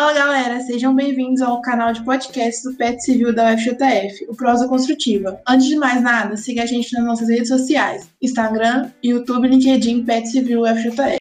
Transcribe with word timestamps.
Fala 0.00 0.14
galera, 0.14 0.60
sejam 0.60 0.94
bem-vindos 0.94 1.42
ao 1.42 1.60
canal 1.60 1.92
de 1.92 2.02
podcast 2.02 2.66
do 2.66 2.74
PET 2.74 3.04
Civil 3.04 3.34
da 3.34 3.52
UFJF, 3.52 4.24
o 4.30 4.34
Prosa 4.34 4.66
Construtiva. 4.66 5.38
Antes 5.46 5.66
de 5.66 5.76
mais 5.76 6.00
nada, 6.00 6.38
siga 6.38 6.62
a 6.62 6.66
gente 6.66 6.90
nas 6.94 7.04
nossas 7.04 7.28
redes 7.28 7.48
sociais: 7.48 8.08
Instagram, 8.22 8.90
YouTube, 9.04 9.46
LinkedIn, 9.46 10.06
PET 10.06 10.28
Civil 10.28 10.62
UFJF. 10.62 11.18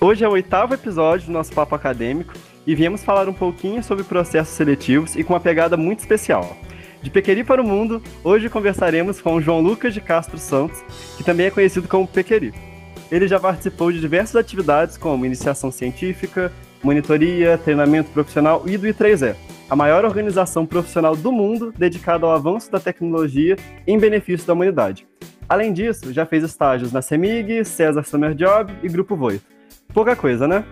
Hoje 0.00 0.24
é 0.24 0.28
o 0.28 0.32
oitavo 0.32 0.74
episódio 0.74 1.26
do 1.26 1.32
nosso 1.32 1.52
Papo 1.52 1.76
Acadêmico 1.76 2.34
e 2.66 2.74
viemos 2.74 3.04
falar 3.04 3.28
um 3.28 3.32
pouquinho 3.32 3.80
sobre 3.80 4.02
processos 4.02 4.56
seletivos 4.56 5.14
e 5.14 5.22
com 5.22 5.34
uma 5.34 5.40
pegada 5.40 5.76
muito 5.76 6.00
especial. 6.00 6.56
De 7.00 7.08
Pequeri 7.08 7.44
para 7.44 7.62
o 7.62 7.64
Mundo, 7.64 8.02
hoje 8.24 8.50
conversaremos 8.50 9.20
com 9.20 9.36
o 9.36 9.40
João 9.40 9.60
Lucas 9.60 9.94
de 9.94 10.00
Castro 10.00 10.36
Santos, 10.36 10.82
que 11.16 11.22
também 11.22 11.46
é 11.46 11.50
conhecido 11.52 11.86
como 11.86 12.08
Pequeri. 12.08 12.69
Ele 13.10 13.26
já 13.26 13.40
participou 13.40 13.90
de 13.90 14.00
diversas 14.00 14.36
atividades 14.36 14.96
como 14.96 15.26
iniciação 15.26 15.70
científica, 15.70 16.52
monitoria, 16.82 17.58
treinamento 17.58 18.10
profissional 18.10 18.62
e 18.66 18.76
do 18.78 18.86
I3E, 18.86 19.34
a 19.68 19.76
maior 19.76 20.04
organização 20.04 20.64
profissional 20.64 21.16
do 21.16 21.32
mundo 21.32 21.72
dedicada 21.76 22.24
ao 22.24 22.32
avanço 22.32 22.70
da 22.70 22.80
tecnologia 22.80 23.56
em 23.86 23.98
benefício 23.98 24.46
da 24.46 24.52
humanidade. 24.52 25.06
Além 25.48 25.72
disso, 25.72 26.12
já 26.12 26.24
fez 26.24 26.44
estágios 26.44 26.92
na 26.92 27.02
CEMIG, 27.02 27.64
César 27.64 28.04
Summer 28.04 28.34
Job 28.34 28.72
e 28.82 28.88
Grupo 28.88 29.16
Voito. 29.16 29.44
Pouca 29.92 30.14
coisa, 30.14 30.46
né? 30.46 30.64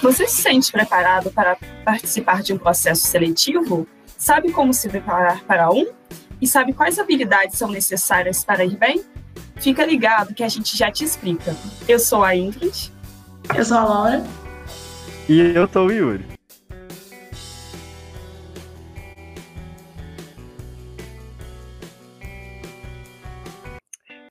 Você 0.00 0.28
se 0.28 0.42
sente 0.42 0.70
preparado 0.70 1.30
para 1.30 1.56
participar 1.84 2.42
de 2.42 2.52
um 2.52 2.58
processo 2.58 3.06
seletivo? 3.06 3.86
Sabe 4.16 4.52
como 4.52 4.72
se 4.72 4.88
preparar 4.88 5.42
para 5.44 5.70
um? 5.70 5.86
E 6.40 6.46
sabe 6.46 6.72
quais 6.72 6.98
habilidades 6.98 7.58
são 7.58 7.70
necessárias 7.70 8.44
para 8.44 8.64
ir 8.64 8.76
bem? 8.76 9.02
Fica 9.64 9.86
ligado 9.86 10.34
que 10.34 10.42
a 10.42 10.48
gente 10.48 10.76
já 10.76 10.92
te 10.92 11.04
explica. 11.04 11.56
Eu 11.88 11.98
sou 11.98 12.22
a 12.22 12.36
Ingrid. 12.36 12.92
Eu 13.56 13.64
sou 13.64 13.78
a 13.78 13.84
Laura. 13.84 14.22
E 15.26 15.40
eu 15.40 15.66
sou 15.66 15.86
o 15.86 15.90
Yuri. 15.90 16.22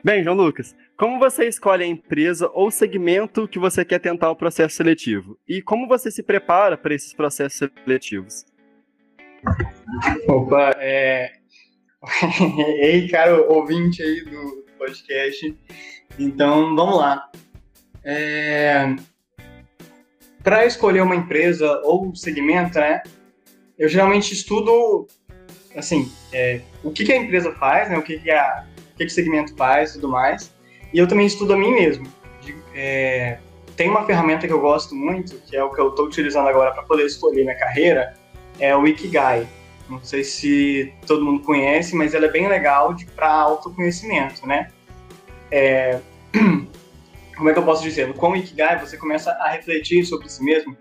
Bem, 0.04 0.24
João 0.24 0.36
Lucas, 0.36 0.76
como 0.96 1.18
você 1.18 1.48
escolhe 1.48 1.84
a 1.84 1.88
empresa 1.88 2.48
ou 2.54 2.70
segmento 2.70 3.48
que 3.48 3.58
você 3.58 3.84
quer 3.84 3.98
tentar 3.98 4.30
o 4.30 4.36
processo 4.36 4.76
seletivo? 4.76 5.40
E 5.48 5.64
como 5.64 5.88
você 5.88 6.12
se 6.12 6.22
prepara 6.22 6.78
para 6.78 6.94
esses 6.94 7.12
processos 7.12 7.58
seletivos? 7.84 8.46
Opa, 10.28 10.76
é... 10.78 11.32
Ei, 12.80 13.08
caro 13.08 13.52
ouvinte 13.52 14.04
aí 14.04 14.24
do 14.26 14.63
podcast. 14.84 15.58
Então, 16.20 16.76
vamos 16.76 16.98
lá. 16.98 17.30
É... 18.04 18.96
Para 20.44 20.66
escolher 20.66 21.02
uma 21.02 21.16
empresa 21.16 21.82
ou 21.86 22.14
segmento, 22.14 22.78
né? 22.78 23.02
Eu 23.80 23.88
geralmente 23.88 24.34
estudo, 24.34 25.08
assim, 25.76 26.12
é, 26.34 26.62
o 26.84 26.92
que, 26.92 27.06
que, 27.06 27.14
a 27.14 27.18
empresa 27.18 27.54
faz, 27.54 27.90
né? 27.90 27.98
O 27.98 28.02
que, 28.02 28.20
que, 28.20 28.30
a, 28.30 28.66
o 28.94 28.98
que, 28.98 29.06
que 29.06 29.10
segmento 29.10 29.56
faz 29.56 29.92
e 29.92 29.94
tudo 29.96 30.10
mais. 30.10 30.54
E 30.94 31.00
eu 31.00 31.08
também 31.08 31.26
estudo 31.26 31.54
a 31.54 31.58
mim 31.58 31.72
mesmo. 31.72 32.06
É, 32.76 33.40
tem 33.78 33.90
uma 33.90 34.06
ferramenta 34.06 34.46
que 34.46 34.54
eu 34.54 34.60
gosto 34.60 34.94
muito, 34.94 35.38
que 35.48 35.56
é 35.56 35.64
o 35.64 35.70
que 35.70 35.80
eu 35.80 35.90
estou 35.90 36.06
utilizando 36.06 36.48
agora 36.50 36.72
para 36.72 36.84
poder 36.84 37.06
escolher 37.06 37.44
minha 37.44 37.58
carreira, 37.58 38.14
é 38.60 38.76
o 38.76 38.86
Ikigai. 38.86 39.48
Não 39.90 40.04
sei 40.04 40.24
se 40.24 40.94
todo 41.06 41.26
mundo 41.26 41.44
conhece, 41.44 41.96
mas 41.96 42.14
ela 42.14 42.26
é 42.26 42.32
bem 42.32 42.48
legal 42.48 42.96
para 43.16 43.30
autoconhecimento, 43.30 44.48
né? 44.48 44.72
É, 45.52 46.00
como 47.36 47.50
é 47.50 47.54
que 47.54 47.60
eu 47.60 47.64
posso 47.64 47.84
dizer? 47.84 48.12
Com 48.14 48.32
o 48.32 48.36
Ikigai, 48.36 48.80
você 48.80 48.98
começa 48.98 49.32
a 49.32 49.50
refletir 49.50 50.06
sobre 50.06 50.30
si 50.30 50.44
mesmo, 50.44 50.76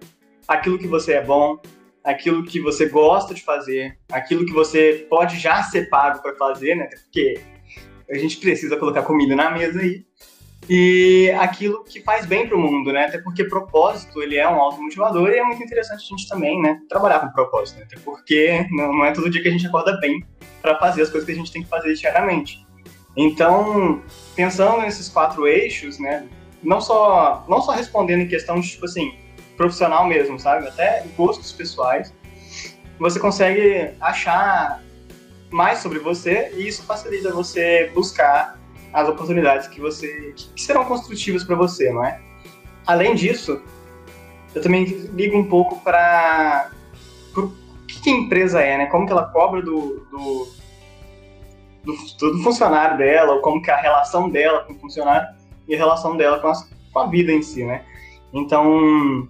aquilo 0.46 0.78
que 0.78 0.86
você 0.86 1.14
é 1.14 1.24
bom, 1.24 1.58
aquilo 2.04 2.44
que 2.44 2.60
você 2.60 2.86
gosta 2.88 3.34
de 3.34 3.42
fazer, 3.42 3.98
aquilo 4.10 4.46
que 4.46 4.52
você 4.52 5.06
pode 5.08 5.38
já 5.38 5.62
ser 5.62 5.88
pago 5.88 6.22
para 6.22 6.34
fazer, 6.36 6.74
né? 6.76 6.86
Porque 6.86 7.40
a 8.10 8.16
gente 8.16 8.36
precisa 8.38 8.76
colocar 8.76 9.02
comida 9.02 9.34
na 9.34 9.50
mesa 9.50 9.80
aí. 9.80 9.90
E 9.90 10.04
aquilo 11.40 11.84
que 11.84 12.00
faz 12.02 12.24
bem 12.24 12.46
para 12.46 12.56
o 12.56 12.60
mundo, 12.60 12.92
né? 12.92 13.06
Até 13.06 13.18
porque 13.18 13.44
propósito, 13.44 14.22
ele 14.22 14.36
é 14.36 14.48
um 14.48 14.60
automotivador 14.60 15.30
e 15.30 15.38
é 15.38 15.44
muito 15.44 15.62
interessante 15.62 16.04
a 16.04 16.16
gente 16.16 16.28
também, 16.28 16.60
né? 16.60 16.80
Trabalhar 16.88 17.20
com 17.20 17.28
propósito, 17.30 17.78
né? 17.78 17.84
Até 17.84 17.98
porque 18.00 18.66
não, 18.70 18.92
não 18.92 19.04
é 19.04 19.12
todo 19.12 19.28
dia 19.28 19.42
que 19.42 19.48
a 19.48 19.50
gente 19.50 19.66
acorda 19.66 19.98
bem 20.00 20.24
para 20.60 20.78
fazer 20.78 21.02
as 21.02 21.10
coisas 21.10 21.26
que 21.26 21.32
a 21.32 21.36
gente 21.36 21.52
tem 21.52 21.62
que 21.62 21.68
fazer 21.68 21.92
diariamente. 21.94 22.64
Então, 23.16 24.02
pensando 24.34 24.80
nesses 24.80 25.08
quatro 25.08 25.46
eixos, 25.46 25.98
né? 25.98 26.26
Não 26.62 26.80
só, 26.80 27.44
não 27.48 27.60
só 27.60 27.72
respondendo 27.72 28.20
em 28.20 28.28
questão 28.28 28.60
de, 28.60 28.70
tipo 28.70 28.84
assim, 28.84 29.14
profissional 29.56 30.06
mesmo, 30.06 30.38
sabe? 30.38 30.68
Até 30.68 31.04
gostos 31.16 31.52
pessoais, 31.52 32.14
você 32.98 33.18
consegue 33.18 33.90
achar 34.00 34.82
mais 35.50 35.80
sobre 35.80 35.98
você 35.98 36.52
e 36.56 36.68
isso 36.68 36.84
facilita 36.84 37.32
você 37.32 37.90
buscar 37.92 38.61
as 38.92 39.08
oportunidades 39.08 39.68
que 39.68 39.80
você 39.80 40.34
que 40.36 40.62
serão 40.62 40.84
construtivas 40.84 41.44
para 41.44 41.56
você, 41.56 41.90
não 41.90 42.04
é? 42.04 42.20
Além 42.86 43.14
disso, 43.14 43.62
eu 44.54 44.62
também 44.62 44.84
ligo 44.84 45.36
um 45.36 45.48
pouco 45.48 45.80
para 45.80 46.70
o 47.36 47.52
que, 47.86 48.10
a 48.10 48.12
empresa 48.12 48.60
é, 48.60 48.78
né? 48.78 48.86
Como 48.86 49.06
que 49.06 49.12
ela 49.12 49.24
cobra 49.24 49.62
do, 49.62 50.06
do, 50.10 50.48
do, 51.84 52.32
do, 52.32 52.42
funcionário 52.42 52.98
dela, 52.98 53.34
ou 53.34 53.40
como 53.40 53.62
que 53.62 53.70
é 53.70 53.74
a 53.74 53.80
relação 53.80 54.28
dela 54.28 54.60
com 54.64 54.74
o 54.74 54.78
funcionário 54.78 55.28
e 55.66 55.74
a 55.74 55.78
relação 55.78 56.16
dela 56.16 56.38
com, 56.40 56.48
as, 56.48 56.68
com 56.92 56.98
a 56.98 57.06
vida 57.06 57.32
em 57.32 57.42
si, 57.42 57.64
né? 57.64 57.84
Então, 58.32 59.28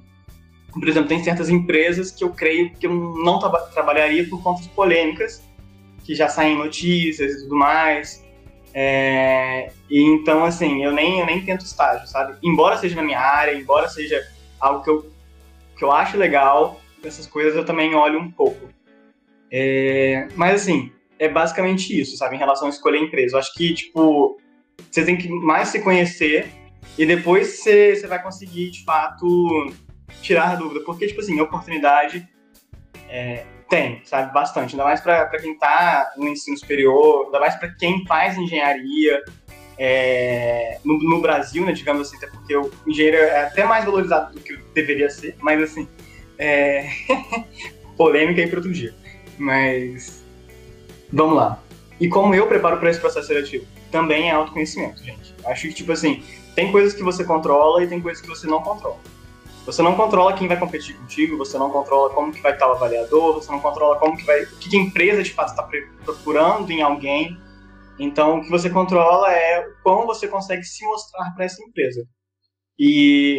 por 0.73 0.89
exemplo, 0.89 1.09
tem 1.09 1.23
certas 1.23 1.49
empresas 1.49 2.11
que 2.11 2.25
eu 2.25 2.31
creio 2.31 2.73
que 2.73 2.87
eu 2.87 2.93
não 2.93 3.39
tra 3.39 3.51
trabalharia 3.51 4.27
por 4.29 4.43
conta 4.43 4.63
de 4.63 4.69
polêmicas 4.71 5.43
que 6.05 6.15
já 6.15 6.29
saem 6.29 6.57
notícias 6.57 7.33
e 7.33 7.43
tudo 7.43 7.55
mais. 7.55 8.22
É, 8.75 9.71
então, 9.91 10.45
assim, 10.45 10.83
eu 10.83 10.93
nem, 10.93 11.21
eu 11.21 11.27
nem 11.27 11.45
tento 11.45 11.65
estágio, 11.65 12.07
sabe? 12.07 12.37
Embora 12.43 12.77
seja 12.79 12.97
na 12.97 13.03
minha 13.03 13.21
área, 13.21 13.55
embora 13.55 13.89
seja 13.89 14.27
algo 14.59 14.83
que 14.83 14.91
eu, 14.91 15.13
que 15.77 15.85
eu 15.85 15.93
acho 15.93 16.17
legal, 16.17 16.81
essas 17.05 17.27
coisas 17.27 17.55
eu 17.55 17.65
também 17.65 17.95
olho 17.95 18.19
um 18.19 18.31
pouco. 18.31 18.69
É, 19.51 20.29
mas, 20.35 20.63
assim, 20.63 20.91
é 21.19 21.29
basicamente 21.29 21.99
isso, 21.99 22.17
sabe? 22.17 22.37
Em 22.37 22.39
relação 22.39 22.67
a 22.67 22.71
escolher 22.71 22.99
empresa. 22.99 23.37
Eu 23.37 23.41
acho 23.41 23.53
que, 23.55 23.75
tipo, 23.75 24.41
você 24.91 25.05
tem 25.05 25.17
que 25.17 25.29
mais 25.29 25.69
se 25.69 25.81
conhecer 25.81 26.49
e 26.97 27.05
depois 27.05 27.59
você, 27.61 27.95
você 27.95 28.07
vai 28.07 28.23
conseguir, 28.23 28.71
de 28.71 28.85
fato, 28.85 29.73
tirar 30.23 30.53
a 30.53 30.55
dúvida. 30.57 30.81
Porque, 30.85 31.07
tipo 31.07 31.21
assim, 31.21 31.39
oportunidade 31.41 32.27
é, 33.09 33.45
tem, 33.73 34.03
sabe? 34.05 34.31
Bastante. 34.35 34.75
Ainda 34.75 34.85
mais 34.85 35.01
para 35.01 35.27
quem 35.39 35.55
está 35.55 36.13
no 36.19 36.29
ensino 36.29 36.59
superior, 36.59 37.25
ainda 37.25 37.41
mais 37.41 37.57
para 37.57 37.71
quem 37.71 38.05
faz 38.05 38.37
engenharia 38.37 39.25
é, 39.79 40.79
no, 40.85 40.99
no, 40.99 41.23
Brasil, 41.23 41.65
né? 41.65 41.73
Digamos 41.73 42.07
assim, 42.07 42.19
até 42.19 42.27
porque 42.27 42.55
o 42.55 42.71
engenheiro 42.87 43.17
é 43.17 43.47
até 43.47 43.65
mais 43.65 43.87
valorizado 43.87 44.35
do 44.35 44.41
que 44.41 44.59
deveria 44.75 45.09
ser, 45.09 45.37
mas 45.41 45.63
assim, 45.63 45.89
é... 46.39 46.87
polêmica 47.97 48.43
aí 48.43 48.47
para 48.47 48.59
outro 48.59 48.71
dia. 48.71 48.95
Mas 49.39 50.23
vamos 51.11 51.37
lá. 51.37 51.59
E 51.99 52.09
como 52.09 52.35
eu 52.35 52.47
preparo 52.47 52.77
para 52.77 52.91
esse 52.91 53.01
processo 53.01 53.29
seletivo? 53.29 53.65
Também 53.91 54.29
é 54.29 54.33
autoconhecimento, 54.33 55.03
gente. 55.03 55.35
Acho 55.47 55.69
que, 55.69 55.73
tipo 55.73 55.93
assim, 55.93 56.23
tem 56.55 56.71
coisas 56.71 56.93
que 56.93 57.03
você 57.03 57.25
controla 57.25 57.83
e 57.83 57.87
tem 57.87 58.03
coisas 58.03 58.21
que 58.21 58.29
você 58.29 58.47
não 58.47 58.61
controla. 58.61 58.99
Você 59.65 59.81
não 59.81 59.95
controla 59.95 60.35
quem 60.35 60.49
vai 60.49 60.59
competir 60.59 60.97
contigo, 60.97 61.37
você 61.37 61.57
não 61.57 61.71
controla 61.71 62.11
como 62.11 62.33
que 62.33 62.41
vai 62.41 62.53
estar 62.53 62.69
o 62.69 62.73
avaliador, 62.73 63.35
você 63.35 63.51
não 63.51 63.61
controla 63.61 63.99
como 63.99 64.17
que 64.17 64.25
vai, 64.25 64.43
o 64.43 64.59
que 64.59 64.77
a 64.77 64.81
empresa 64.81 65.23
de 65.23 65.33
fato 65.33 65.51
está 65.51 65.69
procurando 66.05 66.71
em 66.71 66.83
alguém. 66.83 67.39
Então, 67.99 68.39
o 68.39 68.43
que 68.43 68.51
você 68.51 68.69
controla 68.69 69.33
é 69.33 69.65
como 69.85 70.07
você 70.07 70.27
consegue 70.27 70.65
se 70.65 70.85
mostrar 70.85 71.33
para 71.35 71.45
essa 71.45 71.63
empresa. 71.63 72.05
E 72.79 73.39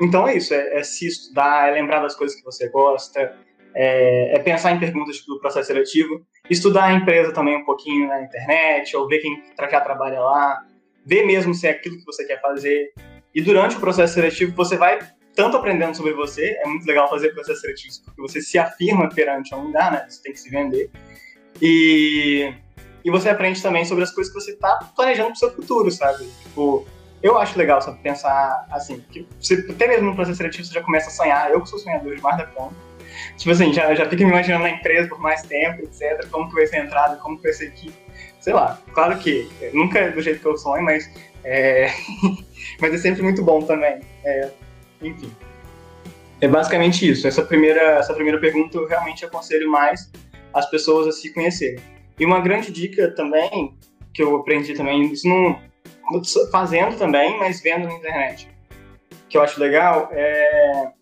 então 0.00 0.28
é 0.28 0.36
isso, 0.36 0.52
é, 0.52 0.78
é, 0.78 0.82
se 0.82 1.06
estudar, 1.06 1.68
é 1.68 1.72
lembrar 1.72 2.00
das 2.00 2.14
coisas 2.14 2.36
que 2.36 2.44
você 2.44 2.68
gosta, 2.68 3.34
é, 3.74 4.36
é 4.36 4.38
pensar 4.38 4.72
em 4.72 4.80
perguntas 4.80 5.24
do 5.26 5.40
processo 5.40 5.68
seletivo, 5.68 6.20
estudar 6.50 6.84
a 6.84 6.92
empresa 6.92 7.32
também 7.32 7.56
um 7.56 7.64
pouquinho 7.64 8.08
na 8.08 8.22
internet, 8.22 8.94
ou 8.96 9.08
ver 9.08 9.20
quem 9.20 9.42
já 9.58 9.80
trabalha 9.80 10.20
lá, 10.20 10.62
ver 11.04 11.24
mesmo 11.24 11.54
se 11.54 11.66
é 11.66 11.70
aquilo 11.70 11.96
que 11.96 12.04
você 12.04 12.26
quer 12.26 12.40
fazer. 12.40 12.92
E 13.34 13.40
durante 13.40 13.76
o 13.76 13.80
processo 13.80 14.14
seletivo 14.14 14.54
você 14.54 14.76
vai 14.76 14.98
tanto 15.36 15.56
aprendendo 15.56 15.94
sobre 15.94 16.14
você, 16.14 16.58
é 16.64 16.66
muito 16.66 16.86
legal 16.86 17.08
fazer 17.08 17.28
processos 17.34 17.60
seletivos, 17.60 17.98
porque 17.98 18.20
você 18.20 18.40
se 18.40 18.58
afirma 18.58 19.08
perante 19.08 19.54
um 19.54 19.64
lugar, 19.64 19.92
né? 19.92 20.06
Você 20.08 20.22
tem 20.22 20.32
que 20.32 20.40
se 20.40 20.48
vender. 20.48 20.90
E, 21.60 22.52
e 23.04 23.10
você 23.10 23.28
aprende 23.28 23.62
também 23.62 23.84
sobre 23.84 24.02
as 24.02 24.10
coisas 24.10 24.32
que 24.32 24.40
você 24.40 24.52
está 24.52 24.78
planejando 24.96 25.28
para 25.28 25.34
o 25.34 25.38
seu 25.38 25.54
futuro, 25.54 25.90
sabe? 25.90 26.26
Tipo, 26.42 26.86
eu 27.22 27.38
acho 27.38 27.58
legal, 27.58 27.80
sabe, 27.82 27.98
pensar 28.02 28.66
assim, 28.70 29.04
que 29.12 29.28
você, 29.38 29.66
até 29.70 29.86
mesmo 29.86 30.06
no 30.06 30.14
processo 30.16 30.38
seletivo 30.38 30.64
você 30.64 30.74
já 30.74 30.82
começa 30.82 31.08
a 31.08 31.12
sonhar, 31.12 31.50
eu 31.50 31.60
que 31.60 31.68
sou 31.68 31.78
sonhador 31.78 32.16
demais 32.16 32.38
da 32.38 32.46
conta, 32.46 32.74
tipo 33.36 33.50
assim, 33.50 33.72
já, 33.72 33.94
já 33.94 34.08
fico 34.08 34.22
me 34.22 34.30
imaginando 34.30 34.64
na 34.64 34.70
empresa 34.70 35.08
por 35.08 35.20
mais 35.20 35.42
tempo, 35.42 35.82
etc, 35.82 36.28
como 36.30 36.48
que 36.48 36.54
vai 36.54 36.66
ser 36.66 36.76
a 36.76 36.84
entrada, 36.84 37.16
como 37.16 37.36
que 37.36 37.42
vai 37.42 37.52
ser 37.52 37.68
aqui, 37.68 37.92
sei 38.40 38.52
lá, 38.52 38.78
claro 38.92 39.18
que 39.18 39.48
nunca 39.72 39.98
é 39.98 40.10
do 40.10 40.20
jeito 40.20 40.40
que 40.40 40.46
eu 40.46 40.56
sonho, 40.56 40.82
mas 40.82 41.10
É... 41.46 41.86
Mas 42.80 42.92
é 42.92 42.98
sempre 42.98 43.22
muito 43.22 43.42
bom 43.42 43.62
também. 43.62 44.00
É... 44.24 44.50
Enfim. 45.02 45.30
É 46.40 46.48
basicamente 46.48 47.08
isso. 47.08 47.26
Essa 47.26 47.42
primeira, 47.42 47.98
essa 47.98 48.14
primeira 48.14 48.38
pergunta 48.38 48.76
eu 48.76 48.86
realmente 48.86 49.24
aconselho 49.24 49.70
mais 49.70 50.10
as 50.52 50.68
pessoas 50.70 51.06
a 51.06 51.12
se 51.12 51.32
conhecerem. 51.32 51.78
E 52.18 52.24
uma 52.24 52.40
grande 52.40 52.70
dica 52.72 53.10
também, 53.14 53.76
que 54.14 54.22
eu 54.22 54.36
aprendi 54.36 54.74
também, 54.74 55.12
isso 55.12 55.28
não 55.28 55.60
fazendo 56.50 56.96
também, 56.96 57.38
mas 57.38 57.60
vendo 57.60 57.86
na 57.86 57.94
internet, 57.94 58.48
que 59.28 59.36
eu 59.36 59.42
acho 59.42 59.60
legal, 59.60 60.08
é 60.12 60.92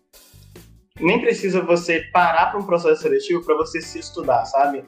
nem 0.99 1.19
precisa 1.19 1.61
você 1.61 2.01
parar 2.13 2.47
para 2.47 2.59
um 2.59 2.65
processo 2.65 3.01
seletivo 3.01 3.43
para 3.43 3.55
você 3.55 3.81
se 3.81 3.99
estudar, 3.99 4.45
sabe? 4.45 4.83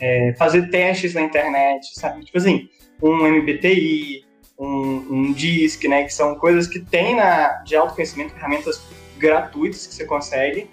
É, 0.00 0.34
fazer 0.38 0.70
testes 0.70 1.14
na 1.14 1.22
internet, 1.22 1.86
sabe? 1.98 2.24
Tipo 2.24 2.38
assim, 2.38 2.68
um 3.02 3.26
MBTI, 3.26 4.23
um, 4.58 5.06
um 5.10 5.32
DISC, 5.32 5.88
né? 5.88 6.04
Que 6.04 6.14
são 6.14 6.34
coisas 6.34 6.66
que 6.66 6.80
tem 6.80 7.16
na, 7.16 7.62
de 7.64 7.76
autoconhecimento, 7.76 8.34
ferramentas 8.34 8.82
gratuitas 9.18 9.86
que 9.86 9.94
você 9.94 10.04
consegue 10.04 10.68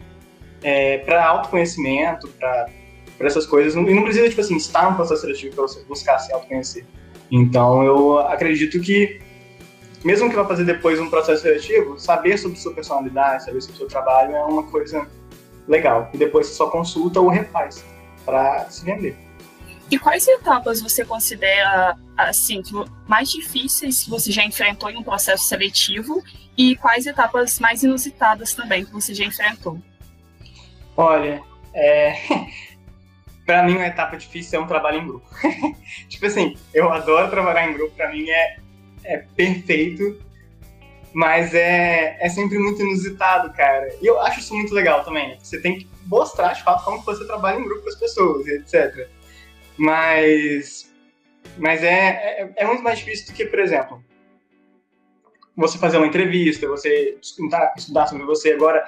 é, 0.63 0.99
para 0.99 1.25
autoconhecimento, 1.25 2.27
para 2.27 2.67
essas 3.19 3.45
coisas. 3.45 3.73
E 3.73 3.93
não 3.93 4.03
precisa, 4.03 4.29
tipo 4.29 4.41
assim, 4.41 4.57
estar 4.57 4.89
no 4.89 4.95
processo 4.95 5.21
seletivo 5.21 5.55
para 5.55 5.63
você 5.63 5.83
buscar 5.83 6.19
se 6.19 6.31
autoconhecer. 6.33 6.85
Então, 7.31 7.83
eu 7.83 8.19
acredito 8.19 8.79
que, 8.81 9.21
mesmo 10.03 10.29
que 10.29 10.35
vá 10.35 10.45
fazer 10.45 10.65
depois 10.65 10.99
um 10.99 11.09
processo 11.09 11.43
seletivo, 11.43 11.99
saber 11.99 12.37
sobre 12.37 12.57
sua 12.57 12.73
personalidade, 12.73 13.45
saber 13.45 13.61
sobre 13.61 13.77
seu 13.77 13.87
trabalho 13.87 14.35
é 14.35 14.43
uma 14.43 14.63
coisa 14.63 15.07
legal. 15.67 16.09
E 16.13 16.17
depois 16.17 16.47
você 16.47 16.53
só 16.53 16.69
consulta 16.69 17.19
ou 17.19 17.29
refaz 17.29 17.83
para 18.25 18.69
se 18.69 18.83
vender. 18.83 19.17
E 19.89 19.97
quais 19.99 20.27
etapas 20.27 20.81
você 20.81 21.03
considera 21.03 21.97
assim 22.29 22.61
mais 23.07 23.31
difíceis 23.31 24.03
que 24.03 24.09
você 24.09 24.31
já 24.31 24.45
enfrentou 24.45 24.89
em 24.89 24.97
um 24.97 25.03
processo 25.03 25.45
seletivo 25.45 26.23
e 26.57 26.75
quais 26.75 27.05
etapas 27.05 27.59
mais 27.59 27.83
inusitadas 27.83 28.53
também 28.53 28.85
que 28.85 28.91
você 28.91 29.13
já 29.13 29.25
enfrentou? 29.25 29.79
Olha, 30.95 31.41
é... 31.73 32.15
para 33.45 33.63
mim 33.63 33.75
uma 33.75 33.87
etapa 33.87 34.17
difícil 34.17 34.59
é 34.59 34.63
um 34.63 34.67
trabalho 34.67 34.99
em 34.99 35.07
grupo. 35.07 35.27
tipo 36.07 36.25
assim, 36.25 36.55
eu 36.73 36.91
adoro 36.91 37.29
trabalhar 37.29 37.69
em 37.69 37.73
grupo, 37.73 37.95
para 37.95 38.11
mim 38.11 38.29
é, 38.29 38.57
é 39.03 39.17
perfeito, 39.35 40.21
mas 41.13 41.53
é, 41.53 42.17
é 42.19 42.29
sempre 42.29 42.57
muito 42.57 42.81
inusitado, 42.81 43.51
cara. 43.53 43.89
E 44.01 44.05
eu 44.05 44.19
acho 44.21 44.39
isso 44.39 44.55
muito 44.55 44.73
legal 44.73 45.03
também. 45.03 45.29
Né? 45.29 45.37
Você 45.41 45.59
tem 45.59 45.79
que 45.79 45.89
mostrar 46.05 46.53
de 46.53 46.63
fato 46.63 46.83
como 46.83 47.01
você 47.01 47.25
trabalha 47.25 47.59
em 47.59 47.63
grupo 47.63 47.83
com 47.83 47.89
as 47.89 47.95
pessoas, 47.95 48.47
etc. 48.47 49.09
Mas, 49.77 50.90
mas 51.57 51.83
é, 51.83 52.41
é, 52.41 52.53
é 52.57 52.65
muito 52.65 52.83
mais 52.83 52.99
difícil 52.99 53.27
do 53.27 53.33
que, 53.33 53.45
por 53.45 53.59
exemplo, 53.59 54.03
você 55.55 55.77
fazer 55.77 55.97
uma 55.97 56.07
entrevista, 56.07 56.67
você 56.67 57.17
estudar, 57.21 57.73
estudar 57.77 58.07
sobre 58.07 58.25
você 58.25 58.53
agora, 58.53 58.85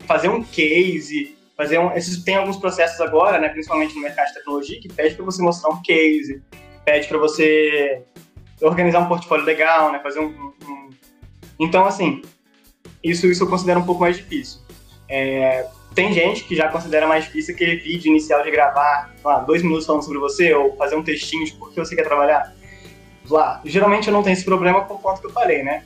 fazer 0.00 0.28
um 0.28 0.42
case, 0.42 1.36
fazer 1.56 1.78
um, 1.78 1.92
esses 1.92 2.22
tem 2.24 2.36
alguns 2.36 2.56
processos 2.56 3.00
agora, 3.00 3.38
né, 3.38 3.48
principalmente 3.48 3.94
no 3.94 4.02
mercado 4.02 4.28
de 4.28 4.34
tecnologia, 4.34 4.80
que 4.80 4.88
pede 4.88 5.14
para 5.14 5.24
você 5.24 5.42
mostrar 5.42 5.70
um 5.70 5.82
case, 5.82 6.42
pede 6.84 7.06
para 7.06 7.18
você 7.18 8.02
organizar 8.60 9.00
um 9.00 9.08
portfólio 9.08 9.44
legal, 9.44 9.92
né, 9.92 10.00
fazer 10.00 10.20
um, 10.20 10.52
um, 10.66 10.90
então 11.58 11.84
assim, 11.84 12.22
isso 13.02 13.26
isso 13.26 13.44
eu 13.44 13.48
considero 13.48 13.80
um 13.80 13.86
pouco 13.86 14.00
mais 14.00 14.16
difícil. 14.16 14.60
É, 15.08 15.66
tem 15.94 16.12
gente 16.12 16.44
que 16.44 16.54
já 16.54 16.68
considera 16.68 17.06
mais 17.06 17.24
difícil 17.24 17.54
aquele 17.54 17.76
vídeo 17.76 18.10
inicial 18.10 18.42
de 18.42 18.50
gravar, 18.50 19.14
lá, 19.24 19.40
dois 19.40 19.62
minutos 19.62 19.86
falando 19.86 20.02
sobre 20.02 20.18
você, 20.18 20.54
ou 20.54 20.76
fazer 20.76 20.96
um 20.96 21.02
textinho 21.02 21.44
de 21.44 21.52
por 21.52 21.72
que 21.72 21.80
você 21.80 21.96
quer 21.96 22.04
trabalhar. 22.04 22.54
Lá, 23.28 23.60
geralmente 23.64 24.08
eu 24.08 24.12
não 24.12 24.22
tenho 24.22 24.34
esse 24.34 24.44
problema 24.44 24.84
por 24.84 25.00
conta 25.00 25.20
que 25.20 25.26
eu 25.26 25.32
falei, 25.32 25.62
né? 25.62 25.84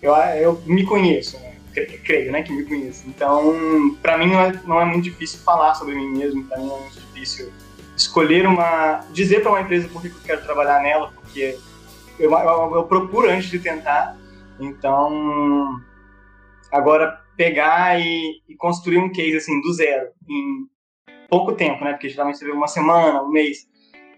Eu, 0.00 0.14
eu 0.14 0.62
me 0.66 0.84
conheço, 0.84 1.38
né? 1.38 1.52
creio, 2.04 2.30
né, 2.30 2.42
que 2.42 2.52
me 2.52 2.64
conheço. 2.64 3.04
Então, 3.08 3.96
para 4.02 4.18
mim 4.18 4.26
não 4.26 4.40
é, 4.40 4.52
não 4.64 4.80
é 4.80 4.84
muito 4.84 5.04
difícil 5.04 5.40
falar 5.40 5.74
sobre 5.74 5.94
mim 5.94 6.08
mesmo, 6.08 6.44
para 6.44 6.58
mim 6.58 6.70
é 6.70 6.78
muito 6.80 7.00
difícil 7.00 7.50
escolher 7.96 8.46
uma, 8.46 9.00
dizer 9.12 9.40
para 9.40 9.52
uma 9.52 9.60
empresa 9.60 9.88
por 9.88 10.02
que 10.02 10.08
eu 10.08 10.14
quero 10.24 10.42
trabalhar 10.42 10.82
nela, 10.82 11.10
porque 11.14 11.58
eu, 12.18 12.30
eu, 12.30 12.74
eu 12.76 12.84
procuro 12.84 13.30
antes 13.30 13.48
de 13.48 13.58
tentar. 13.58 14.16
Então, 14.60 15.80
agora 16.70 17.21
pegar 17.36 18.00
e, 18.00 18.40
e, 18.48 18.56
construir 18.56 18.98
um 18.98 19.10
case 19.10 19.36
assim 19.36 19.60
do 19.60 19.72
zero 19.72 20.08
em 20.28 20.66
pouco 21.28 21.52
tempo, 21.52 21.84
né? 21.84 21.92
Porque 21.92 22.08
geralmente 22.08 22.38
você 22.38 22.44
vê 22.44 22.52
uma 22.52 22.68
semana, 22.68 23.22
um 23.22 23.30
mês 23.30 23.66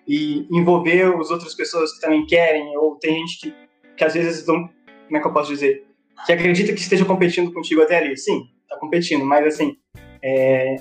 e 0.06 0.46
envolver 0.50 1.14
as 1.19 1.31
outras 1.31 1.55
pessoas 1.55 1.93
que 1.94 2.00
também 2.00 2.26
querem 2.26 2.76
ou 2.76 2.96
tem 2.96 3.19
gente 3.20 3.40
que, 3.40 3.55
que 3.96 4.05
às 4.05 4.14
vezes 4.14 4.40
estão, 4.40 4.69
como 5.06 5.16
é 5.16 5.20
que 5.20 5.26
eu 5.26 5.32
posso 5.32 5.50
dizer, 5.50 5.87
que 6.26 6.32
acredita 6.32 6.72
que 6.72 6.81
esteja 6.81 7.05
competindo 7.05 7.52
contigo 7.52 7.82
até 7.82 7.99
ali. 7.99 8.16
Sim, 8.16 8.49
tá 8.69 8.76
competindo, 8.78 9.25
mas 9.25 9.46
assim, 9.46 9.76
é, 10.22 10.76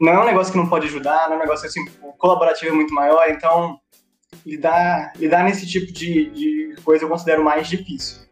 não 0.00 0.12
é 0.12 0.20
um 0.20 0.26
negócio 0.26 0.52
que 0.52 0.58
não 0.58 0.68
pode 0.68 0.86
ajudar, 0.86 1.26
não 1.26 1.34
é 1.34 1.36
um 1.36 1.40
negócio 1.40 1.66
assim, 1.66 1.84
o 2.02 2.12
colaborativo 2.12 2.72
é 2.72 2.74
muito 2.74 2.94
maior, 2.94 3.28
então 3.30 3.78
lidar, 4.44 5.12
lidar 5.16 5.44
nesse 5.44 5.66
tipo 5.66 5.92
de, 5.92 6.30
de 6.30 6.76
coisa 6.84 7.04
eu 7.04 7.08
considero 7.08 7.42
mais 7.42 7.68
difícil. 7.68 8.27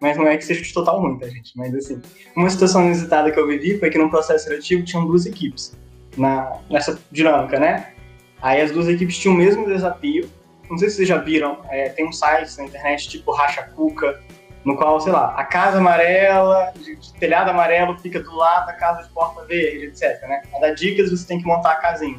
Mas 0.00 0.16
não 0.16 0.26
é 0.26 0.36
que 0.36 0.44
seja 0.44 0.62
total 0.72 1.00
ruim, 1.00 1.18
tá, 1.18 1.28
gente? 1.28 1.52
Mas 1.56 1.74
assim, 1.74 2.00
uma 2.36 2.48
situação 2.48 2.84
inusitada 2.84 3.30
que 3.30 3.38
eu 3.38 3.46
vivi 3.46 3.78
foi 3.78 3.90
que 3.90 3.98
no 3.98 4.10
processo 4.10 4.44
seletivo 4.44 4.84
tinham 4.84 5.06
duas 5.06 5.26
equipes 5.26 5.76
na, 6.16 6.58
nessa 6.70 6.98
dinâmica, 7.10 7.58
né? 7.58 7.92
Aí 8.40 8.60
as 8.60 8.70
duas 8.70 8.88
equipes 8.88 9.18
tinham 9.18 9.34
o 9.34 9.38
mesmo 9.38 9.66
desafio. 9.66 10.30
Não 10.70 10.78
sei 10.78 10.90
se 10.90 10.96
vocês 10.96 11.08
já 11.08 11.18
viram, 11.18 11.58
é, 11.70 11.88
tem 11.88 12.06
um 12.06 12.12
site 12.12 12.56
na 12.58 12.64
internet 12.64 13.08
tipo 13.08 13.32
Racha 13.32 13.62
Cuca, 13.74 14.22
no 14.64 14.76
qual, 14.76 15.00
sei 15.00 15.12
lá, 15.12 15.34
a 15.34 15.44
casa 15.44 15.78
amarela, 15.78 16.72
de, 16.76 16.94
de 16.94 17.14
telhado 17.14 17.50
amarelo 17.50 17.96
fica 17.98 18.20
do 18.20 18.34
lado 18.36 18.66
da 18.66 18.74
casa 18.74 19.02
de 19.02 19.08
porta 19.14 19.44
verde, 19.46 19.86
etc. 19.86 20.20
Né? 20.28 20.42
A 20.54 20.58
dar 20.58 20.74
dicas, 20.74 21.10
você 21.10 21.26
tem 21.26 21.40
que 21.40 21.46
montar 21.46 21.72
a 21.72 21.76
casinha. 21.76 22.18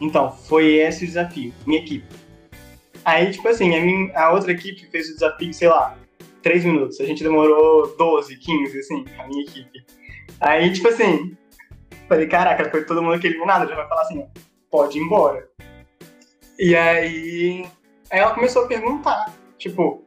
Então, 0.00 0.30
foi 0.30 0.74
esse 0.74 1.04
o 1.04 1.06
desafio, 1.06 1.52
minha 1.66 1.80
equipe. 1.80 2.06
Aí, 3.04 3.30
tipo 3.30 3.48
assim, 3.48 3.74
a, 3.76 3.80
minha, 3.80 4.16
a 4.16 4.32
outra 4.32 4.52
equipe 4.52 4.86
fez 4.86 5.08
o 5.08 5.14
desafio, 5.14 5.52
sei 5.54 5.68
lá, 5.68 5.96
3 6.48 6.64
minutos. 6.64 6.98
A 6.98 7.04
gente 7.04 7.22
demorou 7.22 7.94
12, 7.98 8.34
15, 8.38 8.78
assim, 8.78 9.04
a 9.18 9.28
minha 9.28 9.42
equipe. 9.42 9.84
Aí, 10.40 10.72
tipo 10.72 10.88
assim, 10.88 11.36
falei, 12.08 12.26
caraca, 12.26 12.70
foi 12.70 12.86
todo 12.86 13.02
mundo 13.02 13.16
aqui 13.16 13.26
eliminado, 13.26 13.68
já 13.68 13.76
vai 13.76 13.86
falar 13.86 14.00
assim, 14.00 14.26
pode 14.70 14.98
ir 14.98 15.02
embora. 15.02 15.46
E 16.58 16.74
aí, 16.74 17.66
aí 18.10 18.20
ela 18.20 18.34
começou 18.34 18.64
a 18.64 18.66
perguntar, 18.66 19.30
tipo, 19.58 20.02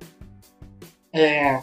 é, 1.13 1.61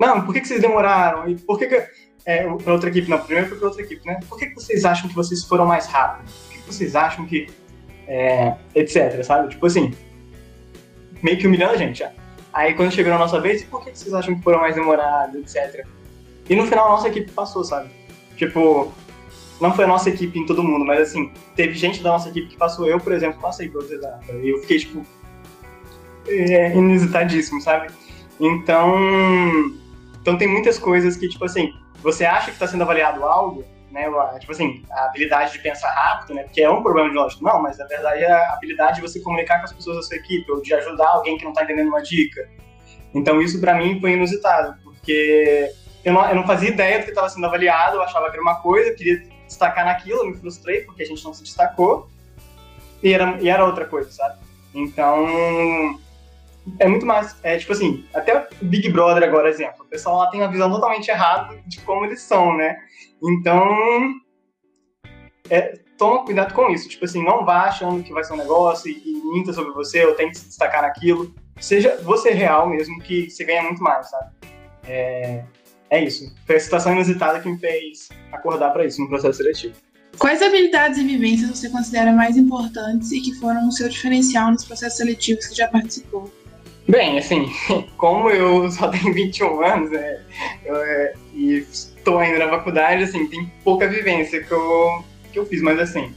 não, 0.00 0.24
por 0.24 0.34
que, 0.34 0.40
que 0.40 0.48
vocês 0.48 0.60
demoraram? 0.60 1.28
E 1.28 1.36
por 1.36 1.56
que, 1.56 1.68
que 1.68 1.86
é, 2.26 2.42
para 2.42 2.72
outra 2.72 2.90
equipe? 2.90 3.08
Não, 3.08 3.20
primeiro 3.20 3.48
foi 3.48 3.58
para 3.58 3.68
outra 3.68 3.82
equipe, 3.82 4.04
né? 4.04 4.18
Por 4.28 4.36
que, 4.36 4.46
que 4.46 4.54
vocês 4.56 4.84
acham 4.84 5.08
que 5.08 5.14
vocês 5.14 5.44
foram 5.44 5.66
mais 5.66 5.86
rápidos? 5.86 6.34
Por 6.34 6.52
que, 6.52 6.58
que 6.58 6.66
vocês 6.66 6.96
acham 6.96 7.24
que. 7.26 7.46
É, 8.08 8.56
etc, 8.74 9.22
sabe? 9.22 9.50
Tipo 9.50 9.66
assim, 9.66 9.92
meio 11.22 11.38
que 11.38 11.46
humilhando 11.46 11.74
a 11.74 11.76
gente 11.76 12.00
já. 12.00 12.12
Aí 12.52 12.74
quando 12.74 12.92
chegou 12.92 13.12
na 13.12 13.18
nossa 13.18 13.40
vez, 13.40 13.64
por 13.64 13.84
que, 13.84 13.96
vocês 13.96 14.12
acham 14.12 14.34
que 14.34 14.42
foram 14.42 14.60
mais 14.60 14.74
demorados, 14.74 15.36
etc. 15.36 15.86
E 16.48 16.56
no 16.56 16.66
final 16.66 16.86
a 16.86 16.90
nossa 16.90 17.08
equipe 17.08 17.30
passou, 17.30 17.62
sabe? 17.62 17.90
Tipo, 18.36 18.92
não 19.60 19.74
foi 19.74 19.84
a 19.84 19.88
nossa 19.88 20.08
equipe 20.08 20.38
em 20.38 20.46
todo 20.46 20.62
mundo, 20.62 20.84
mas 20.84 21.10
assim, 21.10 21.30
teve 21.54 21.74
gente 21.74 22.02
da 22.02 22.10
nossa 22.10 22.28
equipe 22.28 22.48
que 22.48 22.56
passou. 22.56 22.86
Eu, 22.86 22.98
por 22.98 23.12
exemplo, 23.12 23.40
passei 23.40 23.68
pelos 23.68 23.90
exatos. 23.90 24.28
E 24.28 24.48
eu 24.48 24.58
fiquei, 24.62 24.78
tipo, 24.78 25.06
é, 26.26 26.74
inusitadíssimo, 26.74 27.60
sabe? 27.60 27.92
Então, 28.40 28.96
então 30.20 30.38
tem 30.38 30.48
muitas 30.48 30.78
coisas 30.78 31.16
que, 31.16 31.28
tipo 31.28 31.44
assim, 31.44 31.74
você 32.02 32.24
acha 32.24 32.46
que 32.46 32.52
está 32.52 32.66
sendo 32.66 32.82
avaliado 32.82 33.24
algo, 33.24 33.64
né? 33.90 34.08
Tipo 34.38 34.52
assim, 34.52 34.82
a 34.90 35.06
habilidade 35.06 35.52
de 35.52 35.58
pensar 35.58 35.90
rápido, 35.90 36.34
né? 36.34 36.44
Porque 36.44 36.62
é 36.62 36.70
um 36.70 36.82
problema 36.82 37.08
de 37.08 37.14
lógico. 37.14 37.44
Não, 37.44 37.60
mas 37.60 37.78
na 37.78 37.86
verdade 37.86 38.22
é 38.22 38.30
a 38.30 38.54
habilidade 38.54 38.96
de 38.96 39.02
você 39.02 39.20
comunicar 39.20 39.58
com 39.58 39.64
as 39.64 39.72
pessoas 39.72 39.96
da 39.96 40.02
sua 40.02 40.16
equipe, 40.16 40.50
ou 40.50 40.62
de 40.62 40.72
ajudar 40.74 41.08
alguém 41.08 41.36
que 41.36 41.44
não 41.44 41.52
está 41.52 41.64
entendendo 41.64 41.88
uma 41.88 42.02
dica. 42.02 42.48
Então 43.14 43.40
isso 43.40 43.60
para 43.60 43.74
mim 43.74 44.00
foi 44.00 44.12
inusitado, 44.12 44.76
porque 44.82 45.72
eu 46.04 46.12
não, 46.12 46.28
eu 46.28 46.34
não 46.36 46.46
fazia 46.46 46.70
ideia 46.70 46.98
do 46.98 47.04
que 47.04 47.10
estava 47.10 47.28
sendo 47.28 47.46
avaliado, 47.46 47.96
eu 47.96 48.02
achava 48.02 48.26
que 48.26 48.32
era 48.32 48.42
uma 48.42 48.60
coisa, 48.60 48.90
eu 48.90 48.96
queria 48.96 49.22
destacar 49.46 49.84
naquilo, 49.84 50.20
eu 50.20 50.30
me 50.30 50.36
frustrei 50.36 50.82
porque 50.82 51.02
a 51.02 51.06
gente 51.06 51.22
não 51.24 51.34
se 51.34 51.42
destacou, 51.42 52.08
e 53.02 53.12
era, 53.12 53.36
e 53.40 53.48
era 53.48 53.64
outra 53.64 53.84
coisa, 53.84 54.10
sabe? 54.10 54.38
Então, 54.74 55.98
é 56.78 56.88
muito 56.88 57.06
mais. 57.06 57.36
É 57.42 57.58
tipo 57.58 57.72
assim, 57.72 58.04
até 58.14 58.36
o 58.36 58.64
Big 58.64 58.90
Brother 58.90 59.22
agora, 59.22 59.48
exemplo. 59.48 59.84
O 59.84 59.88
pessoal 59.88 60.18
lá 60.18 60.30
tem 60.30 60.40
uma 60.40 60.50
visão 60.50 60.70
totalmente 60.70 61.08
errada 61.08 61.58
de 61.66 61.80
como 61.80 62.04
eles 62.04 62.22
são, 62.22 62.56
né? 62.56 62.76
Então. 63.22 64.14
É, 65.48 65.78
toma 65.98 66.24
cuidado 66.24 66.54
com 66.54 66.70
isso. 66.70 66.88
Tipo 66.88 67.04
assim, 67.04 67.22
não 67.22 67.44
vá 67.44 67.64
achando 67.64 68.02
que 68.02 68.12
vai 68.12 68.24
ser 68.24 68.32
um 68.32 68.38
negócio 68.38 68.90
e, 68.90 69.02
e 69.04 69.32
minta 69.32 69.52
sobre 69.52 69.72
você, 69.72 70.04
ou 70.06 70.14
tem 70.14 70.30
que 70.30 70.38
se 70.38 70.46
destacar 70.46 70.82
naquilo. 70.82 71.34
Seja 71.60 71.98
você 72.02 72.30
real 72.30 72.68
mesmo, 72.68 73.00
que 73.02 73.28
você 73.28 73.44
ganha 73.44 73.62
muito 73.62 73.82
mais, 73.82 74.08
sabe? 74.08 74.30
É, 74.86 75.44
é 75.90 76.04
isso. 76.04 76.34
Foi 76.46 76.56
a 76.56 76.60
situação 76.60 76.92
inusitada 76.92 77.40
que 77.40 77.48
me 77.48 77.58
fez 77.58 78.08
acordar 78.32 78.70
para 78.70 78.86
isso 78.86 79.02
no 79.02 79.08
processo 79.08 79.38
seletivo. 79.38 79.74
Quais 80.18 80.42
habilidades 80.42 80.98
e 80.98 81.04
vivências 81.04 81.50
você 81.50 81.68
considera 81.68 82.12
mais 82.12 82.36
importantes 82.36 83.12
e 83.12 83.20
que 83.20 83.34
foram 83.34 83.68
o 83.68 83.72
seu 83.72 83.88
diferencial 83.88 84.50
nos 84.50 84.64
processos 84.64 84.98
seletivos 84.98 85.46
que 85.46 85.54
já 85.54 85.68
participou? 85.68 86.32
Bem, 86.90 87.18
assim, 87.18 87.46
como 87.96 88.28
eu 88.30 88.68
só 88.68 88.88
tenho 88.88 89.14
21 89.14 89.62
anos 89.62 89.90
né, 89.92 90.20
eu, 90.64 90.74
é, 90.74 91.14
e 91.32 91.58
estou 91.70 92.18
ainda 92.18 92.44
na 92.44 92.50
faculdade, 92.50 93.04
assim, 93.04 93.28
tem 93.28 93.46
pouca 93.62 93.86
vivência 93.86 94.42
que 94.42 94.50
eu, 94.50 95.04
que 95.32 95.38
eu 95.38 95.46
fiz, 95.46 95.62
mas 95.62 95.78
assim, 95.78 96.12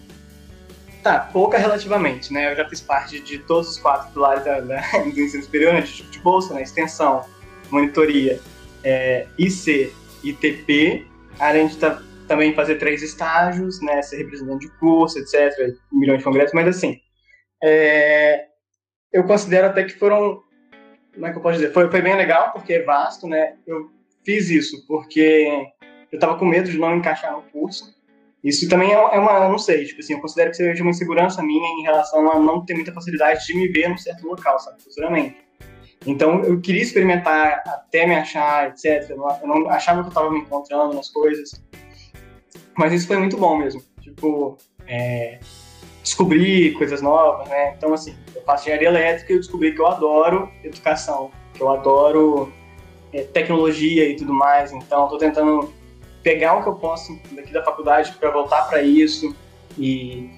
tá, 1.03 1.29
pouca 1.31 1.59
relativamente, 1.59 2.33
né? 2.33 2.51
Eu 2.51 2.55
já 2.55 2.67
fiz 2.67 2.81
parte 2.81 3.19
de 3.19 3.37
todos 3.37 3.69
os 3.69 3.77
quatro 3.77 4.11
pilares 4.13 4.43
da, 4.43 4.61
da, 4.61 4.81
do 5.13 5.21
ensino 5.21 5.43
superior, 5.43 5.73
né, 5.73 5.81
de 5.81 5.93
tipo 5.93 6.09
de 6.09 6.19
bolsa, 6.19 6.55
né, 6.55 6.63
extensão, 6.63 7.23
monitoria, 7.69 8.39
é, 8.83 9.27
IC, 9.37 9.93
ITP, 10.23 11.05
além 11.39 11.67
de 11.67 11.77
também 12.27 12.55
fazer 12.55 12.75
três 12.79 13.03
estágios, 13.03 13.79
né, 13.79 14.01
ser 14.01 14.17
representante 14.17 14.65
de 14.65 14.73
curso, 14.79 15.19
etc., 15.19 15.75
milhões 15.91 16.17
de 16.17 16.23
congressos, 16.23 16.53
mas 16.55 16.67
assim, 16.67 16.99
é, 17.63 18.45
eu 19.11 19.23
considero 19.25 19.67
até 19.67 19.83
que 19.83 19.93
foram 19.99 20.41
como 21.13 21.27
é 21.27 21.32
que 21.32 21.38
eu 21.38 21.41
posso 21.41 21.60
dizer? 21.60 21.74
Foi, 21.74 21.89
foi 21.89 22.01
bem 22.01 22.15
legal, 22.15 22.51
porque 22.51 22.74
é 22.74 22.84
vasto, 22.84 23.27
né? 23.27 23.55
Eu 23.65 23.89
fiz 24.25 24.50
isso 24.50 24.86
porque 24.88 25.67
eu 26.12 26.17
estava 26.17 26.38
com 26.38 26.46
medo 26.46 26.70
de 26.70 26.77
não 26.77 26.96
encaixar 26.96 27.32
no 27.34 27.43
curso. 27.43 27.93
Isso 28.43 28.67
também 28.67 28.91
é, 28.91 28.96
é 28.96 29.20
uma, 29.20 29.48
não 29.48 29.58
sei, 29.58 29.86
tipo 29.86 30.01
assim, 30.01 30.13
eu 30.13 30.20
considero 30.20 30.51
que 30.51 30.58
seja 30.58 30.84
uma 30.84 30.91
insegurança 30.91 31.41
minha 31.41 31.65
em 31.79 31.84
relação 31.84 32.29
a 32.29 32.39
não 32.39 32.65
ter 32.65 32.74
muita 32.74 32.91
facilidade 32.91 33.46
de 33.46 33.55
me 33.55 33.70
ver 33.70 33.88
num 33.88 33.98
certo 33.98 34.27
local, 34.27 34.60
sabe, 34.60 34.84
futuramente. 34.84 35.38
Então, 36.05 36.43
eu 36.43 36.60
queria 36.60 36.82
experimentar 36.82 37.63
até 37.65 38.05
me 38.05 38.15
achar, 38.15 38.70
etc. 38.70 39.10
Eu 39.12 39.17
não, 39.17 39.39
eu 39.39 39.48
não 39.48 39.70
achava 39.70 40.01
que 40.01 40.08
eu 40.08 40.10
estava 40.10 40.29
me 40.29 40.39
encontrando 40.39 40.93
nas 40.93 41.10
coisas. 41.10 41.63
Mas 42.77 42.91
isso 42.91 43.08
foi 43.08 43.17
muito 43.17 43.38
bom 43.38 43.58
mesmo. 43.58 43.82
Tipo, 44.01 44.58
é, 44.86 45.39
descobrir 46.03 46.74
coisas 46.74 47.01
novas, 47.01 47.48
né? 47.48 47.74
Então, 47.77 47.93
assim, 47.93 48.15
eu 48.36 48.41
faço 48.43 48.63
engenharia 48.63 48.89
elétrica 48.89 49.31
e 49.31 49.36
eu 49.36 49.39
descobri 49.39 49.74
que 49.74 49.81
eu 49.81 49.88
adoro 49.88 50.51
educação, 50.63 51.31
que 51.53 51.63
eu 51.63 51.69
adoro 51.69 52.51
é, 53.13 53.24
tecnologia 53.24 54.07
e 54.07 54.15
tudo 54.15 54.33
mais. 54.33 54.72
Então, 54.74 55.05
estou 55.05 55.17
tentando 55.17 55.74
pegar 56.22 56.55
o 56.55 56.63
que 56.63 56.69
eu 56.69 56.75
posso 56.75 57.17
daqui 57.31 57.51
da 57.51 57.63
faculdade 57.63 58.12
para 58.19 58.29
voltar 58.29 58.63
para 58.63 58.81
isso 58.81 59.36
e 59.77 60.29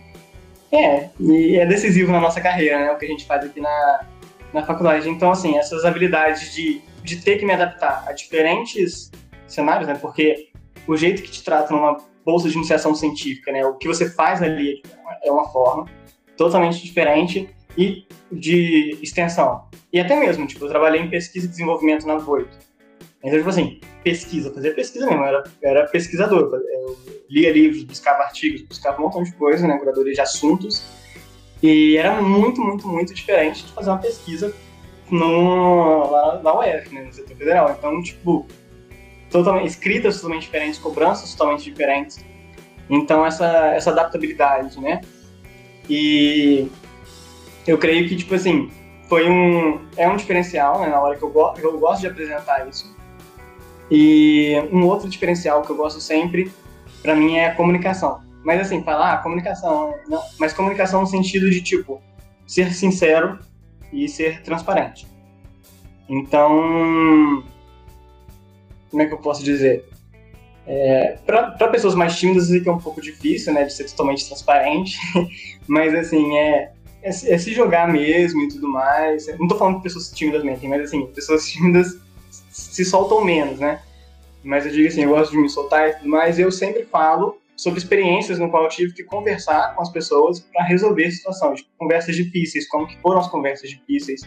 é, 0.71 1.09
e 1.19 1.57
é 1.57 1.65
decisivo 1.65 2.11
na 2.11 2.19
nossa 2.19 2.41
carreira, 2.41 2.79
né? 2.79 2.91
O 2.91 2.97
que 2.97 3.05
a 3.05 3.07
gente 3.07 3.25
faz 3.25 3.45
aqui 3.45 3.61
na, 3.61 4.05
na 4.53 4.65
faculdade. 4.65 5.09
Então, 5.09 5.31
assim, 5.31 5.57
essas 5.57 5.85
habilidades 5.85 6.53
de, 6.53 6.81
de 7.03 7.21
ter 7.21 7.37
que 7.37 7.45
me 7.45 7.53
adaptar 7.53 8.03
a 8.07 8.13
diferentes 8.13 9.11
cenários, 9.47 9.87
né? 9.87 9.95
Porque 9.95 10.49
o 10.87 10.95
jeito 10.97 11.21
que 11.21 11.31
te 11.31 11.43
tratam 11.43 11.77
numa 11.77 11.97
bolsa 12.25 12.49
de 12.49 12.55
iniciação 12.55 12.93
científica, 12.93 13.51
né? 13.51 13.65
O 13.65 13.75
que 13.75 13.87
você 13.87 14.09
faz 14.09 14.41
ali 14.41 14.81
é 14.83 15.04
uma 15.31 15.49
forma 15.49 15.85
totalmente 16.37 16.83
diferente 16.83 17.49
e 17.77 18.05
de 18.31 18.97
extensão. 19.01 19.65
E 19.91 19.99
até 19.99 20.15
mesmo, 20.19 20.47
tipo, 20.47 20.65
eu 20.65 20.69
trabalhei 20.69 21.01
em 21.01 21.09
pesquisa 21.09 21.45
e 21.45 21.49
desenvolvimento 21.49 22.05
na 22.05 22.17
Voito. 22.17 22.57
Então, 23.23 23.37
tipo 23.37 23.49
assim, 23.49 23.79
pesquisa, 24.03 24.53
fazer 24.53 24.75
pesquisa 24.75 25.07
mesmo, 25.07 25.23
eu 25.23 25.27
era, 25.27 25.43
era 25.63 25.87
pesquisador. 25.87 26.53
Eu 26.53 26.97
lia 27.29 27.51
livros, 27.51 27.83
buscava 27.83 28.23
artigos, 28.23 28.61
buscava 28.61 28.99
um 28.99 29.05
montão 29.05 29.23
de 29.23 29.33
coisa, 29.33 29.67
né? 29.67 29.77
Curadoria 29.77 30.13
de 30.13 30.21
assuntos. 30.21 30.85
E 31.61 31.97
era 31.97 32.21
muito, 32.21 32.61
muito, 32.61 32.87
muito 32.87 33.13
diferente 33.13 33.65
de 33.65 33.71
fazer 33.71 33.89
uma 33.89 33.97
pesquisa 33.97 34.53
no, 35.09 36.11
lá 36.11 36.39
na 36.43 36.59
UF, 36.59 36.93
né? 36.93 37.03
No 37.03 37.13
setor 37.13 37.35
federal. 37.35 37.75
Então, 37.77 38.01
tipo, 38.03 38.45
totalmente, 39.31 39.67
escritas 39.67 40.17
totalmente 40.17 40.43
diferentes, 40.43 40.79
cobranças 40.79 41.31
totalmente 41.31 41.63
diferentes. 41.63 42.23
Então, 42.87 43.25
essa, 43.25 43.47
essa 43.73 43.89
adaptabilidade, 43.89 44.79
né? 44.79 45.01
E 45.89 46.69
eu 47.67 47.77
creio 47.77 48.07
que, 48.07 48.15
tipo 48.15 48.35
assim, 48.35 48.71
foi 49.07 49.29
um... 49.29 49.79
É 49.97 50.07
um 50.07 50.15
diferencial, 50.15 50.81
né? 50.81 50.87
Na 50.87 50.99
hora 50.99 51.15
que 51.17 51.23
eu, 51.23 51.29
go 51.29 51.53
eu 51.57 51.77
gosto 51.79 52.01
de 52.01 52.07
apresentar 52.07 52.67
isso. 52.67 52.95
E 53.89 54.55
um 54.71 54.85
outro 54.85 55.07
diferencial 55.07 55.61
que 55.61 55.69
eu 55.69 55.75
gosto 55.75 55.99
sempre, 55.99 56.51
para 57.01 57.15
mim, 57.15 57.35
é 57.35 57.47
a 57.47 57.55
comunicação. 57.55 58.21
Mas, 58.43 58.61
assim, 58.61 58.83
falar 58.83 59.13
ah, 59.13 59.17
comunicação... 59.17 59.93
Não, 60.07 60.21
mas 60.39 60.53
comunicação 60.53 61.01
no 61.01 61.07
sentido 61.07 61.49
de, 61.49 61.61
tipo, 61.61 62.01
ser 62.47 62.73
sincero 62.73 63.39
e 63.91 64.07
ser 64.07 64.41
transparente. 64.43 65.07
Então 66.07 67.43
como 68.95 69.01
é 69.01 69.07
que 69.07 69.13
eu 69.13 69.17
posso 69.17 69.43
dizer? 69.43 69.89
É, 70.67 71.17
para 71.25 71.67
pessoas 71.67 71.93
mais 71.93 72.17
tímidas, 72.17 72.49
isso 72.49 72.57
aqui 72.57 72.67
é 72.67 72.71
um 72.71 72.79
pouco 72.79 72.99
difícil, 72.99 73.53
né, 73.53 73.65
de 73.65 73.73
ser 73.73 73.85
totalmente 73.85 74.25
transparente, 74.25 74.97
mas 75.67 75.93
assim, 75.93 76.35
é, 76.37 76.71
é, 77.03 77.09
é, 77.09 77.37
se 77.37 77.53
jogar 77.53 77.87
mesmo 77.91 78.41
e 78.41 78.47
tudo 78.47 78.67
mais. 78.67 79.27
Não 79.37 79.47
tô 79.47 79.55
falando 79.57 79.77
que 79.77 79.83
pessoas 79.83 80.09
tímidas 80.09 80.43
mentem, 80.43 80.67
mas 80.67 80.81
assim, 80.81 81.05
pessoas 81.07 81.45
tímidas 81.49 81.99
se 82.49 82.83
soltam 82.83 83.23
menos, 83.23 83.59
né? 83.59 83.81
Mas 84.43 84.65
eu 84.65 84.71
digo 84.71 84.87
assim, 84.87 85.03
eu 85.03 85.09
gosto 85.09 85.31
de 85.31 85.37
me 85.37 85.49
soltar 85.49 85.89
e 85.89 85.93
tudo 85.93 86.09
mais, 86.09 86.39
eu 86.39 86.51
sempre 86.51 86.83
falo 86.83 87.37
sobre 87.55 87.79
experiências 87.79 88.37
no 88.37 88.49
qual 88.49 88.63
eu 88.63 88.69
tive 88.69 88.93
que 88.93 89.03
conversar 89.03 89.75
com 89.75 89.81
as 89.81 89.89
pessoas 89.89 90.39
para 90.39 90.63
resolver 90.63 91.09
situações, 91.11 91.61
tipo, 91.61 91.71
conversas 91.77 92.15
difíceis, 92.15 92.67
como 92.67 92.85
que 92.87 92.97
foram 92.97 93.19
as 93.19 93.27
conversas 93.27 93.69
difíceis. 93.69 94.21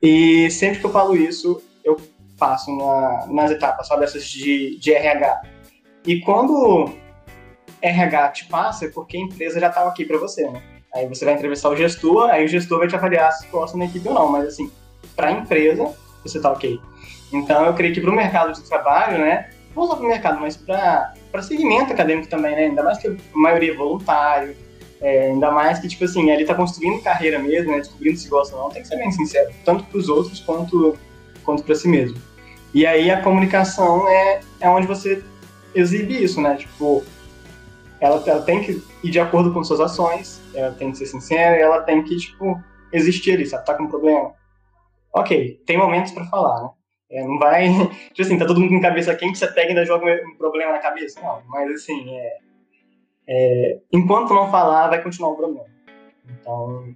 E 0.00 0.50
sempre 0.50 0.80
que 0.80 0.86
eu 0.86 0.90
falo 0.90 1.16
isso, 1.16 1.62
eu 1.84 1.96
passam 2.38 2.76
na, 2.76 3.26
nas 3.28 3.50
etapas, 3.50 3.86
só 3.86 3.96
dessas 3.96 4.24
de, 4.24 4.78
de 4.78 4.92
RH. 4.92 5.42
E 6.06 6.20
quando 6.20 6.92
RH 7.80 8.28
te 8.30 8.44
passa, 8.46 8.86
é 8.86 8.88
porque 8.88 9.16
a 9.16 9.20
empresa 9.20 9.60
já 9.60 9.68
estava 9.68 9.88
aqui 9.88 10.04
para 10.04 10.18
você, 10.18 10.48
né? 10.48 10.62
Aí 10.94 11.08
você 11.08 11.24
vai 11.24 11.34
entrevistar 11.34 11.70
o 11.70 11.76
gestor, 11.76 12.30
aí 12.30 12.44
o 12.44 12.48
gestor 12.48 12.78
vai 12.78 12.88
te 12.88 12.94
avaliar 12.94 13.32
se 13.32 13.46
gosta 13.48 13.76
na 13.76 13.86
equipe 13.86 14.06
ou 14.08 14.14
não, 14.14 14.28
mas 14.28 14.46
assim, 14.46 14.70
para 15.16 15.28
a 15.28 15.32
empresa, 15.32 15.92
você 16.22 16.40
tá 16.40 16.52
ok. 16.52 16.80
Então 17.32 17.66
eu 17.66 17.74
creio 17.74 17.92
que 17.92 18.00
para 18.00 18.10
o 18.10 18.14
mercado 18.14 18.52
de 18.52 18.62
trabalho, 18.68 19.18
né? 19.18 19.50
Não 19.74 19.86
só 19.88 19.96
para 19.96 20.04
o 20.04 20.08
mercado, 20.08 20.40
mas 20.40 20.56
para 20.56 21.42
segmento 21.42 21.92
acadêmico 21.92 22.28
também, 22.28 22.54
né? 22.54 22.66
Ainda 22.66 22.82
mais 22.82 22.98
que 22.98 23.08
a 23.08 23.16
maioria 23.34 23.72
é 23.72 23.76
voluntário, 23.76 24.56
é, 25.00 25.26
ainda 25.26 25.50
mais 25.50 25.80
que, 25.80 25.88
tipo 25.88 26.04
assim, 26.04 26.30
ele 26.30 26.44
tá 26.44 26.54
construindo 26.54 27.02
carreira 27.02 27.38
mesmo, 27.38 27.72
né? 27.72 27.78
Descobrindo 27.78 28.16
se 28.16 28.28
gosta 28.28 28.56
ou 28.56 28.62
não, 28.62 28.70
tem 28.70 28.82
que 28.82 28.88
ser 28.88 28.96
bem 28.96 29.10
sincero, 29.10 29.52
tanto 29.64 29.84
para 29.84 29.98
os 29.98 30.08
outros 30.08 30.40
quanto, 30.40 30.96
quanto 31.44 31.62
para 31.62 31.74
si 31.74 31.88
mesmo. 31.88 32.18
E 32.72 32.86
aí 32.86 33.10
a 33.10 33.22
comunicação 33.22 34.08
é, 34.08 34.40
é 34.60 34.68
onde 34.68 34.86
você 34.86 35.22
exibe 35.74 36.22
isso, 36.22 36.40
né? 36.40 36.56
Tipo, 36.56 37.04
ela, 38.00 38.22
ela 38.26 38.42
tem 38.42 38.62
que 38.62 38.82
ir 39.02 39.10
de 39.10 39.20
acordo 39.20 39.52
com 39.52 39.62
suas 39.62 39.80
ações, 39.80 40.40
ela 40.54 40.72
tem 40.72 40.90
que 40.90 40.98
ser 40.98 41.06
sincera, 41.06 41.56
ela 41.56 41.82
tem 41.82 42.02
que, 42.02 42.16
tipo, 42.16 42.60
existir 42.92 43.32
ali, 43.32 43.46
sabe? 43.46 43.64
Tá 43.64 43.74
com 43.74 43.84
um 43.84 43.88
problema. 43.88 44.34
Ok, 45.12 45.62
tem 45.64 45.78
momentos 45.78 46.12
para 46.12 46.24
falar, 46.26 46.62
né? 46.62 46.70
É, 47.10 47.22
não 47.22 47.38
vai. 47.38 47.68
Tipo 48.12 48.22
assim, 48.22 48.38
tá 48.38 48.46
todo 48.46 48.60
mundo 48.60 48.70
com 48.70 48.80
cabeça 48.80 49.14
quente, 49.14 49.38
você 49.38 49.46
pega 49.46 49.68
e 49.68 49.70
ainda 49.70 49.86
joga 49.86 50.06
um 50.26 50.36
problema 50.36 50.72
na 50.72 50.78
cabeça. 50.78 51.20
Não, 51.20 51.42
mas 51.48 51.70
assim, 51.70 52.16
é, 52.16 52.38
é, 53.28 53.78
enquanto 53.92 54.34
não 54.34 54.50
falar, 54.50 54.88
vai 54.88 55.02
continuar 55.02 55.30
o 55.30 55.36
problema. 55.36 55.66
Então, 56.28 56.94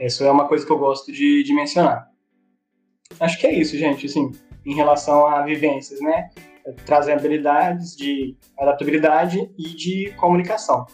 isso 0.00 0.24
é 0.24 0.30
uma 0.30 0.48
coisa 0.48 0.66
que 0.66 0.72
eu 0.72 0.78
gosto 0.78 1.12
de, 1.12 1.44
de 1.44 1.54
mencionar. 1.54 2.09
Acho 3.20 3.38
que 3.38 3.46
é 3.46 3.52
isso, 3.52 3.76
gente. 3.76 4.06
Assim, 4.06 4.32
em 4.64 4.74
relação 4.74 5.26
a 5.26 5.42
vivências, 5.42 6.00
né? 6.00 6.30
Trazem 6.84 7.14
habilidades 7.14 7.96
de 7.96 8.36
adaptabilidade 8.58 9.50
e 9.58 9.68
de 9.68 10.12
comunicação. 10.16 10.86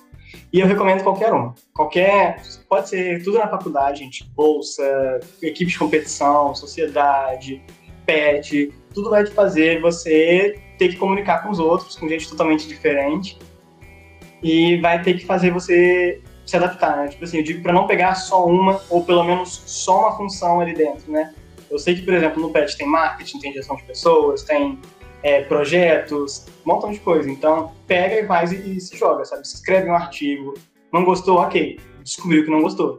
E 0.52 0.61
eu 0.61 0.66
recomendo 0.66 1.02
qualquer 1.02 1.33
um. 1.33 1.52
Qualquer. 1.75 2.42
Pode 2.68 2.88
ser 2.88 3.23
tudo 3.23 3.38
na 3.38 3.49
faculdade, 3.49 4.00
gente. 4.00 4.28
Bolsa, 4.35 5.21
equipe 5.42 5.71
de 5.71 5.78
competição, 5.78 6.54
sociedade, 6.54 7.62
pet. 8.04 8.73
Tudo 8.92 9.11
vai 9.11 9.25
te 9.25 9.30
fazer 9.30 9.80
você 9.80 10.61
ter 10.78 10.88
que 10.88 10.97
comunicar 10.97 11.42
com 11.42 11.50
os 11.50 11.59
outros, 11.59 11.97
com 11.97 12.09
gente 12.09 12.28
totalmente 12.28 12.66
diferente. 12.66 13.38
E 14.42 14.78
vai 14.80 15.02
ter 15.02 15.14
que 15.14 15.25
fazer 15.25 15.50
você 15.50 16.23
se 16.45 16.56
adaptar, 16.56 16.97
né? 16.97 17.09
Tipo 17.09 17.25
assim, 17.25 17.38
eu 17.38 17.42
digo 17.42 17.62
para 17.62 17.73
não 17.73 17.87
pegar 17.87 18.14
só 18.14 18.47
uma, 18.47 18.80
ou 18.88 19.02
pelo 19.04 19.25
menos 19.25 19.62
só 19.66 20.00
uma 20.00 20.16
função 20.16 20.61
ali 20.61 20.75
dentro, 20.75 21.11
né? 21.11 21.35
Eu 21.70 21.78
sei 21.78 21.94
que, 21.94 22.02
por 22.02 22.14
exemplo, 22.14 22.40
no 22.40 22.50
PET 22.50 22.76
tem 22.76 22.87
marketing, 22.87 23.38
tem 23.40 23.52
gestão 23.52 23.76
de 23.76 23.82
pessoas, 23.85 24.42
tem 24.42 24.78
é, 25.23 25.42
projetos, 25.42 26.46
um 26.64 26.73
montão 26.73 26.92
de 26.92 27.00
coisa. 27.00 27.28
Então, 27.30 27.73
pega 27.87 28.20
e 28.20 28.26
faz 28.26 28.52
e, 28.52 28.76
e, 28.76 28.80
se 28.80 28.96
joga, 28.96 29.25
sabe? 29.25 29.46
Se 29.46 29.56
escreve 29.56 29.90
um 29.90 29.94
artigo, 29.94 30.54
não 30.92 31.04
gostou, 31.04 31.38
ok, 31.38 31.80
descobriu 32.02 32.44
que 32.44 32.50
não 32.50 32.62
gostou. 32.62 32.99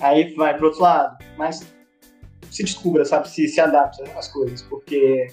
Aí 0.00 0.34
vai 0.34 0.56
pro 0.56 0.66
outro 0.66 0.82
lado, 0.82 1.16
mas 1.36 1.66
se 2.50 2.62
descubra, 2.62 3.04
sabe? 3.04 3.28
Se, 3.28 3.48
se 3.48 3.60
adapta 3.60 4.04
às 4.16 4.28
coisas, 4.28 4.62
porque 4.62 5.28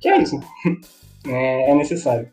que 0.00 0.08
é 0.08 0.22
isso, 0.22 0.38
é, 1.26 1.70
é 1.70 1.74
necessário. 1.74 2.30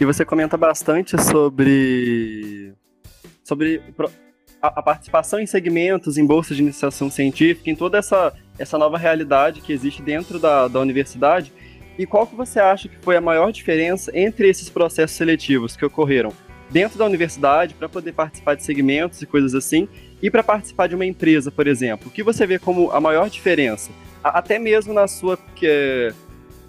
E 0.00 0.04
você 0.04 0.24
comenta 0.24 0.56
bastante 0.56 1.20
sobre 1.22 2.74
sobre 3.44 3.82
a, 4.62 4.68
a, 4.68 4.82
participação 4.82 5.40
em 5.40 5.46
segmentos, 5.46 6.16
em 6.16 6.24
bolsas 6.24 6.56
de 6.56 6.62
iniciação 6.62 7.10
científica, 7.10 7.68
em 7.68 7.74
toda 7.74 7.98
essa, 7.98 8.32
essa 8.58 8.78
nova 8.78 8.96
realidade 8.96 9.60
que 9.60 9.72
existe 9.72 10.00
dentro 10.00 10.38
da, 10.38 10.68
da 10.68 10.78
universidade. 10.78 11.52
E 11.98 12.06
qual 12.06 12.26
que 12.26 12.36
você 12.36 12.60
acha 12.60 12.88
que 12.88 12.96
foi 13.02 13.16
a 13.16 13.20
maior 13.20 13.50
diferença 13.52 14.16
entre 14.16 14.48
esses 14.48 14.70
processos 14.70 15.16
seletivos 15.16 15.76
que 15.76 15.84
ocorreram 15.84 16.32
dentro 16.70 16.98
da 16.98 17.04
universidade 17.04 17.74
para 17.74 17.88
poder 17.88 18.12
participar 18.12 18.54
de 18.54 18.64
segmentos 18.64 19.20
e 19.20 19.26
coisas 19.26 19.54
assim, 19.54 19.86
e 20.22 20.30
para 20.30 20.42
participar 20.42 20.86
de 20.86 20.94
uma 20.94 21.04
empresa, 21.04 21.50
por 21.50 21.66
exemplo, 21.66 22.08
o 22.08 22.10
que 22.10 22.22
você 22.22 22.46
vê 22.46 22.58
como 22.58 22.90
a 22.92 23.00
maior 23.00 23.28
diferença? 23.28 23.90
até 24.22 24.58
mesmo 24.58 24.92
na 24.92 25.08
sua 25.08 25.36
que 25.54 26.12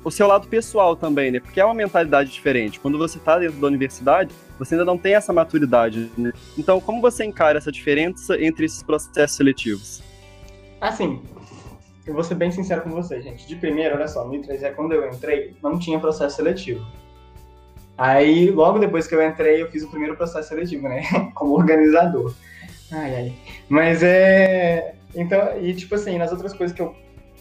o 0.03 0.11
seu 0.11 0.27
lado 0.27 0.47
pessoal 0.47 0.95
também, 0.95 1.31
né? 1.31 1.39
Porque 1.39 1.59
é 1.59 1.65
uma 1.65 1.73
mentalidade 1.73 2.31
diferente. 2.31 2.79
Quando 2.79 2.97
você 2.97 3.17
está 3.17 3.39
dentro 3.39 3.59
da 3.59 3.67
universidade, 3.67 4.33
você 4.59 4.75
ainda 4.75 4.85
não 4.85 4.97
tem 4.97 5.15
essa 5.15 5.31
maturidade, 5.31 6.11
né? 6.17 6.31
Então, 6.57 6.79
como 6.79 7.01
você 7.01 7.23
encara 7.23 7.57
essa 7.57 7.71
diferença 7.71 8.41
entre 8.41 8.65
esses 8.65 8.83
processos 8.83 9.37
seletivos? 9.37 10.03
Assim, 10.81 11.21
eu 12.05 12.13
vou 12.13 12.23
ser 12.23 12.35
bem 12.35 12.51
sincero 12.51 12.81
com 12.81 12.89
você, 12.89 13.21
gente. 13.21 13.47
De 13.47 13.55
primeiro, 13.55 13.95
olha 13.95 14.07
só, 14.07 14.25
no 14.25 14.33
I3 14.33 14.61
é 14.63 14.71
quando 14.71 14.91
eu 14.91 15.07
entrei, 15.07 15.55
não 15.63 15.79
tinha 15.79 15.99
processo 15.99 16.35
seletivo. 16.35 16.85
Aí, 17.97 18.49
logo 18.51 18.79
depois 18.79 19.07
que 19.07 19.15
eu 19.15 19.25
entrei, 19.25 19.61
eu 19.61 19.69
fiz 19.71 19.83
o 19.83 19.89
primeiro 19.89 20.17
processo 20.17 20.49
seletivo, 20.49 20.89
né? 20.89 21.03
Como 21.33 21.53
organizador. 21.53 22.33
Ai, 22.91 23.15
ai. 23.15 23.33
Mas 23.69 24.03
é. 24.03 24.95
Então, 25.15 25.59
e 25.61 25.73
tipo 25.73 25.95
assim, 25.95 26.17
nas 26.17 26.31
outras 26.31 26.53
coisas 26.53 26.75
que 26.75 26.81
eu, 26.81 26.95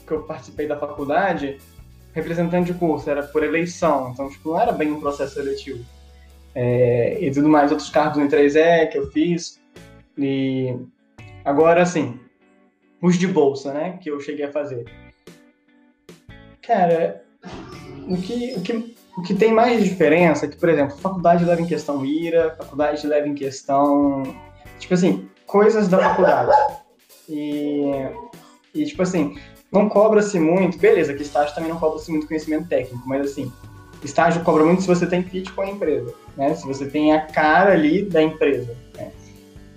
que 0.07 0.13
eu 0.13 0.23
participei 0.23 0.67
da 0.67 0.79
faculdade, 0.79 1.59
representante 2.13 2.73
de 2.73 2.79
curso 2.79 3.09
era 3.09 3.23
por 3.23 3.43
eleição, 3.43 4.11
então, 4.13 4.29
tipo, 4.29 4.51
não 4.51 4.61
era 4.61 4.73
bem 4.73 4.93
um 4.93 5.01
processo 5.01 5.35
seletivo. 5.35 5.85
É, 6.55 7.19
e 7.21 7.31
tudo 7.31 7.49
mais, 7.49 7.71
outros 7.71 7.89
cargos 7.89 8.19
no 8.19 8.29
3E 8.29 8.89
que 8.89 8.99
eu 8.99 9.11
fiz. 9.11 9.61
E 10.19 10.77
agora, 11.45 11.83
assim, 11.83 12.21
os 13.01 13.19
de 13.19 13.27
bolsa, 13.27 13.73
né, 13.73 13.99
que 14.01 14.11
eu 14.11 14.21
cheguei 14.21 14.45
a 14.45 14.53
fazer. 14.53 14.85
Cara, 16.61 17.25
o 18.09 18.17
que, 18.17 18.55
o 18.57 18.61
que, 18.61 18.95
o 19.17 19.23
que 19.23 19.35
tem 19.35 19.53
mais 19.53 19.83
diferença 19.83 20.47
é 20.47 20.49
que, 20.49 20.57
por 20.57 20.69
exemplo, 20.69 20.97
faculdade 20.99 21.45
leva 21.45 21.61
em 21.61 21.67
questão 21.67 22.05
IRA, 22.05 22.55
faculdade 22.57 23.07
leva 23.07 23.27
em 23.27 23.35
questão, 23.35 24.23
tipo 24.79 24.95
assim, 24.95 25.29
coisas 25.47 25.89
da 25.89 25.99
faculdade. 25.99 26.53
E, 27.29 27.91
e 28.75 28.85
tipo 28.85 29.03
assim, 29.03 29.37
não 29.73 29.89
cobra-se 29.89 30.39
muito, 30.39 30.79
beleza, 30.79 31.15
que 31.15 31.23
estágio 31.23 31.55
também 31.55 31.71
não 31.71 31.79
cobra-se 31.79 32.11
muito 32.11 32.29
conhecimento 32.29 32.69
técnico, 32.69 33.03
mas 33.07 33.23
assim, 33.23 33.51
estágio 34.05 34.43
cobra 34.45 34.65
muito 34.65 34.83
se 34.83 34.89
você 34.89 35.07
tem 35.07 35.23
fit 35.23 35.51
com 35.53 35.63
a 35.63 35.71
empresa, 35.71 36.15
né? 36.37 36.55
Se 36.55 36.67
você 36.67 36.87
tem 36.87 37.13
a 37.15 37.23
cara 37.23 37.73
ali 37.73 38.03
da 38.03 38.23
empresa. 38.23 38.77
Né? 38.97 39.11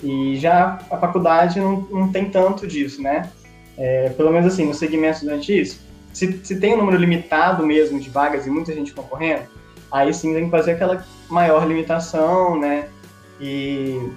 E 0.03 0.35
já 0.35 0.79
a 0.91 0.97
faculdade 0.97 1.59
não, 1.59 1.81
não 1.89 2.11
tem 2.11 2.29
tanto 2.29 2.67
disso, 2.67 3.01
né? 3.01 3.31
É, 3.77 4.09
pelo 4.09 4.31
menos 4.31 4.53
assim, 4.53 4.65
no 4.65 4.73
segmento 4.73 5.15
estudantil, 5.15 5.65
se, 6.13 6.39
se 6.43 6.59
tem 6.59 6.73
um 6.73 6.77
número 6.77 6.97
limitado 6.97 7.65
mesmo 7.65 7.99
de 7.99 8.09
vagas 8.09 8.45
e 8.45 8.49
muita 8.49 8.73
gente 8.73 8.93
concorrendo, 8.93 9.43
aí 9.91 10.13
sim 10.13 10.33
tem 10.33 10.45
que 10.45 10.51
fazer 10.51 10.71
aquela 10.71 11.05
maior 11.29 11.65
limitação, 11.65 12.59
né? 12.59 12.89
E 13.39 14.09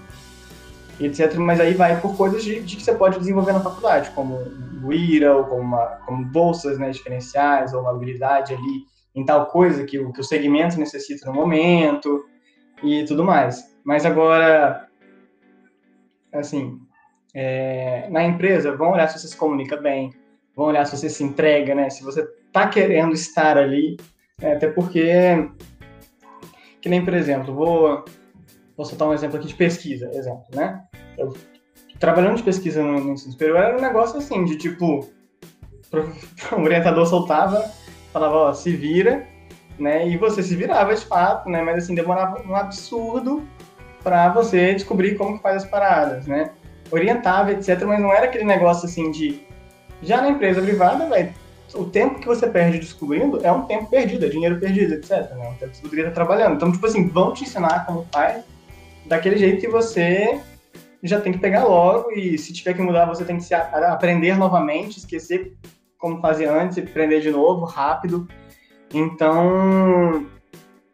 etc. 1.07 1.35
Mas 1.37 1.61
aí 1.61 1.75
vai 1.75 2.00
por 2.00 2.17
coisas 2.17 2.43
de, 2.43 2.61
de, 2.61 2.76
que 2.76 2.83
você 2.83 2.95
pode 2.95 3.19
desenvolver 3.19 3.52
na 3.52 3.61
faculdade, 3.61 4.11
como 4.11 4.38
o 4.85 4.93
IRA, 4.93 5.37
ou 5.37 5.45
como, 5.45 5.61
uma, 5.61 5.87
como 6.07 6.25
bolsas 6.25 6.78
né, 6.78 6.90
diferenciais, 6.90 7.73
ou 7.73 7.81
uma 7.81 7.90
habilidade 7.90 8.55
ali 8.55 8.87
em 9.14 9.25
tal 9.25 9.47
coisa 9.47 9.85
que 9.85 9.99
o, 9.99 10.12
que 10.12 10.21
o 10.21 10.25
segmento 10.25 10.78
necessita 10.78 11.26
no 11.26 11.35
momento, 11.35 12.25
e 12.83 13.05
tudo 13.05 13.25
mais. 13.25 13.76
Mas 13.85 14.05
agora, 14.05 14.88
assim, 16.33 16.78
é, 17.35 18.09
na 18.11 18.25
empresa, 18.25 18.76
vão 18.76 18.93
olhar 18.93 19.09
se 19.09 19.19
você 19.19 19.28
se 19.28 19.37
comunica 19.37 19.76
bem, 19.76 20.12
vão 20.55 20.67
olhar 20.67 20.85
se 20.85 20.97
você 20.97 21.09
se 21.09 21.25
entrega, 21.25 21.75
né? 21.75 21.90
Se 21.90 22.02
você 22.02 22.23
está 22.47 22.69
querendo 22.69 23.14
estar 23.14 23.57
ali, 23.57 23.97
é, 24.40 24.52
até 24.52 24.69
porque, 24.69 25.50
que 26.81 26.88
nem, 26.88 27.05
por 27.05 27.14
exemplo, 27.14 27.55
vou 27.55 28.05
Vou 28.78 28.87
soltar 28.87 29.08
um 29.08 29.12
exemplo 29.12 29.37
aqui 29.37 29.48
de 29.48 29.55
pesquisa, 29.55 30.09
exemplo, 30.14 30.44
né? 30.55 30.85
Eu, 31.18 31.37
trabalhando 31.98 32.37
de 32.37 32.44
pesquisa 32.44 32.81
no, 32.81 33.00
no 33.00 33.12
ensino 33.12 33.33
superior 33.33 33.59
era 33.59 33.76
um 33.76 33.81
negócio 33.81 34.18
assim, 34.18 34.44
de 34.44 34.57
tipo, 34.57 35.05
o 36.57 36.61
orientador 36.61 37.05
soltava, 37.05 37.68
falava, 38.12 38.37
ó, 38.37 38.55
se 38.55 38.70
vira, 38.70 39.26
né? 39.76 40.07
E 40.07 40.16
você 40.16 40.44
se 40.44 40.55
virava 40.55 40.94
de 40.94 41.05
fato, 41.05 41.50
né? 41.50 41.61
Mas 41.61 41.83
assim, 41.83 41.94
demorava 41.96 42.40
um 42.46 42.55
absurdo 42.55 43.42
para 44.05 44.29
você 44.29 44.74
descobrir 44.74 45.16
como 45.16 45.38
que 45.38 45.42
faz 45.42 45.64
as 45.64 45.68
paradas, 45.68 46.29
né? 46.29 46.53
Orientava, 46.92 47.50
etc, 47.50 47.83
mas 47.83 48.00
não 48.00 48.12
era 48.12 48.26
aquele 48.26 48.44
negócio 48.44 48.87
assim 48.87 49.11
de 49.11 49.42
já 50.00 50.22
na 50.22 50.29
empresa 50.29 50.62
privada, 50.62 51.05
velho, 51.09 51.35
o 51.74 51.85
tempo 51.85 52.20
que 52.20 52.29
você 52.29 52.46
perde 52.46 52.79
descobrindo 52.79 53.44
é 53.44 53.50
um 53.50 53.62
tempo 53.62 53.90
perdido, 53.90 54.24
é 54.24 54.29
dinheiro 54.29 54.61
perdido, 54.61 54.94
etc. 54.94 55.35
Né? 55.35 55.53
Então 55.57 55.68
você 55.68 55.83
poderia 55.83 56.05
estar 56.05 56.14
trabalhando. 56.14 56.55
Então, 56.55 56.70
tipo 56.70 56.87
assim, 56.87 57.09
vão 57.09 57.33
te 57.33 57.42
ensinar 57.42 57.85
como 57.85 58.07
faz, 58.12 58.44
daquele 59.09 59.38
jeito 59.38 59.61
que 59.61 59.68
você 59.68 60.40
já 61.03 61.21
tem 61.21 61.33
que 61.33 61.38
pegar 61.38 61.64
logo 61.64 62.12
e 62.12 62.37
se 62.37 62.53
tiver 62.53 62.75
que 62.75 62.83
mudar, 62.83 63.07
você 63.07 63.25
tem 63.25 63.37
que 63.37 63.44
se 63.44 63.55
aprender 63.55 64.37
novamente, 64.37 64.99
esquecer 64.99 65.57
como 65.97 66.21
fazia 66.21 66.53
antes 66.53 66.77
e 66.77 66.81
aprender 66.81 67.21
de 67.21 67.31
novo, 67.31 67.64
rápido. 67.64 68.29
Então, 68.92 70.27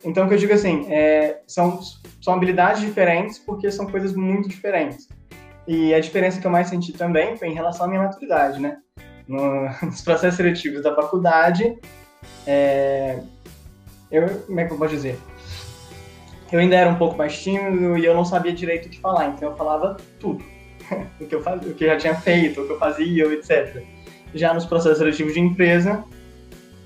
então 0.04 0.24
o 0.24 0.28
que 0.28 0.34
eu 0.34 0.38
digo 0.38 0.52
assim, 0.52 0.86
é, 0.90 1.40
são, 1.46 1.80
são 2.22 2.34
habilidades 2.34 2.80
diferentes 2.80 3.38
porque 3.38 3.70
são 3.70 3.86
coisas 3.86 4.14
muito 4.14 4.48
diferentes. 4.48 5.08
E 5.66 5.94
a 5.94 6.00
diferença 6.00 6.40
que 6.40 6.46
eu 6.46 6.50
mais 6.50 6.68
senti 6.68 6.92
também 6.92 7.36
foi 7.36 7.48
em 7.48 7.54
relação 7.54 7.86
à 7.86 7.88
minha 7.88 8.02
maturidade, 8.02 8.60
né? 8.60 8.78
No, 9.26 9.68
nos 9.82 10.02
processos 10.02 10.36
seletivos 10.36 10.82
da 10.82 10.94
faculdade, 10.94 11.78
é, 12.46 13.18
eu, 14.10 14.28
como 14.46 14.60
é 14.60 14.66
que 14.66 14.72
eu 14.72 14.78
posso 14.78 14.94
dizer? 14.94 15.18
Eu 16.52 16.58
ainda 16.58 16.76
era 16.76 16.90
um 16.90 16.96
pouco 16.96 17.16
mais 17.16 17.40
tímido 17.40 17.96
e 17.96 18.04
eu 18.04 18.14
não 18.14 18.24
sabia 18.24 18.52
direito 18.52 18.86
o 18.86 18.88
que 18.88 19.00
falar, 19.00 19.28
então 19.28 19.50
eu 19.50 19.56
falava 19.56 19.96
tudo. 20.20 20.44
o, 21.20 21.26
que 21.26 21.34
eu 21.34 21.42
fazia, 21.42 21.70
o 21.70 21.74
que 21.74 21.84
eu 21.84 21.88
já 21.88 21.96
tinha 21.96 22.14
feito, 22.14 22.60
o 22.60 22.66
que 22.66 22.72
eu 22.72 22.78
fazia, 22.78 23.24
etc. 23.32 23.82
Já 24.34 24.52
nos 24.52 24.66
processos 24.66 24.98
seletivos 24.98 25.32
de 25.32 25.40
empresa, 25.40 26.04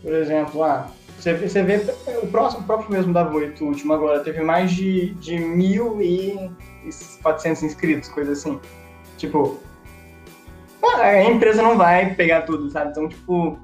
por 0.03 0.13
exemplo, 0.13 0.63
ah, 0.63 0.89
você, 1.19 1.35
você 1.35 1.63
vê 1.63 1.81
o, 2.23 2.27
próximo, 2.29 2.65
próprio 2.65 2.93
mesmo 2.93 3.13
da 3.13 3.25
Voito, 3.25 3.65
último 3.65 3.93
agora, 3.93 4.21
teve 4.21 4.41
mais 4.41 4.71
de, 4.71 5.11
de 5.15 5.35
1.400 5.35 7.63
inscritos, 7.63 8.09
coisa 8.09 8.33
assim. 8.33 8.61
Tipo, 9.17 9.59
ah, 10.83 11.03
a 11.03 11.25
empresa 11.25 11.61
não 11.61 11.77
vai 11.77 12.15
pegar 12.15 12.43
tudo, 12.43 12.71
sabe? 12.71 12.93
Então, 12.93 13.09
tipo, 13.09 13.59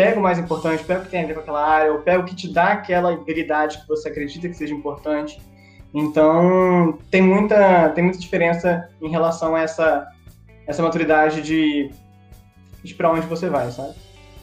pega 0.00 0.18
o 0.18 0.22
mais 0.22 0.38
importante, 0.38 0.82
pega 0.82 1.00
o 1.00 1.04
que 1.04 1.10
tem 1.10 1.24
a 1.24 1.26
ver 1.26 1.34
com 1.34 1.40
aquela 1.40 1.62
área, 1.62 1.92
ou 1.92 1.98
pega 1.98 2.20
o 2.20 2.24
que 2.24 2.34
te 2.34 2.50
dá 2.50 2.72
aquela 2.72 3.12
habilidade 3.12 3.82
que 3.82 3.86
você 3.86 4.08
acredita 4.08 4.48
que 4.48 4.54
seja 4.54 4.72
importante. 4.72 5.38
Então, 5.92 6.98
tem 7.10 7.20
muita, 7.20 7.90
tem 7.90 8.02
muita 8.02 8.18
diferença 8.18 8.88
em 9.02 9.10
relação 9.10 9.54
a 9.54 9.60
essa, 9.60 10.08
essa 10.66 10.82
maturidade 10.82 11.42
de, 11.42 11.90
de 12.82 12.94
para 12.94 13.12
onde 13.12 13.26
você 13.26 13.50
vai, 13.50 13.70
sabe? 13.70 13.92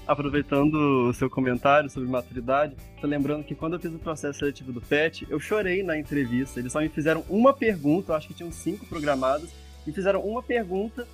Aproveitando 0.05 1.07
o 1.09 1.13
seu 1.13 1.27
comentário 1.27 1.89
sobre 1.89 2.07
maturidade, 2.07 2.75
tô 3.01 3.07
lembrando 3.07 3.43
que 3.43 3.55
quando 3.55 3.73
eu 3.73 3.79
fiz 3.79 3.91
o 3.91 3.97
processo 3.97 4.37
seletivo 4.37 4.71
do 4.71 4.79
PET, 4.79 5.25
eu 5.27 5.39
chorei 5.39 5.81
na 5.81 5.97
entrevista. 5.97 6.59
Eles 6.59 6.71
só 6.71 6.79
me 6.79 6.87
fizeram 6.87 7.23
uma 7.27 7.51
pergunta, 7.51 8.11
eu 8.11 8.15
acho 8.15 8.27
que 8.27 8.35
tinham 8.35 8.51
cinco 8.51 8.85
programadas, 8.85 9.49
me 9.87 9.91
fizeram 9.91 10.21
uma 10.21 10.43
pergunta 10.43 11.07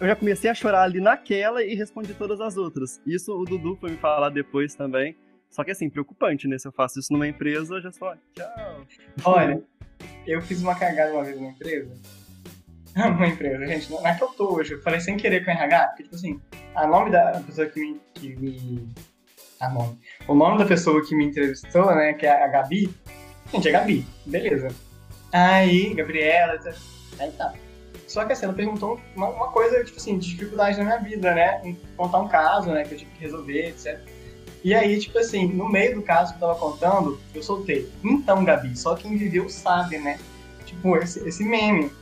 eu 0.00 0.06
já 0.06 0.16
comecei 0.16 0.50
a 0.50 0.54
chorar 0.54 0.82
ali 0.82 1.00
naquela 1.00 1.62
e 1.62 1.74
respondi 1.74 2.14
todas 2.14 2.40
as 2.40 2.56
outras. 2.56 3.00
Isso 3.06 3.32
o 3.32 3.44
Dudu 3.44 3.76
foi 3.76 3.90
me 3.90 3.96
falar 3.98 4.30
depois 4.30 4.74
também. 4.74 5.16
Só 5.50 5.62
que 5.62 5.70
assim, 5.72 5.90
preocupante, 5.90 6.48
né? 6.48 6.58
Se 6.58 6.66
eu 6.66 6.72
faço 6.72 6.98
isso 6.98 7.12
numa 7.12 7.28
empresa, 7.28 7.74
eu 7.74 7.82
já 7.82 7.92
só, 7.92 8.14
tchau. 8.34 8.86
Olha, 9.24 9.62
eu 10.26 10.40
fiz 10.40 10.62
uma 10.62 10.74
cagada 10.74 11.12
uma 11.12 11.24
vez 11.24 11.36
numa 11.36 11.50
empresa. 11.50 11.92
Uma 12.96 13.28
empresa, 13.28 13.64
gente, 13.66 13.88
não 13.88 14.04
é 14.04 14.16
que 14.16 14.24
eu 14.24 14.28
tô 14.30 14.56
hoje. 14.56 14.74
Eu 14.74 14.82
falei 14.82 14.98
sem 14.98 15.16
querer 15.16 15.44
com 15.44 15.52
o 15.52 15.54
RH, 15.54 15.86
porque, 15.86 16.02
tipo 16.02 16.16
assim, 16.16 16.40
a 16.74 16.88
nome 16.88 17.12
da 17.12 17.40
pessoa 17.46 17.68
que 17.68 17.80
me. 17.80 18.00
Que 18.12 18.34
me 18.34 18.88
a 19.60 19.68
nome. 19.68 19.96
O 20.26 20.34
nome 20.34 20.58
da 20.58 20.64
pessoa 20.64 21.06
que 21.06 21.14
me 21.14 21.26
entrevistou, 21.26 21.94
né, 21.94 22.14
que 22.14 22.26
é 22.26 22.42
a 22.42 22.48
Gabi. 22.48 22.92
Gente, 23.52 23.68
é 23.68 23.70
Gabi, 23.70 24.04
beleza. 24.26 24.68
Aí, 25.32 25.94
Gabriela, 25.94 26.58
aí 27.20 27.30
tá. 27.30 27.54
Só 28.10 28.24
que 28.24 28.32
assim, 28.32 28.44
ela 28.44 28.54
perguntou 28.54 29.00
uma, 29.14 29.28
uma, 29.28 29.52
coisa, 29.52 29.84
tipo 29.84 29.96
assim, 29.96 30.18
de 30.18 30.30
dificuldade 30.30 30.76
na 30.76 30.82
minha 30.82 30.98
vida, 30.98 31.32
né? 31.32 31.76
Contar 31.96 32.18
um 32.18 32.26
caso, 32.26 32.68
né, 32.72 32.82
que 32.82 32.94
eu 32.94 32.98
tive 32.98 33.10
que 33.12 33.20
resolver, 33.20 33.68
etc. 33.68 34.00
E 34.64 34.74
aí, 34.74 34.98
tipo 34.98 35.16
assim, 35.16 35.46
no 35.46 35.68
meio 35.68 35.94
do 35.94 36.02
caso 36.02 36.32
que 36.32 36.42
eu 36.42 36.48
tava 36.48 36.58
contando, 36.58 37.20
eu 37.32 37.40
soltei. 37.40 37.88
Então, 38.02 38.44
Gabi, 38.44 38.76
só 38.76 38.96
quem 38.96 39.16
viveu 39.16 39.48
sabe, 39.48 39.98
né? 39.98 40.18
Tipo, 40.66 40.96
esse, 40.96 41.20
esse 41.26 41.44
meme. 41.44 41.92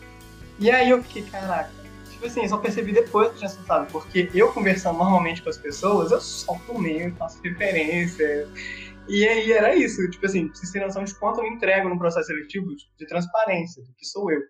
E 0.58 0.70
aí 0.70 0.88
eu 0.88 1.02
fiquei, 1.02 1.24
caraca. 1.24 1.70
Tipo 2.10 2.24
assim, 2.24 2.40
eu 2.40 2.48
só 2.48 2.56
percebi 2.56 2.90
depois 2.90 3.28
que 3.28 3.34
eu 3.34 3.38
tinha 3.40 3.50
soltado, 3.50 3.92
porque 3.92 4.30
eu 4.32 4.50
conversando 4.50 4.96
normalmente 4.96 5.42
com 5.42 5.50
as 5.50 5.58
pessoas, 5.58 6.10
eu 6.10 6.22
solto 6.22 6.72
o 6.72 6.80
meme, 6.80 7.12
faço 7.18 7.38
referência. 7.42 8.48
E 9.06 9.28
aí 9.28 9.52
era 9.52 9.76
isso, 9.76 10.08
tipo 10.08 10.24
assim, 10.24 10.48
vocês 10.48 10.72
terem 10.72 10.86
noção 10.86 11.04
de 11.04 11.14
quanto 11.16 11.40
eu 11.40 11.44
me 11.44 11.50
entrego 11.50 11.86
no 11.86 11.98
processo 11.98 12.28
seletivo 12.28 12.74
de 12.74 13.06
transparência, 13.06 13.82
do 13.82 13.92
que 13.92 14.06
sou 14.06 14.30
eu, 14.32 14.40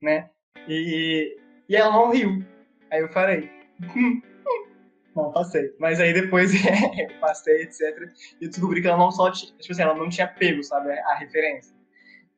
né? 0.00 0.30
E, 0.68 1.36
e 1.68 1.76
ela 1.76 1.92
não 1.92 2.10
riu. 2.10 2.44
Aí 2.90 3.00
eu 3.00 3.08
falei, 3.08 3.50
hum, 3.80 3.88
hum. 3.96 4.22
não, 5.14 5.32
passei. 5.32 5.74
Mas 5.78 6.00
aí 6.00 6.12
depois 6.12 6.52
eu 6.54 7.20
passei, 7.20 7.62
etc. 7.62 8.10
E 8.40 8.48
descobri 8.48 8.80
que 8.80 8.88
ela 8.88 8.98
não 8.98 9.10
só 9.10 9.30
tinha, 9.30 9.52
tipo 9.58 9.72
assim, 9.72 9.82
ela 9.82 9.94
não 9.94 10.08
tinha 10.08 10.26
pego, 10.26 10.62
sabe, 10.62 10.90
a 10.90 11.14
referência. 11.14 11.74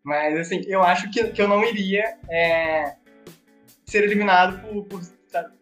Mas 0.04 0.38
assim, 0.38 0.62
eu 0.66 0.82
acho 0.82 1.10
que, 1.10 1.28
que 1.28 1.40
eu 1.40 1.48
não 1.48 1.62
iria 1.64 2.18
é, 2.28 2.96
ser 3.86 4.04
eliminado 4.04 4.60
por, 4.60 4.84
por 4.84 5.00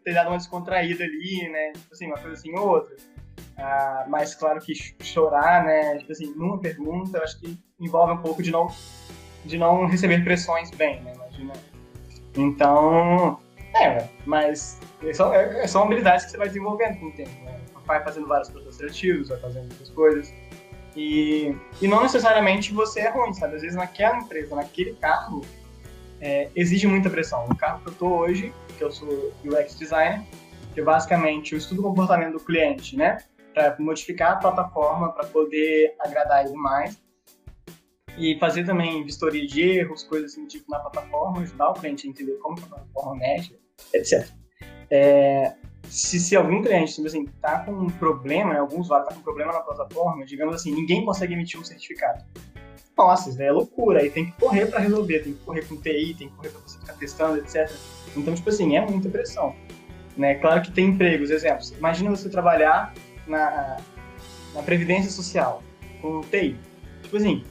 ter 0.04 0.14
dado 0.14 0.28
uma 0.28 0.38
descontraída 0.38 1.04
ali, 1.04 1.48
né? 1.48 1.72
Tipo 1.72 1.92
assim, 1.92 2.06
uma 2.06 2.18
coisa 2.18 2.34
assim 2.34 2.52
ou 2.58 2.68
outra. 2.68 2.96
Ah, 3.56 4.06
mas 4.08 4.34
claro 4.34 4.60
que 4.60 4.72
chorar, 5.02 5.64
né? 5.64 5.98
Tipo 5.98 6.12
assim, 6.12 6.34
numa 6.34 6.58
pergunta, 6.58 7.18
eu 7.18 7.22
acho 7.22 7.38
que 7.38 7.58
envolve 7.78 8.14
um 8.14 8.22
pouco 8.22 8.42
de 8.42 8.50
não, 8.50 8.68
de 9.44 9.58
não 9.58 9.86
receber 9.86 10.24
pressões 10.24 10.70
bem, 10.70 11.02
né? 11.02 11.12
Imagina. 11.14 11.52
Então, 12.36 13.40
é, 13.74 14.08
mas 14.24 14.78
são, 15.14 15.32
é, 15.32 15.66
são 15.66 15.84
habilidades 15.84 16.26
que 16.26 16.32
você 16.32 16.36
vai 16.36 16.48
desenvolvendo 16.48 16.98
com 16.98 17.06
o 17.06 17.12
tempo, 17.12 17.44
né? 17.44 17.58
Vai 17.86 18.02
fazendo 18.02 18.26
vários 18.26 18.48
processos 18.48 18.76
seletivos, 18.76 19.28
vai 19.28 19.40
fazendo 19.40 19.70
outras 19.70 19.90
coisas. 19.90 20.32
E, 20.96 21.54
e 21.80 21.88
não 21.88 22.02
necessariamente 22.02 22.72
você 22.72 23.00
é 23.00 23.08
ruim, 23.08 23.32
sabe? 23.32 23.56
Às 23.56 23.62
vezes 23.62 23.76
naquela 23.76 24.18
empresa, 24.18 24.54
naquele 24.54 24.94
carro, 24.94 25.42
é, 26.20 26.50
exige 26.54 26.86
muita 26.86 27.08
pressão. 27.08 27.46
O 27.48 27.56
carro 27.56 27.80
que 27.82 27.88
eu 27.88 27.94
tô 27.94 28.08
hoje, 28.08 28.52
que 28.76 28.84
eu 28.84 28.90
sou 28.90 29.32
UX 29.44 29.78
designer, 29.78 30.22
que 30.74 30.82
basicamente 30.82 31.52
eu 31.52 31.58
estudo 31.58 31.80
o 31.80 31.84
comportamento 31.84 32.32
do 32.32 32.40
cliente, 32.40 32.96
né? 32.96 33.18
Para 33.54 33.76
modificar 33.78 34.32
a 34.32 34.36
plataforma 34.36 35.12
para 35.12 35.26
poder 35.26 35.94
agradar 36.00 36.44
ele 36.44 36.54
mais. 36.54 37.00
E 38.20 38.38
fazer 38.38 38.64
também 38.66 39.02
vistoria 39.02 39.46
de 39.46 39.62
erros, 39.62 40.02
coisas 40.02 40.32
assim, 40.32 40.46
tipo, 40.46 40.70
na 40.70 40.78
plataforma, 40.78 41.40
ajudar 41.40 41.70
o 41.70 41.72
cliente 41.72 42.06
a 42.06 42.10
entender 42.10 42.34
como 42.34 42.58
a 42.58 42.66
plataforma 42.66 43.16
mexe, 43.16 43.58
etc. 43.94 44.28
É, 44.90 45.54
se, 45.84 46.20
se 46.20 46.36
algum 46.36 46.62
cliente, 46.62 46.94
tipo 46.94 47.06
assim, 47.06 47.24
tá 47.40 47.60
com 47.60 47.72
um 47.72 47.88
problema, 47.88 48.52
né, 48.52 48.60
algum 48.60 48.78
usuário 48.78 49.06
tá 49.06 49.14
com 49.14 49.20
um 49.20 49.22
problema 49.22 49.54
na 49.54 49.60
plataforma, 49.60 50.26
digamos 50.26 50.54
assim, 50.54 50.70
ninguém 50.70 51.02
consegue 51.02 51.32
emitir 51.32 51.58
um 51.58 51.64
certificado. 51.64 52.22
Nossa, 52.94 53.30
isso 53.30 53.40
é 53.40 53.50
loucura, 53.50 54.00
aí 54.00 54.10
tem 54.10 54.26
que 54.26 54.32
correr 54.32 54.66
para 54.66 54.80
resolver, 54.80 55.20
tem 55.20 55.32
que 55.32 55.42
correr 55.42 55.66
com 55.66 55.76
TI, 55.76 56.14
tem 56.18 56.28
que 56.28 56.36
correr 56.36 56.50
para 56.50 56.60
você 56.60 56.78
ficar 56.78 56.92
testando, 56.92 57.38
etc. 57.38 57.72
Então, 58.14 58.34
tipo 58.34 58.50
assim, 58.50 58.76
é 58.76 58.84
muita 58.84 59.08
pressão. 59.08 59.56
Né? 60.14 60.34
Claro 60.34 60.60
que 60.60 60.70
tem 60.70 60.88
empregos, 60.88 61.30
exemplos. 61.30 61.70
Imagina 61.70 62.10
você 62.10 62.28
trabalhar 62.28 62.92
na, 63.26 63.78
na 64.52 64.62
Previdência 64.62 65.10
Social, 65.10 65.62
com 66.02 66.20
TI. 66.20 66.58
Tipo 67.02 67.16
assim, 67.16 67.42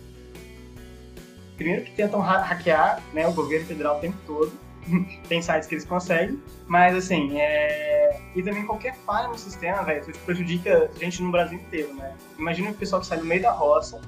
primeiro 1.60 1.84
que 1.84 1.92
tentam 1.92 2.22
hackear 2.22 3.04
né, 3.14 3.28
o 3.28 3.34
governo 3.34 3.68
federal 3.68 3.98
o 3.98 4.00
tempo 4.00 4.18
todo, 4.26 4.52
tem 5.28 5.42
sites 5.42 5.68
que 5.68 5.76
eles 5.76 5.86
conseguem, 5.86 6.42
mas 6.66 6.96
assim, 6.96 7.38
é... 7.38 8.20
e 8.34 8.42
também 8.42 8.66
qualquer 8.66 8.96
falha 9.06 9.28
no 9.28 9.38
sistema, 9.38 9.84
velho, 9.84 10.06
prejudica 10.26 10.90
a 10.96 11.00
gente 11.00 11.22
no 11.22 11.32
Brasil 11.32 11.60
inteiro, 11.60 11.94
né? 11.94 12.16
Imagina 12.38 12.72
o 12.72 12.74
pessoal 12.74 13.02
que 13.02 13.08
sai 13.08 13.18
do 13.18 13.26
meio 13.26 13.42
da 13.42 13.52
roça, 13.52 14.00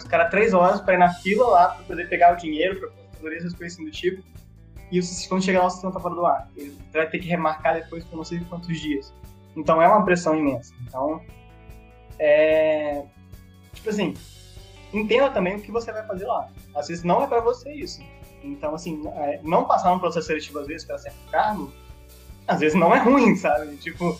ficar 0.00 0.24
três 0.30 0.54
horas 0.54 0.80
para 0.80 0.94
ir 0.94 0.98
na 0.98 1.12
fila 1.12 1.46
lá 1.46 1.68
para 1.68 1.84
poder 1.84 2.08
pegar 2.08 2.32
o 2.32 2.36
dinheiro, 2.36 2.80
para 2.80 2.88
fazer 3.20 3.36
essas 3.36 3.54
coisas 3.54 3.74
assim 3.74 3.84
do 3.84 3.90
tipo, 3.90 4.24
e 4.90 5.00
quando 5.28 5.44
chegar 5.44 5.60
lá 5.60 5.66
o 5.66 5.70
sistema 5.70 5.92
tá 5.92 6.00
fora 6.00 6.14
do 6.14 6.26
ar. 6.26 6.48
Ele 6.56 6.76
vai 6.92 7.08
ter 7.08 7.18
que 7.20 7.28
remarcar 7.28 7.74
depois 7.74 8.02
por 8.04 8.16
não 8.16 8.24
sei 8.24 8.40
quantos 8.40 8.80
dias. 8.80 9.14
Então 9.56 9.80
é 9.80 9.86
uma 9.86 10.04
pressão 10.04 10.34
imensa. 10.34 10.74
Então, 10.82 11.20
é. 12.18 13.04
Tipo 13.72 13.90
assim, 13.90 14.14
entenda 14.92 15.30
também 15.30 15.56
o 15.56 15.60
que 15.60 15.70
você 15.70 15.92
vai 15.92 16.06
fazer 16.06 16.26
lá. 16.26 16.48
Às 16.74 16.88
vezes 16.88 17.04
não 17.04 17.22
é 17.22 17.26
para 17.26 17.40
você 17.40 17.72
isso. 17.72 18.02
Então, 18.42 18.74
assim, 18.74 19.02
é, 19.08 19.40
não 19.42 19.64
passar 19.64 19.92
um 19.92 19.98
processo 19.98 20.28
seletivo 20.28 20.60
às 20.60 20.66
vezes 20.66 20.86
para 20.86 20.98
certo 20.98 21.18
cargo, 21.30 21.72
às 22.46 22.60
vezes 22.60 22.78
não 22.78 22.94
é 22.94 22.98
ruim, 22.98 23.36
sabe? 23.36 23.76
Tipo, 23.76 24.18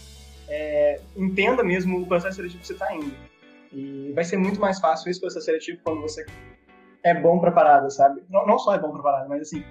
é, 0.49 1.01
entenda 1.17 1.63
mesmo 1.63 2.01
o 2.01 2.07
processo 2.07 2.37
seletivo 2.37 2.61
que 2.61 2.67
você 2.67 2.73
está 2.75 2.95
indo. 2.95 3.15
E 3.73 4.13
vai 4.15 4.25
ser 4.25 4.37
muito 4.37 4.61
mais 4.61 4.79
fácil 4.79 5.11
esse 5.11 5.21
processo 5.21 5.47
seletivo 5.47 5.81
quando 5.83 6.03
você 6.03 6.27
é 7.03 7.15
bom 7.15 7.39
preparado, 7.39 7.91
sabe? 7.91 8.23
Não, 8.29 8.47
não 8.47 8.59
só 8.59 8.75
é 8.75 8.79
bom 8.79 8.93
preparado, 8.93 9.29
mas 9.29 9.43
assim, 9.43 9.65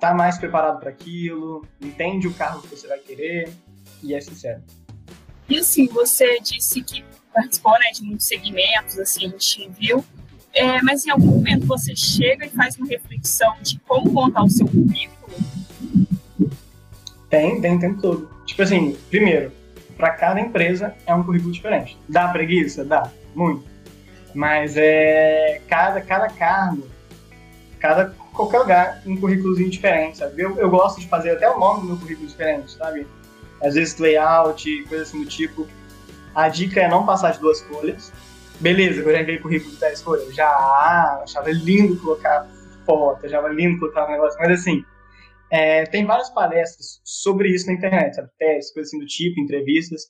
tá 0.00 0.12
mais 0.12 0.38
preparado 0.38 0.80
para 0.80 0.90
aquilo, 0.90 1.64
entende 1.80 2.26
o 2.26 2.34
carro 2.34 2.62
que 2.62 2.68
você 2.68 2.88
vai 2.88 2.98
querer 2.98 3.52
e 4.02 4.14
é 4.14 4.20
sincero. 4.20 4.62
E 5.48 5.58
assim, 5.58 5.86
você 5.86 6.40
disse 6.40 6.82
que 6.82 7.04
participou 7.32 7.72
né, 7.72 7.90
de 7.92 8.02
muitos 8.02 8.26
segmentos, 8.26 8.98
assim, 8.98 9.26
a 9.26 9.30
gente 9.30 9.70
viu, 9.78 10.04
é, 10.54 10.82
mas 10.82 11.06
em 11.06 11.10
algum 11.10 11.26
momento 11.26 11.66
você 11.66 11.96
chega 11.96 12.46
e 12.46 12.50
faz 12.50 12.76
uma 12.76 12.86
reflexão 12.86 13.54
de 13.62 13.78
como 13.80 14.10
montar 14.10 14.44
o 14.44 14.50
seu 14.50 14.66
currículo? 14.66 15.32
Tem, 17.30 17.60
tem 17.60 17.78
tempo 17.78 18.02
todo. 18.02 18.30
Tipo 18.44 18.62
assim, 18.62 18.96
primeiro, 19.08 19.50
para 19.96 20.10
cada 20.10 20.40
empresa 20.40 20.94
é 21.06 21.14
um 21.14 21.22
currículo 21.22 21.52
diferente. 21.52 21.98
Dá 22.08 22.28
preguiça? 22.28 22.84
Dá, 22.84 23.10
muito. 23.34 23.64
Mas 24.34 24.76
é 24.76 25.62
cada, 25.68 26.00
cada 26.02 26.28
cargo, 26.28 26.86
cada 27.78 28.10
qualquer 28.34 28.58
lugar, 28.58 29.02
um 29.06 29.16
currículozinho 29.16 29.70
diferente, 29.70 30.18
sabe? 30.18 30.42
Eu, 30.42 30.58
eu 30.58 30.70
gosto 30.70 31.00
de 31.00 31.08
fazer 31.08 31.30
até 31.30 31.48
o 31.48 31.58
nome 31.58 31.80
do 31.80 31.86
meu 31.86 31.96
currículo 31.96 32.28
diferente, 32.28 32.72
sabe? 32.72 33.06
Às 33.62 33.74
vezes 33.74 33.96
layout, 33.98 34.84
coisa 34.88 35.04
assim 35.04 35.22
do 35.22 35.28
tipo. 35.28 35.66
A 36.34 36.48
dica 36.48 36.80
é 36.80 36.88
não 36.88 37.04
passar 37.04 37.32
de 37.32 37.40
duas 37.40 37.60
folhas. 37.62 38.12
Beleza, 38.60 39.00
eu 39.00 39.12
já 39.12 39.20
enviei 39.20 39.38
currículo 39.38 39.72
de 39.72 39.80
10 39.80 40.02
folhas. 40.02 40.34
Já 40.34 40.48
achava 41.22 41.50
lindo 41.50 41.96
colocar 42.00 42.46
foto, 42.86 43.26
achava 43.26 43.48
lindo 43.48 43.78
colocar 43.78 44.06
um 44.06 44.12
negócio, 44.12 44.38
mas 44.40 44.60
assim, 44.60 44.84
é, 45.50 45.84
tem 45.84 46.06
várias 46.06 46.30
palestras 46.30 47.00
sobre 47.04 47.50
isso 47.50 47.66
na 47.66 47.74
internet, 47.74 48.16
sabe? 48.16 48.28
Testes, 48.38 48.72
coisas 48.72 48.90
assim 48.90 48.98
do 48.98 49.06
tipo, 49.06 49.40
entrevistas. 49.40 50.02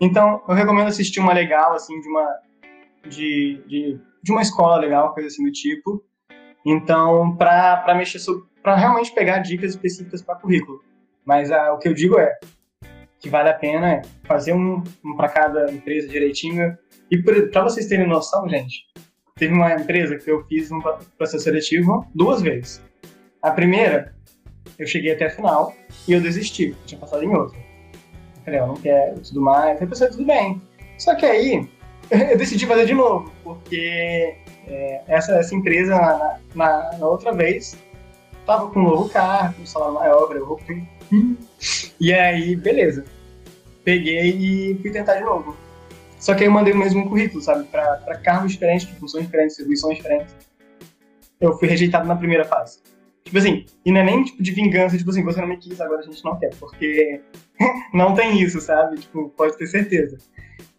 Então, 0.00 0.42
eu 0.48 0.54
recomendo 0.54 0.88
assistir 0.88 1.20
uma 1.20 1.32
legal, 1.32 1.74
assim, 1.74 2.00
de 2.00 2.08
uma, 2.08 2.36
de, 3.08 3.62
de, 3.66 4.00
de 4.22 4.32
uma 4.32 4.42
escola 4.42 4.76
legal, 4.76 5.14
coisa 5.14 5.28
assim 5.28 5.44
do 5.44 5.52
tipo. 5.52 6.04
Então, 6.66 7.36
para 7.36 7.94
mexer 7.94 8.18
para 8.62 8.76
realmente 8.76 9.12
pegar 9.12 9.38
dicas 9.38 9.70
específicas 9.70 10.20
para 10.20 10.34
currículo. 10.34 10.82
Mas 11.24 11.50
ah, 11.50 11.72
o 11.72 11.78
que 11.78 11.88
eu 11.88 11.94
digo 11.94 12.18
é 12.18 12.38
que 13.20 13.28
vale 13.28 13.48
a 13.48 13.54
pena 13.54 14.02
fazer 14.24 14.52
um, 14.52 14.82
um 15.04 15.16
para 15.16 15.28
cada 15.28 15.72
empresa 15.72 16.08
direitinho. 16.08 16.76
E 17.10 17.18
para 17.20 17.62
vocês 17.62 17.86
terem 17.86 18.06
noção, 18.06 18.48
gente, 18.48 18.86
teve 19.36 19.52
uma 19.52 19.72
empresa 19.74 20.16
que 20.16 20.30
eu 20.30 20.44
fiz 20.46 20.70
um 20.70 20.80
processo 21.16 21.44
seletivo 21.44 22.06
duas 22.14 22.42
vezes. 22.42 22.82
A 23.42 23.50
primeira, 23.50 24.14
eu 24.78 24.86
cheguei 24.86 25.12
até 25.12 25.26
a 25.26 25.30
final 25.30 25.74
e 26.06 26.12
eu 26.12 26.20
desisti, 26.20 26.74
tinha 26.86 27.00
passado 27.00 27.24
em 27.24 27.34
outra. 27.34 27.58
Eu 27.58 28.42
falei, 28.44 28.60
eu 28.60 28.66
não 28.66 28.76
quero, 28.76 29.20
tudo 29.20 29.40
mais. 29.40 29.80
Eu 29.80 29.88
pensei, 29.88 30.08
tudo 30.08 30.24
bem. 30.24 30.60
Só 30.98 31.14
que 31.14 31.24
aí, 31.24 31.68
eu 32.10 32.36
decidi 32.36 32.66
fazer 32.66 32.86
de 32.86 32.94
novo, 32.94 33.32
porque 33.42 34.36
é, 34.66 35.02
essa, 35.06 35.32
essa 35.36 35.54
empresa, 35.54 35.94
na, 35.94 36.40
na, 36.54 36.98
na, 36.98 37.06
outra 37.06 37.32
vez, 37.32 37.76
tava 38.48 38.70
com 38.70 38.80
um 38.80 38.84
novo 38.84 39.10
carro, 39.10 39.54
um 39.60 39.66
salário 39.66 39.94
maior, 39.94 40.34
eu 40.34 40.46
vou... 40.46 40.58
E 42.00 42.14
aí, 42.14 42.56
beleza. 42.56 43.04
Peguei 43.84 44.30
e 44.30 44.78
fui 44.80 44.90
tentar 44.90 45.16
de 45.16 45.24
novo. 45.24 45.54
Só 46.18 46.34
que 46.34 46.40
aí 46.40 46.48
eu 46.48 46.52
mandei 46.52 46.72
o 46.72 46.76
mesmo 46.76 47.06
currículo, 47.08 47.42
sabe? 47.42 47.64
Para 47.64 48.18
cargos 48.24 48.52
diferentes, 48.52 48.86
de 48.86 48.94
funções 48.94 49.26
diferentes, 49.26 49.54
serviços 49.54 49.94
diferentes. 49.94 50.34
Eu 51.38 51.58
fui 51.58 51.68
rejeitado 51.68 52.08
na 52.08 52.16
primeira 52.16 52.44
fase. 52.44 52.80
Tipo 53.22 53.36
assim, 53.36 53.66
e 53.84 53.92
não 53.92 54.00
é 54.00 54.04
nem 54.04 54.24
tipo 54.24 54.42
de 54.42 54.50
vingança, 54.52 54.96
tipo 54.96 55.10
assim, 55.10 55.22
você 55.22 55.40
não 55.42 55.48
me 55.48 55.58
quis, 55.58 55.78
agora 55.78 56.00
a 56.00 56.02
gente 56.02 56.24
não 56.24 56.38
quer, 56.38 56.50
porque 56.58 57.20
não 57.92 58.14
tem 58.14 58.40
isso, 58.40 58.60
sabe? 58.62 58.96
Tipo, 58.98 59.28
pode 59.36 59.58
ter 59.58 59.66
certeza. 59.66 60.16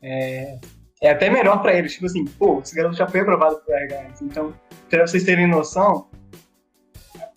É, 0.01 0.57
é 1.01 1.11
até 1.11 1.29
melhor 1.29 1.61
para 1.61 1.75
eles, 1.75 1.93
tipo 1.93 2.07
assim, 2.07 2.25
pô, 2.25 2.59
esse 2.63 2.75
garoto 2.75 2.95
já 2.95 3.07
foi 3.07 3.19
aprovado 3.19 3.57
pro 3.57 3.75
RH. 3.75 4.07
Então, 4.23 4.53
para 4.89 5.05
vocês 5.05 5.23
terem 5.23 5.47
noção, 5.47 6.07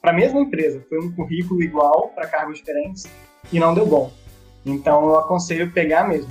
para 0.02 0.10
a 0.10 0.14
mesma 0.14 0.40
empresa, 0.40 0.84
foi 0.88 0.98
um 0.98 1.12
currículo 1.12 1.62
igual 1.62 2.08
para 2.08 2.26
cargos 2.26 2.58
diferentes 2.58 3.04
e 3.52 3.60
não 3.60 3.72
deu 3.72 3.86
bom. 3.86 4.12
Então, 4.66 5.06
eu 5.06 5.18
aconselho 5.20 5.70
pegar 5.70 6.08
mesmo. 6.08 6.30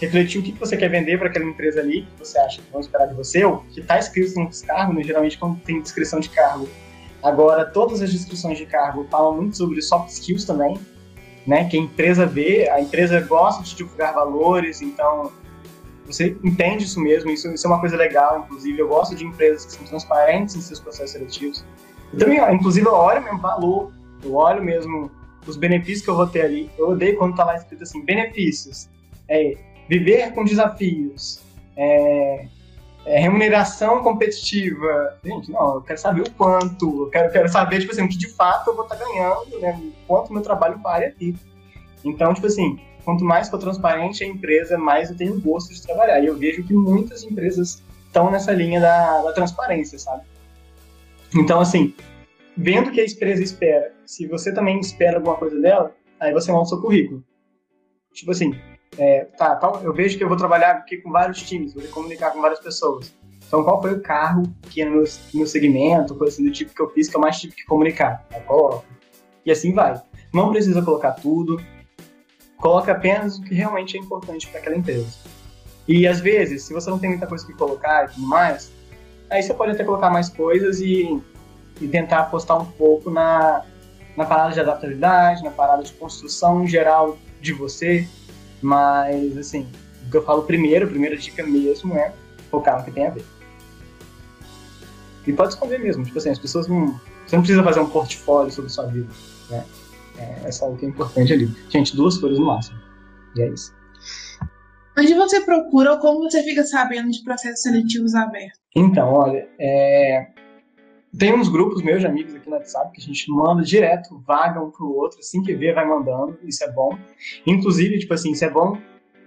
Refletir 0.00 0.40
o 0.40 0.42
que 0.42 0.52
você 0.52 0.74
quer 0.74 0.88
vender 0.88 1.18
para 1.18 1.28
aquela 1.28 1.44
empresa 1.44 1.80
ali, 1.80 2.02
que 2.02 2.18
você 2.18 2.38
acha 2.38 2.62
que 2.62 2.70
vão 2.72 2.80
esperar 2.80 3.06
de 3.06 3.14
você, 3.14 3.44
ou 3.44 3.58
que 3.70 3.80
está 3.80 3.98
escrito 3.98 4.40
nos 4.40 4.62
cargos, 4.62 4.96
né? 4.96 5.04
geralmente 5.04 5.38
quando 5.38 5.60
tem 5.60 5.80
descrição 5.82 6.18
de 6.18 6.30
cargo. 6.30 6.66
Agora, 7.22 7.66
todas 7.66 8.00
as 8.00 8.10
descrições 8.10 8.56
de 8.56 8.66
cargo 8.66 9.06
falam 9.10 9.34
muito 9.34 9.56
sobre 9.56 9.80
soft 9.82 10.08
skills 10.08 10.44
também, 10.44 10.78
né? 11.46 11.66
Que 11.68 11.76
a 11.76 11.80
empresa 11.80 12.26
vê, 12.26 12.68
a 12.70 12.80
empresa 12.80 13.20
gosta 13.20 13.62
de 13.62 13.74
divulgar 13.74 14.14
valores, 14.14 14.82
então 14.82 15.32
você 16.06 16.36
entende 16.44 16.84
isso 16.84 17.00
mesmo, 17.00 17.30
isso, 17.30 17.48
isso, 17.48 17.66
é 17.66 17.70
uma 17.70 17.80
coisa 17.80 17.96
legal, 17.96 18.40
inclusive. 18.40 18.78
Eu 18.78 18.88
gosto 18.88 19.14
de 19.14 19.24
empresas 19.24 19.64
que 19.64 19.72
são 19.72 19.84
transparentes 19.86 20.54
em 20.54 20.60
seus 20.60 20.80
processos 20.80 21.12
seletivos. 21.12 21.64
Também, 22.18 22.38
inclusive, 22.54 22.86
eu 22.86 22.94
olho 22.94 23.22
mesmo 23.22 23.38
valor, 23.38 23.92
eu 24.22 24.34
olho 24.34 24.62
mesmo 24.62 25.10
os 25.46 25.56
benefícios 25.56 26.02
que 26.02 26.10
eu 26.10 26.16
vou 26.16 26.26
ter 26.26 26.42
ali. 26.42 26.70
Eu 26.78 26.90
odeio 26.90 27.16
quando 27.16 27.36
tá 27.36 27.44
lá 27.44 27.56
escrito 27.56 27.82
assim, 27.82 28.04
benefícios. 28.04 28.88
É, 29.28 29.56
viver 29.88 30.32
com 30.32 30.44
desafios. 30.44 31.42
É, 31.76 32.46
é, 33.06 33.20
remuneração 33.20 34.02
competitiva. 34.02 35.18
Gente, 35.22 35.50
não, 35.50 35.74
eu 35.74 35.80
quero 35.82 35.98
saber 35.98 36.22
o 36.22 36.30
quanto. 36.32 37.04
Eu 37.04 37.10
quero, 37.10 37.32
quero 37.32 37.48
saber, 37.48 37.80
tipo 37.80 37.92
assim, 37.92 38.04
o 38.04 38.08
que 38.08 38.16
de 38.16 38.28
fato 38.28 38.70
eu 38.70 38.76
vou 38.76 38.84
estar 38.84 38.96
tá 38.96 39.04
ganhando, 39.04 39.60
né? 39.60 39.80
Quanto 40.06 40.32
meu 40.32 40.42
trabalho 40.42 40.78
vale 40.78 41.06
aqui. 41.06 41.34
Então, 42.04 42.32
tipo 42.32 42.46
assim, 42.46 42.78
quanto 43.04 43.24
mais 43.24 43.48
for 43.48 43.58
transparente 43.58 44.24
a 44.24 44.26
empresa, 44.26 44.78
mais 44.78 45.10
eu 45.10 45.16
tenho 45.16 45.38
gosto 45.40 45.72
de 45.72 45.82
trabalhar. 45.82 46.20
E 46.20 46.26
eu 46.26 46.36
vejo 46.36 46.64
que 46.64 46.72
muitas 46.72 47.22
empresas 47.24 47.82
estão 48.06 48.30
nessa 48.30 48.52
linha 48.52 48.80
da, 48.80 49.22
da 49.22 49.32
transparência, 49.32 49.98
sabe? 49.98 50.22
Então, 51.34 51.60
assim, 51.60 51.94
vendo 52.56 52.90
que 52.90 53.00
a 53.00 53.04
empresa 53.04 53.42
espera, 53.42 53.92
se 54.06 54.26
você 54.26 54.52
também 54.52 54.78
espera 54.78 55.16
alguma 55.16 55.36
coisa 55.36 55.60
dela, 55.60 55.94
aí 56.20 56.32
você 56.32 56.52
monta 56.52 56.66
o 56.66 56.68
seu 56.68 56.80
currículo. 56.80 57.24
Tipo 58.12 58.30
assim, 58.30 58.54
é, 58.96 59.24
tá, 59.36 59.56
tá, 59.56 59.80
eu 59.82 59.92
vejo 59.92 60.16
que 60.16 60.22
eu 60.22 60.28
vou 60.28 60.36
trabalhar 60.36 60.70
aqui 60.72 60.98
com 60.98 61.10
vários 61.10 61.42
times, 61.42 61.74
vou 61.74 61.82
comunicar 61.88 62.30
com 62.30 62.40
várias 62.40 62.60
pessoas. 62.60 63.12
Então, 63.46 63.64
qual 63.64 63.82
foi 63.82 63.94
o 63.94 64.00
carro 64.00 64.44
que 64.70 64.80
é 64.80 64.84
no 64.84 64.92
meu, 64.92 65.04
meu 65.34 65.46
segmento, 65.46 66.14
coisa 66.14 66.34
assim 66.34 66.44
do 66.44 66.52
tipo 66.52 66.74
que 66.74 66.80
eu 66.80 66.90
fiz, 66.90 67.08
que 67.08 67.16
eu 67.16 67.20
mais 67.20 67.40
tive 67.40 67.54
que 67.54 67.64
comunicar? 67.64 68.24
Aí 68.32 68.40
coloca. 68.42 68.86
E 69.44 69.50
assim 69.50 69.72
vai. 69.72 70.00
Não 70.32 70.50
precisa 70.50 70.80
colocar 70.82 71.12
tudo, 71.12 71.60
coloca 72.56 72.92
apenas 72.92 73.38
o 73.38 73.42
que 73.42 73.54
realmente 73.54 73.96
é 73.96 74.00
importante 74.00 74.48
para 74.48 74.60
aquela 74.60 74.76
empresa. 74.76 75.18
E 75.86 76.06
às 76.06 76.20
vezes, 76.20 76.62
se 76.62 76.72
você 76.72 76.88
não 76.88 76.98
tem 76.98 77.10
muita 77.10 77.26
coisa 77.26 77.44
que 77.46 77.52
colocar 77.52 78.06
e 78.06 78.14
tudo 78.14 78.26
mais, 78.26 78.72
aí 79.30 79.42
você 79.42 79.54
pode 79.54 79.72
até 79.72 79.84
colocar 79.84 80.10
mais 80.10 80.28
coisas 80.28 80.80
e, 80.80 81.20
e 81.80 81.88
tentar 81.88 82.20
apostar 82.20 82.60
um 82.60 82.64
pouco 82.64 83.10
na, 83.10 83.64
na 84.16 84.24
parada 84.24 84.52
de 84.52 84.60
adaptabilidade, 84.60 85.42
na 85.42 85.50
parada 85.50 85.82
de 85.82 85.92
construção 85.92 86.66
geral 86.66 87.18
de 87.40 87.52
você. 87.52 88.08
Mas, 88.62 89.36
assim, 89.36 89.68
o 90.06 90.10
que 90.10 90.16
eu 90.16 90.24
falo 90.24 90.42
primeiro, 90.42 90.86
a 90.86 90.88
primeira 90.88 91.16
dica 91.16 91.44
mesmo 91.44 91.94
é 91.94 92.12
focar 92.50 92.78
no 92.78 92.84
que 92.84 92.90
tem 92.90 93.06
a 93.06 93.10
ver. 93.10 93.24
E 95.26 95.32
pode 95.32 95.54
esconder 95.54 95.78
mesmo, 95.78 96.04
tipo 96.04 96.18
assim, 96.18 96.30
as 96.30 96.38
pessoas 96.38 96.68
não. 96.68 97.00
Você 97.26 97.36
não 97.36 97.42
precisa 97.42 97.62
fazer 97.62 97.80
um 97.80 97.88
portfólio 97.88 98.52
sobre 98.52 98.70
sua 98.70 98.86
vida, 98.86 99.08
né? 99.48 99.64
É, 100.18 100.48
é 100.48 100.52
só 100.52 100.70
o 100.70 100.76
que 100.76 100.84
é 100.84 100.88
importante 100.88 101.32
ali. 101.32 101.50
Gente, 101.70 101.96
duas 101.96 102.18
folhas 102.18 102.38
no 102.38 102.46
máximo. 102.46 102.78
E 103.34 103.42
é 103.42 103.48
isso. 103.48 103.74
Onde 104.96 105.14
você 105.14 105.40
procura 105.40 105.92
ou 105.92 105.98
como 105.98 106.22
você 106.22 106.42
fica 106.42 106.62
sabendo 106.64 107.10
de 107.10 107.22
processos 107.22 107.62
seletivos 107.62 108.14
abertos? 108.14 108.60
Então, 108.76 109.12
olha, 109.12 109.48
é... 109.58 110.28
tem 111.18 111.34
uns 111.34 111.48
grupos 111.48 111.82
meus 111.82 112.00
de 112.00 112.06
amigos 112.06 112.34
aqui 112.34 112.48
no 112.48 112.56
WhatsApp 112.56 112.92
que 112.92 113.00
a 113.00 113.04
gente 113.04 113.30
manda 113.30 113.62
direto, 113.62 114.22
vaga 114.26 114.62
um 114.62 114.70
pro 114.70 114.94
outro, 114.94 115.18
assim 115.18 115.42
que 115.42 115.54
vê, 115.54 115.72
vai 115.72 115.86
mandando, 115.86 116.38
isso 116.44 116.62
é 116.62 116.70
bom. 116.70 116.96
Inclusive, 117.44 117.98
tipo 117.98 118.14
assim, 118.14 118.30
isso 118.30 118.44
é 118.44 118.50
bom 118.50 118.78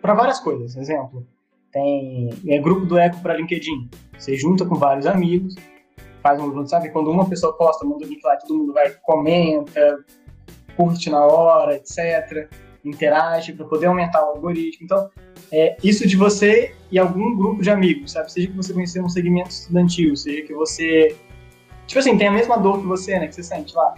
para 0.02 0.14
várias 0.14 0.40
coisas. 0.40 0.78
Exemplo, 0.78 1.28
tem 1.72 2.30
é, 2.48 2.60
grupo 2.60 2.86
do 2.86 2.98
Eco 2.98 3.20
para 3.22 3.36
LinkedIn. 3.36 3.90
Você 4.18 4.36
junta 4.38 4.66
com 4.66 4.76
vários 4.76 5.06
amigos, 5.06 5.56
faz 6.24 6.42
um 6.42 6.50
grupo, 6.50 6.68
sabe? 6.68 6.90
Quando 6.90 7.12
uma 7.12 7.28
pessoa 7.28 7.58
posta, 7.58 7.86
manda 7.86 8.06
o 8.06 8.08
link 8.08 8.24
lá, 8.24 8.38
todo 8.38 8.58
mundo 8.58 8.74
vai, 8.74 8.92
comenta, 9.04 10.00
curte 10.78 11.10
na 11.10 11.26
hora, 11.26 11.76
etc. 11.76 12.50
Interage 12.84 13.54
para 13.54 13.66
poder 13.66 13.88
aumentar 13.88 14.24
o 14.24 14.30
algoritmo. 14.30 14.86
Então, 14.86 15.10
é, 15.52 15.78
isso 15.84 16.08
de 16.08 16.16
você 16.16 16.76
e 16.92 16.98
algum 16.98 17.36
grupo 17.36 17.62
de 17.62 17.70
amigos, 17.70 18.12
sabe? 18.12 18.32
Seja 18.32 18.48
que 18.48 18.56
você 18.56 18.74
conhecer 18.74 19.02
um 19.02 19.10
segmento 19.10 19.50
estudantil, 19.50 20.16
seja 20.16 20.42
que 20.44 20.54
você. 20.54 21.16
Tipo 21.86 22.00
assim, 22.00 22.18
tem 22.18 22.28
a 22.28 22.32
mesma 22.32 22.58
dor 22.58 22.80
que 22.80 22.86
você, 22.86 23.18
né? 23.18 23.28
Que 23.28 23.36
você 23.36 23.44
sente 23.44 23.76
lá. 23.76 23.96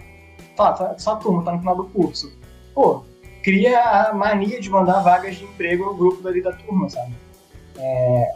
Tá, 0.56 0.72
tá 0.72 0.98
sua 0.98 1.16
turma 1.16 1.42
tá 1.42 1.52
no 1.52 1.58
final 1.58 1.76
do 1.76 1.84
curso. 1.84 2.32
Pô, 2.74 3.04
cria 3.42 3.80
a 3.80 4.12
mania 4.12 4.60
de 4.60 4.70
mandar 4.70 5.00
vagas 5.00 5.36
de 5.36 5.44
emprego 5.44 5.86
no 5.86 5.94
grupo 5.94 6.22
dali 6.22 6.42
da 6.42 6.52
turma, 6.52 6.88
sabe? 6.88 7.12
É, 7.76 8.34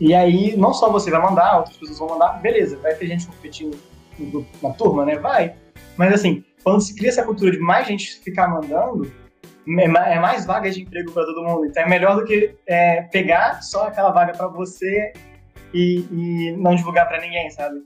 e 0.00 0.14
aí, 0.14 0.56
não 0.56 0.72
só 0.72 0.90
você 0.90 1.10
vai 1.10 1.20
mandar, 1.20 1.58
outras 1.58 1.76
pessoas 1.76 1.98
vão 1.98 2.08
mandar, 2.10 2.40
beleza, 2.40 2.78
vai 2.78 2.94
ter 2.94 3.06
gente 3.06 3.26
competindo 3.26 3.76
na 4.62 4.70
turma, 4.70 5.04
né? 5.04 5.16
Vai. 5.16 5.54
Mas 5.96 6.14
assim, 6.14 6.44
quando 6.62 6.80
se 6.80 6.94
cria 6.94 7.08
essa 7.08 7.24
cultura 7.24 7.50
de 7.50 7.58
mais 7.58 7.86
gente 7.86 8.20
ficar 8.20 8.48
mandando, 8.48 9.10
é, 9.78 9.84
é 9.84 10.20
mais 10.20 10.46
vagas 10.46 10.74
de 10.74 10.82
emprego 10.82 11.12
para 11.12 11.24
todo 11.24 11.42
mundo. 11.42 11.66
Então 11.66 11.82
é 11.82 11.88
melhor 11.88 12.16
do 12.16 12.24
que 12.24 12.54
é, 12.66 13.02
pegar 13.02 13.62
só 13.62 13.88
aquela 13.88 14.10
vaga 14.10 14.32
para 14.32 14.48
você 14.48 15.12
e, 15.74 16.06
e, 16.10 16.56
não 16.56 16.74
divulgar 16.74 17.06
para 17.08 17.20
ninguém, 17.20 17.50
sabe? 17.50 17.82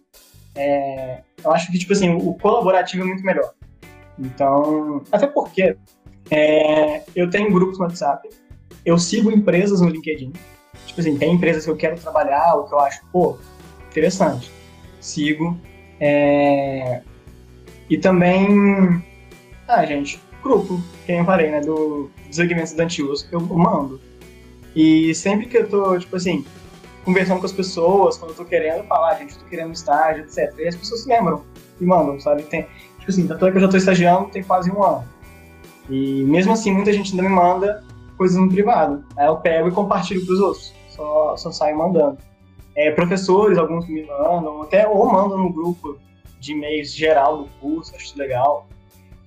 É, 0.54 1.20
eu 1.42 1.52
acho 1.52 1.70
que, 1.72 1.78
tipo 1.78 1.92
assim, 1.92 2.14
o 2.14 2.34
colaborativo 2.34 3.02
é 3.02 3.06
muito 3.06 3.24
melhor. 3.24 3.52
Então, 4.18 5.02
até 5.10 5.26
porque 5.26 5.76
é, 6.30 7.02
eu 7.16 7.28
tenho 7.30 7.52
grupos 7.52 7.78
no 7.78 7.84
WhatsApp, 7.84 8.28
eu 8.84 8.98
sigo 8.98 9.30
empresas 9.30 9.80
no 9.80 9.88
LinkedIn. 9.88 10.32
Tipo 10.86 11.00
assim, 11.00 11.16
tem 11.16 11.34
empresas 11.34 11.64
que 11.64 11.70
eu 11.70 11.76
quero 11.76 11.98
trabalhar, 11.98 12.54
ou 12.54 12.64
que 12.64 12.74
eu 12.74 12.80
acho, 12.80 13.00
pô, 13.10 13.38
interessante. 13.90 14.50
Sigo. 15.00 15.58
É, 15.98 17.02
e 17.88 17.96
também, 17.98 19.02
ah, 19.66 19.84
gente, 19.84 20.20
grupo, 20.42 20.80
quem 21.06 21.18
eu 21.18 21.24
falei, 21.24 21.50
né, 21.50 21.60
do, 21.60 22.10
dos 22.26 22.36
segmentos 22.36 22.70
estudantis, 22.70 23.28
eu 23.30 23.40
mando. 23.40 24.00
E 24.74 25.14
sempre 25.14 25.46
que 25.46 25.58
eu 25.58 25.68
tô, 25.68 25.98
tipo 25.98 26.16
assim, 26.16 26.44
conversando 27.04 27.40
com 27.40 27.46
as 27.46 27.52
pessoas, 27.52 28.16
quando 28.16 28.30
eu 28.30 28.36
tô 28.36 28.44
querendo 28.44 28.84
falar, 28.84 29.10
ah, 29.10 29.14
gente, 29.14 29.38
tô 29.38 29.44
querendo 29.46 29.72
estágio, 29.72 30.24
etc. 30.24 30.52
E 30.58 30.68
as 30.68 30.76
pessoas 30.76 31.02
se 31.02 31.08
lembram 31.08 31.42
e 31.80 31.84
mandam, 31.84 32.18
sabe? 32.20 32.42
Tem, 32.44 32.66
tipo 32.98 33.10
assim, 33.10 33.26
tanto 33.26 33.46
é 33.46 33.50
que 33.50 33.56
eu 33.56 33.60
já 33.60 33.68
tô 33.68 33.76
estagiando 33.76 34.30
tem 34.30 34.42
quase 34.42 34.70
um 34.70 34.82
ano. 34.82 35.04
E 35.90 36.24
mesmo 36.24 36.52
assim, 36.52 36.72
muita 36.72 36.92
gente 36.92 37.10
ainda 37.10 37.22
me 37.22 37.28
manda 37.28 37.84
coisas 38.16 38.36
no 38.36 38.48
privado. 38.48 39.04
Aí 39.16 39.26
eu 39.26 39.36
pego 39.36 39.68
e 39.68 39.72
compartilho 39.72 40.24
pros 40.24 40.40
outros. 40.40 40.74
Só, 40.90 41.36
só 41.36 41.50
saio 41.50 41.76
mandando. 41.76 42.18
É, 42.74 42.90
professores, 42.90 43.58
alguns 43.58 43.86
me 43.86 44.06
mandam, 44.06 44.62
até 44.62 44.86
ou 44.86 45.10
mandam 45.12 45.38
no 45.38 45.52
grupo 45.52 45.98
de 46.40 46.52
e-mails 46.52 46.94
geral 46.94 47.38
do 47.38 47.48
curso, 47.60 47.94
acho 47.94 48.16
legal. 48.16 48.66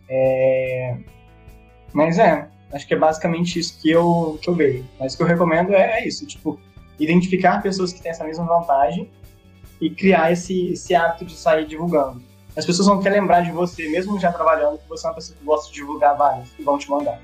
É... 0.10 0.98
Mas 1.94 2.20
é, 2.20 2.48
acho 2.74 2.88
que 2.88 2.94
é 2.94 2.98
basicamente 2.98 3.60
isso 3.60 3.80
que 3.80 3.89
eu, 3.89 4.38
que 4.41 4.50
eu 4.50 4.54
vejo. 4.54 4.86
Mas 5.00 5.13
o 5.13 5.18
que 5.18 5.24
eu 5.24 5.28
recomendo 5.28 5.74
é, 5.74 6.00
é 6.00 6.08
isso, 6.08 6.26
tipo, 6.26 6.60
identificar 7.00 7.62
pessoas 7.62 7.94
que 7.94 8.02
têm 8.02 8.12
essa 8.12 8.24
mesma 8.24 8.46
vantagem 8.46 9.10
e 9.80 9.89
criar 9.89 10.32
esse, 10.32 10.72
esse 10.74 10.94
hábito 10.96 11.26
de 11.26 11.36
sair 11.36 11.65
divulgando. 11.65 12.22
As 12.56 12.65
pessoas 12.65 12.88
vão 12.88 13.02
querer 13.02 13.20
lembrar 13.20 13.41
de 13.41 13.52
você, 13.52 13.88
mesmo 13.89 14.20
já 14.20 14.32
trabalhando, 14.32 14.78
que 14.78 14.88
você 14.88 15.06
é 15.06 15.10
uma 15.10 15.15
pessoa 15.15 15.38
que 15.38 15.44
gosta 15.44 15.70
de 15.70 15.76
divulgar 15.76 16.18
várias 16.18 16.48
e 16.58 16.63
vão 16.63 16.78
te 16.78 16.89
mandar. 16.89 17.20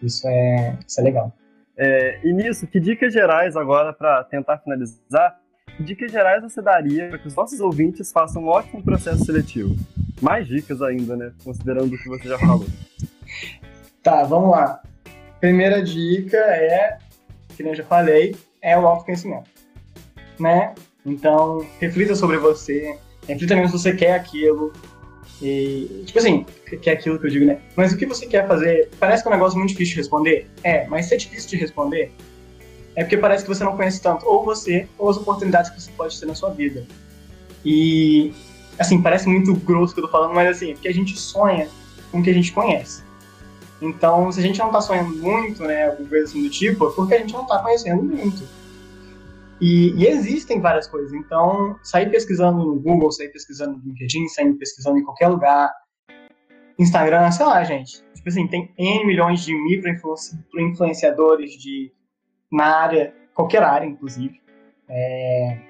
Isso 0.00 0.26
é, 0.28 0.78
isso 0.86 1.00
é 1.00 1.02
legal. 1.02 1.32
É, 1.76 2.20
e 2.22 2.32
nisso, 2.32 2.66
que 2.66 2.78
dicas 2.78 3.12
gerais 3.12 3.56
agora 3.56 3.92
para 3.92 4.22
tentar 4.24 4.58
finalizar 4.58 5.38
dicas 5.78 6.12
gerais 6.12 6.42
você 6.42 6.60
daria 6.60 7.08
para 7.08 7.18
que 7.18 7.28
os 7.28 7.34
nossos 7.34 7.60
ouvintes 7.60 8.12
façam 8.12 8.42
um 8.42 8.48
ótimo 8.48 8.82
processo 8.82 9.24
seletivo? 9.24 9.74
Mais 10.20 10.46
dicas 10.46 10.82
ainda, 10.82 11.16
né? 11.16 11.32
Considerando 11.42 11.94
o 11.94 11.98
que 11.98 12.08
você 12.08 12.28
já 12.28 12.38
falou. 12.38 12.66
Tá, 14.02 14.22
vamos 14.24 14.52
lá. 14.52 14.80
Primeira 15.40 15.82
dica 15.82 16.38
é, 16.38 16.96
que 17.54 17.62
eu 17.62 17.74
já 17.74 17.84
falei, 17.84 18.34
é 18.62 18.78
o 18.78 18.86
autoconhecimento. 18.86 19.50
Né? 20.38 20.74
Então, 21.04 21.66
reflita 21.78 22.14
sobre 22.14 22.38
você, 22.38 22.98
reflita 23.28 23.54
mesmo 23.54 23.76
se 23.76 23.82
você 23.82 23.94
quer 23.94 24.14
aquilo. 24.14 24.72
E, 25.42 26.02
tipo 26.06 26.18
assim, 26.18 26.44
que 26.82 26.88
é 26.90 26.92
aquilo 26.92 27.18
que 27.18 27.26
eu 27.26 27.30
digo, 27.30 27.46
né? 27.46 27.60
Mas 27.74 27.92
o 27.92 27.96
que 27.96 28.06
você 28.06 28.26
quer 28.26 28.46
fazer? 28.46 28.90
Parece 28.98 29.22
que 29.22 29.28
é 29.28 29.32
um 29.32 29.34
negócio 29.34 29.58
muito 29.58 29.70
difícil 29.70 29.94
de 29.94 30.00
responder. 30.00 30.50
É, 30.62 30.86
mas 30.86 31.06
se 31.06 31.14
é 31.14 31.16
difícil 31.16 31.50
de 31.50 31.56
responder, 31.56 32.12
é 32.94 33.02
porque 33.02 33.16
parece 33.16 33.44
que 33.44 33.48
você 33.48 33.64
não 33.64 33.76
conhece 33.76 34.02
tanto 34.02 34.26
ou 34.26 34.44
você 34.44 34.86
ou 34.98 35.08
as 35.08 35.16
oportunidades 35.16 35.70
que 35.70 35.80
você 35.80 35.90
pode 35.92 36.18
ter 36.18 36.26
na 36.26 36.34
sua 36.34 36.50
vida. 36.50 36.86
E, 37.64 38.32
assim, 38.80 39.00
parece 39.02 39.28
muito 39.28 39.54
grosso 39.54 39.94
que 39.94 40.00
eu 40.00 40.04
tô 40.06 40.10
falando, 40.10 40.34
mas 40.34 40.56
assim, 40.56 40.72
porque 40.72 40.88
a 40.88 40.92
gente 40.92 41.16
sonha 41.18 41.68
com 42.10 42.20
o 42.20 42.22
que 42.22 42.30
a 42.30 42.34
gente 42.34 42.52
conhece. 42.52 43.04
Então, 43.80 44.32
se 44.32 44.40
a 44.40 44.42
gente 44.42 44.58
não 44.58 44.70
tá 44.70 44.80
sonhando 44.80 45.16
muito, 45.16 45.62
né, 45.62 45.86
alguma 45.88 46.08
coisa 46.08 46.24
assim 46.24 46.42
do 46.42 46.50
tipo, 46.50 46.88
é 46.88 46.92
porque 46.92 47.14
a 47.14 47.18
gente 47.18 47.32
não 47.32 47.46
tá 47.46 47.62
conhecendo 47.62 48.02
muito. 48.02 48.42
E, 49.60 49.92
e, 49.94 50.06
existem 50.06 50.60
várias 50.60 50.86
coisas. 50.86 51.12
Então, 51.12 51.78
sair 51.82 52.10
pesquisando 52.10 52.64
no 52.64 52.80
Google, 52.80 53.12
sair 53.12 53.28
pesquisando 53.28 53.78
no 53.78 53.84
LinkedIn, 53.84 54.26
sair 54.28 54.52
pesquisando 54.54 54.98
em 54.98 55.04
qualquer 55.04 55.28
lugar, 55.28 55.70
Instagram, 56.78 57.30
sei 57.30 57.44
lá, 57.44 57.62
gente. 57.62 58.02
Tipo 58.14 58.28
assim, 58.28 58.46
tem 58.48 58.72
N 58.78 59.04
milhões 59.06 59.40
de 59.44 59.54
micro-influenciadores 59.54 61.52
de 61.52 61.92
na 62.50 62.64
área, 62.64 63.14
qualquer 63.34 63.62
área, 63.62 63.86
inclusive. 63.86 64.40
É, 64.88 65.69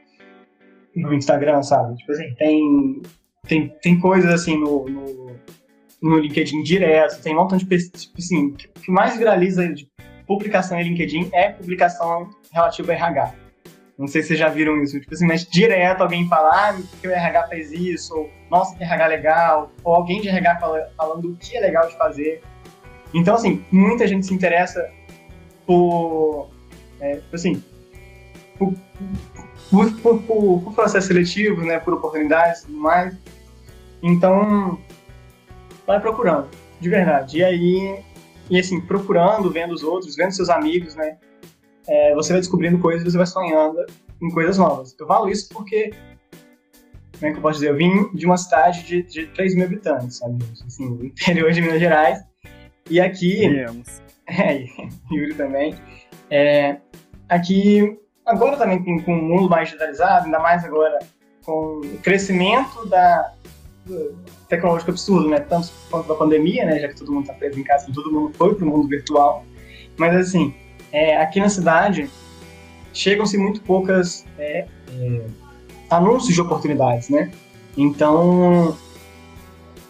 no 0.95 1.13
Instagram, 1.15 1.63
sabe? 1.63 1.97
Tipo 1.97 2.13
assim, 2.13 2.35
tem, 2.35 3.03
tem, 3.47 3.69
tem 3.81 4.01
coisas 4.01 4.33
assim 4.33 4.59
no, 4.59 4.89
no, 4.89 5.37
no 6.03 6.19
LinkedIn 6.19 6.63
direto, 6.63 7.23
tem 7.23 7.35
um 7.35 7.39
montão 7.39 7.59
de 7.59 7.65
tipo 7.65 8.19
assim, 8.19 8.49
o 8.49 8.55
que 8.55 8.91
mais 8.91 9.17
viraliza 9.17 9.69
de 9.73 9.89
publicação 10.27 10.79
em 10.79 10.85
LinkedIn 10.85 11.31
é 11.33 11.51
publicação 11.51 12.29
relativa 12.53 12.93
a 12.93 12.95
RH. 12.95 13.35
Não 13.99 14.07
sei 14.07 14.23
se 14.23 14.29
vocês 14.29 14.39
já 14.39 14.49
viram 14.49 14.83
isso, 14.83 14.99
tipo 14.99 15.13
assim, 15.13 15.27
mas 15.27 15.45
direto 15.45 16.01
alguém 16.01 16.27
fala, 16.27 16.71
ah, 16.71 16.81
que 17.01 17.07
o 17.07 17.11
RH 17.11 17.49
fez 17.49 17.71
isso, 17.71 18.17
ou 18.17 18.31
nossa, 18.51 18.75
que 18.75 18.83
RH 18.83 19.07
legal, 19.07 19.71
ou 19.85 19.95
alguém 19.95 20.23
de 20.23 20.29
RH 20.29 20.59
fala, 20.59 20.91
falando 20.97 21.33
o 21.33 21.37
que 21.37 21.57
é 21.57 21.61
legal 21.61 21.87
de 21.87 21.97
fazer. 21.99 22.41
Então, 23.13 23.35
assim, 23.35 23.63
muita 23.71 24.07
gente 24.07 24.25
se 24.25 24.33
interessa 24.33 24.91
por 25.67 26.49
é, 27.01 27.17
tipo 27.17 27.37
assim, 27.37 27.63
por, 28.59 28.73
por, 29.71 30.23
por, 30.23 30.75
processo 30.75 31.09
seletivo, 31.09 31.63
né, 31.63 31.79
por 31.79 31.95
oportunidades 31.95 32.63
e 32.63 32.67
tudo 32.67 32.79
mais. 32.79 33.17
Então, 34.03 34.79
vai 35.87 36.01
procurando, 36.01 36.49
de 36.81 36.89
verdade. 36.89 37.39
E 37.39 37.45
aí, 37.45 38.03
e 38.49 38.59
assim, 38.59 38.81
procurando, 38.81 39.51
vendo 39.51 39.73
os 39.73 39.83
outros, 39.83 40.17
vendo 40.17 40.33
seus 40.33 40.51
amigos, 40.51 40.95
né, 40.95 41.19
é, 41.87 42.15
você 42.15 42.33
vai 42.33 42.41
descobrindo 42.41 42.79
coisas, 42.79 43.05
você 43.05 43.17
vai 43.17 43.27
sonhando 43.27 43.85
em 44.23 44.31
coisas 44.31 44.59
novas. 44.59 44.95
Eu 44.99 45.07
falo 45.07 45.29
isso 45.29 45.49
porque 45.51 45.93
como 47.21 47.29
é 47.29 47.33
que 47.33 47.39
eu 47.39 47.43
posso 47.43 47.61
dizer? 47.61 47.71
Eu 47.71 47.77
vim 47.77 48.11
de 48.15 48.25
uma 48.25 48.39
cidade 48.39 48.83
de, 48.83 49.03
de 49.03 49.27
3 49.27 49.55
mil 49.55 49.67
habitantes, 49.67 50.17
sabe? 50.17 50.43
Assim, 50.67 50.89
no 50.89 51.05
interior 51.05 51.53
de 51.53 51.61
Minas 51.61 51.79
Gerais. 51.79 52.19
E 52.89 52.99
aqui. 52.99 53.49
Viemos. 53.49 54.01
É, 54.33 54.65
Yuri 55.11 55.35
também. 55.35 55.75
É, 56.31 56.77
aqui, 57.29 57.99
agora 58.31 58.57
também 58.57 58.83
com, 58.83 59.03
com 59.03 59.13
o 59.13 59.23
mundo 59.23 59.49
mais 59.49 59.69
digitalizado, 59.69 60.27
ainda 60.27 60.39
mais 60.39 60.65
agora 60.65 60.99
com 61.45 61.81
o 61.81 61.99
crescimento 62.03 62.87
da 62.87 63.33
tecnológico 64.49 64.91
absurdo, 64.91 65.29
né? 65.29 65.41
Tanto 65.41 65.71
quanto 65.91 66.09
da 66.09 66.15
pandemia, 66.15 66.65
né? 66.65 66.79
Já 66.79 66.89
que 66.89 66.97
todo 66.97 67.13
mundo 67.13 67.23
está 67.23 67.35
preso 67.35 67.59
em 67.59 67.65
casa, 67.65 67.91
todo 67.93 68.13
mundo 68.13 68.33
foi 68.37 68.55
para 68.55 68.65
o 68.65 68.69
mundo 68.69 68.89
virtual. 68.89 69.45
Mas 69.97 70.15
assim, 70.15 70.55
é, 70.93 71.17
aqui 71.17 71.41
na 71.41 71.49
cidade 71.49 72.09
chegam-se 72.93 73.37
muito 73.37 73.63
poucas 73.63 74.25
é, 74.39 74.67
é, 74.93 75.27
anúncios 75.89 76.35
de 76.35 76.41
oportunidades, 76.41 77.09
né? 77.09 77.31
Então 77.77 78.77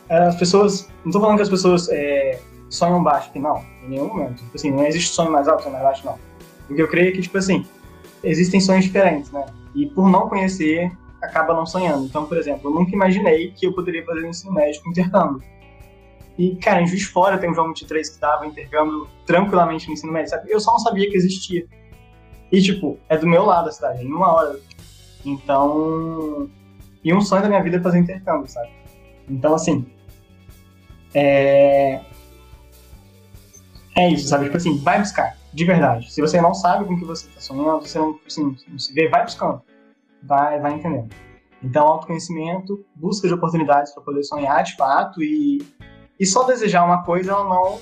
as 0.09 0.37
pessoas, 0.37 0.89
não 1.05 1.11
estou 1.11 1.21
falando 1.21 1.37
que 1.37 1.43
as 1.43 1.49
pessoas 1.49 1.89
é, 1.91 2.41
sonham 2.69 3.03
baixo, 3.03 3.31
que 3.33 3.39
não, 3.39 3.65
em 3.85 3.91
nenhum 3.91 4.09
momento. 4.09 4.37
Tipo 4.37 4.57
assim, 4.57 4.71
não 4.71 4.87
existe 4.87 5.11
sonho 5.11 5.31
mais 5.31 5.47
alto, 5.47 5.63
sonho 5.63 5.73
mais 5.73 5.85
baixo, 5.85 6.07
não. 6.07 6.19
O 6.69 6.75
que 6.75 6.83
eu 6.83 6.89
creio 6.89 7.09
é 7.09 7.13
que 7.13 7.23
tipo 7.23 7.37
assim 7.37 7.65
existem 8.23 8.61
sonhos 8.61 8.85
diferentes, 8.85 9.31
né? 9.31 9.47
E 9.75 9.87
por 9.87 10.09
não 10.09 10.29
conhecer 10.29 10.91
acaba 11.23 11.55
não 11.55 11.67
sonhando. 11.67 12.07
Então, 12.07 12.25
por 12.27 12.37
exemplo, 12.37 12.71
eu 12.71 12.75
nunca 12.75 12.93
imaginei 12.93 13.51
que 13.53 13.67
eu 13.67 13.75
poderia 13.75 14.05
fazer 14.05 14.27
ensino 14.27 14.53
médio 14.53 14.83
com 14.83 14.91
intercâmbio. 14.91 15.43
E, 16.39 16.57
cara, 16.57 16.81
em 16.81 16.87
Juiz 16.87 17.03
Fora 17.05 17.37
tem 17.37 17.51
um 17.51 17.55
João 17.55 17.69
23 17.69 18.09
que 18.09 18.21
dava 18.21 18.47
intercâmbio 18.47 19.07
tranquilamente 19.27 19.87
no 19.87 19.93
ensino 19.93 20.13
médio, 20.13 20.31
sabe? 20.31 20.51
Eu 20.51 20.59
só 20.59 20.73
não 20.73 20.79
sabia 20.79 21.11
que 21.11 21.17
existia. 21.17 21.67
E, 22.51 22.63
tipo, 22.63 22.99
é 23.09 23.17
do 23.17 23.27
meu 23.27 23.45
lado 23.45 23.69
a 23.69 23.73
cidade, 23.73 24.05
em 24.05 24.13
uma 24.13 24.33
hora. 24.33 24.59
Então. 25.25 26.49
E 27.05 27.13
um 27.13 27.21
sonho 27.21 27.43
da 27.43 27.49
minha 27.49 27.63
vida 27.63 27.77
é 27.77 27.81
fazer 27.81 27.99
intercâmbio, 27.99 28.49
sabe? 28.49 28.71
Então, 29.29 29.55
assim. 29.55 29.87
É. 31.15 32.01
É 33.95 34.09
isso, 34.09 34.29
sabe? 34.29 34.45
Tipo 34.45 34.57
assim, 34.57 34.79
vai 34.79 34.99
buscar, 34.99 35.37
de 35.53 35.65
verdade. 35.65 36.13
Se 36.13 36.21
você 36.21 36.41
não 36.41 36.55
sabe 36.55 36.85
com 36.85 36.95
o 36.95 36.99
que 36.99 37.05
você 37.05 37.29
está 37.29 37.41
sonhando, 37.41 37.81
você 37.81 37.99
não, 37.99 38.19
assim, 38.27 38.57
não 38.69 38.79
se 38.79 38.93
vê, 38.93 39.09
vai 39.09 39.25
buscando 39.25 39.63
vai, 40.23 40.61
vai 40.61 40.75
entendendo. 40.75 41.09
Então, 41.63 41.87
autoconhecimento, 41.87 42.85
busca 42.95 43.29
de 43.29 43.35
oportunidades 43.35 43.93
para 43.93 44.03
poder 44.03 44.23
sonhar 44.25 44.63
de 44.63 44.75
fato 44.77 45.23
e, 45.23 45.63
e 46.19 46.27
só 46.27 46.45
desejar 46.45 46.85
uma 46.85 47.05
coisa 47.05 47.33
ela 47.33 47.45
não 47.45 47.79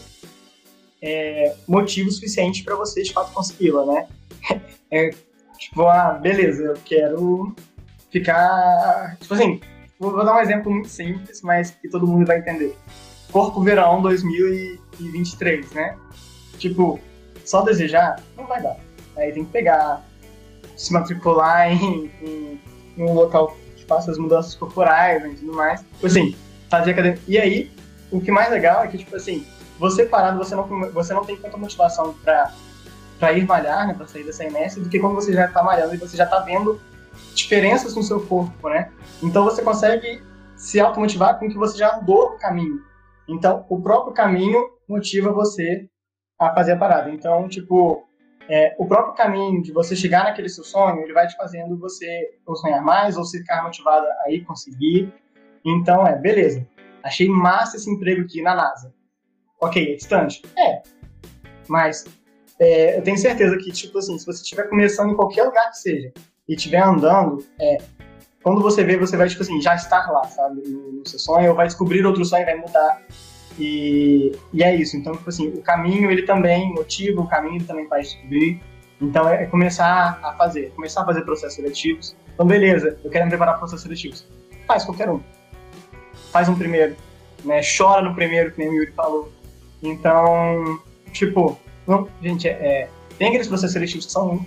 é 1.00 1.54
motivo 1.68 2.10
suficiente 2.10 2.64
para 2.64 2.74
você 2.74 3.02
de 3.02 3.12
fato 3.12 3.32
consegui-la, 3.32 3.86
né? 3.86 4.08
É 4.90 5.10
tipo, 5.58 5.86
ah, 5.86 6.12
beleza, 6.12 6.62
eu 6.62 6.74
quero 6.82 7.54
ficar. 8.10 9.18
Tipo 9.20 9.34
assim, 9.34 9.60
vou, 10.00 10.12
vou 10.12 10.24
dar 10.24 10.34
um 10.34 10.40
exemplo 10.40 10.72
muito 10.72 10.88
simples, 10.88 11.42
mas 11.42 11.72
que 11.72 11.90
todo 11.90 12.06
mundo 12.06 12.24
vai 12.24 12.38
entender. 12.38 12.74
Corpo 13.30 13.60
Verão 13.60 14.00
2023, 14.00 15.72
né? 15.72 15.98
Tipo, 16.56 16.98
só 17.48 17.62
desejar 17.62 18.20
não 18.36 18.46
vai 18.46 18.62
dar. 18.62 18.76
Aí 19.16 19.32
tem 19.32 19.44
que 19.44 19.50
pegar, 19.50 20.04
se 20.76 20.92
matricular 20.92 21.72
em, 21.72 22.10
em, 22.22 22.60
em 22.96 23.02
um 23.02 23.14
local 23.14 23.56
que 23.76 23.84
faça 23.84 24.10
as 24.10 24.18
mudanças 24.18 24.54
corporais 24.54 25.22
né, 25.22 25.30
e 25.30 25.36
tudo 25.36 25.54
mais. 25.54 25.80
Tipo 25.80 26.06
assim, 26.06 26.36
fazer 26.68 26.90
academia. 26.92 27.20
E 27.26 27.38
aí, 27.38 27.72
o 28.10 28.20
que 28.20 28.30
mais 28.30 28.50
legal 28.50 28.84
é 28.84 28.88
que, 28.88 28.98
tipo 28.98 29.16
assim, 29.16 29.46
você 29.78 30.04
parado, 30.04 30.38
você 30.38 30.54
não, 30.54 30.68
você 30.92 31.14
não 31.14 31.24
tem 31.24 31.36
tanta 31.36 31.56
motivação 31.56 32.14
pra, 32.22 32.52
pra 33.18 33.32
ir 33.32 33.46
malhar, 33.46 33.86
né, 33.86 33.94
pra 33.94 34.06
sair 34.06 34.24
dessa 34.24 34.44
inércia, 34.44 34.82
do 34.82 34.88
que 34.88 34.98
quando 34.98 35.14
você 35.14 35.32
já 35.32 35.48
tá 35.48 35.62
malhando 35.62 35.94
e 35.94 35.98
você 35.98 36.16
já 36.16 36.26
tá 36.26 36.40
vendo 36.40 36.80
diferenças 37.34 37.94
no 37.94 38.02
seu 38.02 38.20
corpo, 38.20 38.68
né? 38.68 38.90
Então 39.22 39.44
você 39.44 39.62
consegue 39.62 40.22
se 40.56 40.78
automotivar 40.78 41.38
com 41.38 41.46
o 41.46 41.48
que 41.48 41.56
você 41.56 41.78
já 41.78 41.96
andou 41.96 42.32
no 42.32 42.38
caminho. 42.38 42.80
Então, 43.28 43.64
o 43.68 43.80
próprio 43.80 44.12
caminho 44.12 44.70
motiva 44.88 45.32
você 45.32 45.88
a 46.38 46.54
fazer 46.54 46.72
a 46.72 46.76
parada. 46.76 47.10
Então, 47.10 47.48
tipo, 47.48 48.06
é, 48.48 48.74
o 48.78 48.86
próprio 48.86 49.14
caminho 49.14 49.62
de 49.62 49.72
você 49.72 49.96
chegar 49.96 50.24
naquele 50.24 50.48
seu 50.48 50.64
sonho, 50.64 51.00
ele 51.00 51.12
vai 51.12 51.26
te 51.26 51.36
fazendo 51.36 51.78
você 51.78 52.30
ou 52.46 52.56
sonhar 52.56 52.82
mais 52.82 53.16
ou 53.16 53.24
ficar 53.24 53.62
motivada 53.62 54.06
a 54.24 54.30
ir 54.30 54.44
conseguir. 54.44 55.12
Então, 55.64 56.06
é, 56.06 56.16
beleza. 56.16 56.66
Achei 57.02 57.28
massa 57.28 57.76
esse 57.76 57.90
emprego 57.90 58.22
aqui 58.22 58.40
na 58.42 58.54
NASA. 58.54 58.92
Ok, 59.60 59.92
é 59.92 59.96
distante? 59.96 60.42
É. 60.56 60.82
Mas 61.66 62.04
é, 62.58 62.98
eu 62.98 63.02
tenho 63.02 63.18
certeza 63.18 63.56
que, 63.58 63.70
tipo 63.70 63.98
assim, 63.98 64.18
se 64.18 64.24
você 64.24 64.42
estiver 64.42 64.68
começando 64.68 65.10
em 65.10 65.16
qualquer 65.16 65.44
lugar 65.44 65.70
que 65.70 65.78
seja 65.78 66.12
e 66.48 66.54
estiver 66.54 66.82
andando, 66.82 67.44
é, 67.60 67.78
quando 68.42 68.62
você 68.62 68.82
vê, 68.82 68.96
você 68.96 69.16
vai, 69.16 69.28
tipo 69.28 69.42
assim, 69.42 69.60
já 69.60 69.74
estar 69.74 70.10
lá, 70.10 70.24
sabe, 70.24 70.62
no, 70.66 70.92
no 70.92 71.08
seu 71.08 71.18
sonho, 71.18 71.50
ou 71.50 71.56
vai 71.56 71.66
descobrir 71.66 72.04
outro 72.06 72.24
sonho 72.24 72.42
e 72.42 72.46
vai 72.46 72.56
mudar 72.56 73.02
e, 73.58 74.32
e 74.52 74.62
é 74.62 74.74
isso. 74.74 74.96
Então, 74.96 75.12
tipo 75.14 75.28
assim, 75.28 75.48
o 75.48 75.62
caminho 75.62 76.10
ele 76.10 76.22
também 76.22 76.72
motiva, 76.72 77.20
o 77.20 77.26
caminho 77.26 77.56
ele 77.56 77.64
também 77.64 77.88
faz 77.88 78.10
descobrir. 78.12 78.62
Então, 79.00 79.28
é 79.28 79.46
começar 79.46 80.18
a 80.22 80.32
fazer, 80.34 80.72
começar 80.74 81.02
a 81.02 81.06
fazer 81.06 81.22
processos 81.22 81.54
seletivos. 81.54 82.16
Então, 82.34 82.46
beleza, 82.46 82.98
eu 83.02 83.10
quero 83.10 83.24
me 83.24 83.30
preparar 83.30 83.54
para 83.54 83.60
processos 83.60 83.82
seletivos. 83.82 84.26
Faz 84.66 84.84
qualquer 84.84 85.10
um. 85.10 85.20
Faz 86.30 86.48
um 86.48 86.54
primeiro, 86.54 86.96
né? 87.44 87.60
Chora 87.76 88.02
no 88.02 88.14
primeiro, 88.14 88.52
que 88.52 88.58
nem 88.58 88.68
o 88.68 88.74
Yuri 88.74 88.92
falou. 88.92 89.32
Então, 89.82 90.80
tipo, 91.12 91.58
não, 91.86 92.08
gente, 92.22 92.48
é, 92.48 92.52
é, 92.52 92.90
tem 93.18 93.28
aqueles 93.28 93.48
processos 93.48 93.72
seletivos 93.72 94.06
que 94.06 94.12
são. 94.12 94.44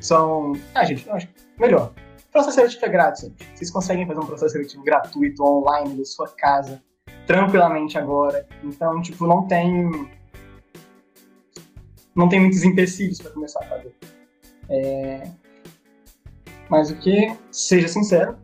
São. 0.00 0.52
Ah, 0.74 0.84
gente, 0.84 1.08
acho 1.10 1.28
melhor. 1.58 1.92
Processo 2.30 2.56
seletivo 2.56 2.84
é 2.84 2.88
grátis. 2.88 3.30
Vocês 3.54 3.70
conseguem 3.70 4.06
fazer 4.06 4.20
um 4.20 4.26
processo 4.26 4.52
seletivo 4.52 4.84
gratuito, 4.84 5.42
online, 5.42 5.96
da 5.96 6.04
sua 6.04 6.28
casa 6.28 6.82
tranquilamente 7.26 7.98
agora. 7.98 8.46
Então, 8.62 9.02
tipo, 9.02 9.26
não 9.26 9.46
tem. 9.46 10.08
Não 12.14 12.28
tem 12.28 12.40
muitos 12.40 12.62
empecilhos 12.62 13.20
para 13.20 13.30
começar 13.32 13.60
a 13.60 13.68
fazer. 13.68 13.94
É... 14.70 15.28
Mas 16.68 16.90
o 16.90 16.96
que, 16.96 17.32
seja 17.50 17.88
sincero, 17.88 18.36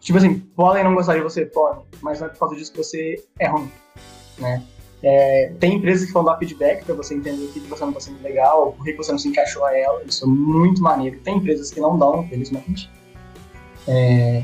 tipo 0.00 0.18
assim, 0.18 0.38
podem 0.38 0.84
não 0.84 0.94
gostar 0.94 1.14
de 1.14 1.22
você, 1.22 1.46
podem, 1.46 1.84
mas 2.02 2.20
não 2.20 2.26
é 2.26 2.30
por 2.30 2.40
causa 2.40 2.56
disso 2.56 2.72
que 2.72 2.78
você 2.78 3.24
é 3.38 3.46
ruim, 3.46 3.70
né? 4.38 4.62
É, 5.02 5.52
tem 5.60 5.74
empresas 5.76 6.06
que 6.06 6.12
vão 6.12 6.24
dar 6.24 6.38
feedback 6.38 6.84
para 6.84 6.94
você 6.94 7.14
entender 7.14 7.44
o 7.44 7.52
que 7.52 7.60
você 7.60 7.82
não 7.82 7.90
está 7.90 8.00
sendo 8.00 8.22
legal, 8.22 8.72
por 8.72 8.84
que 8.84 8.92
você 8.94 9.12
não 9.12 9.18
se 9.18 9.28
encaixou 9.28 9.64
a 9.64 9.76
ela, 9.76 10.02
isso 10.04 10.24
é 10.24 10.28
muito 10.28 10.82
maneiro. 10.82 11.20
Tem 11.20 11.36
empresas 11.36 11.70
que 11.70 11.80
não 11.80 11.98
dão, 11.98 12.22
infelizmente. 12.24 12.90
É, 13.86 14.42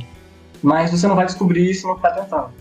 mas 0.63 0.91
você 0.91 1.07
não 1.07 1.17
vai 1.17 1.27
descobrir 1.27 1.75
se 1.75 1.87
não 1.87 1.97
ficar 1.97 2.13
tentando 2.13 2.53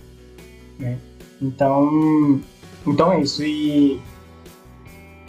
né? 0.80 0.98
Então, 1.42 2.42
então 2.88 3.14
é 3.14 3.22
isso. 3.22 3.44
E 3.44 4.02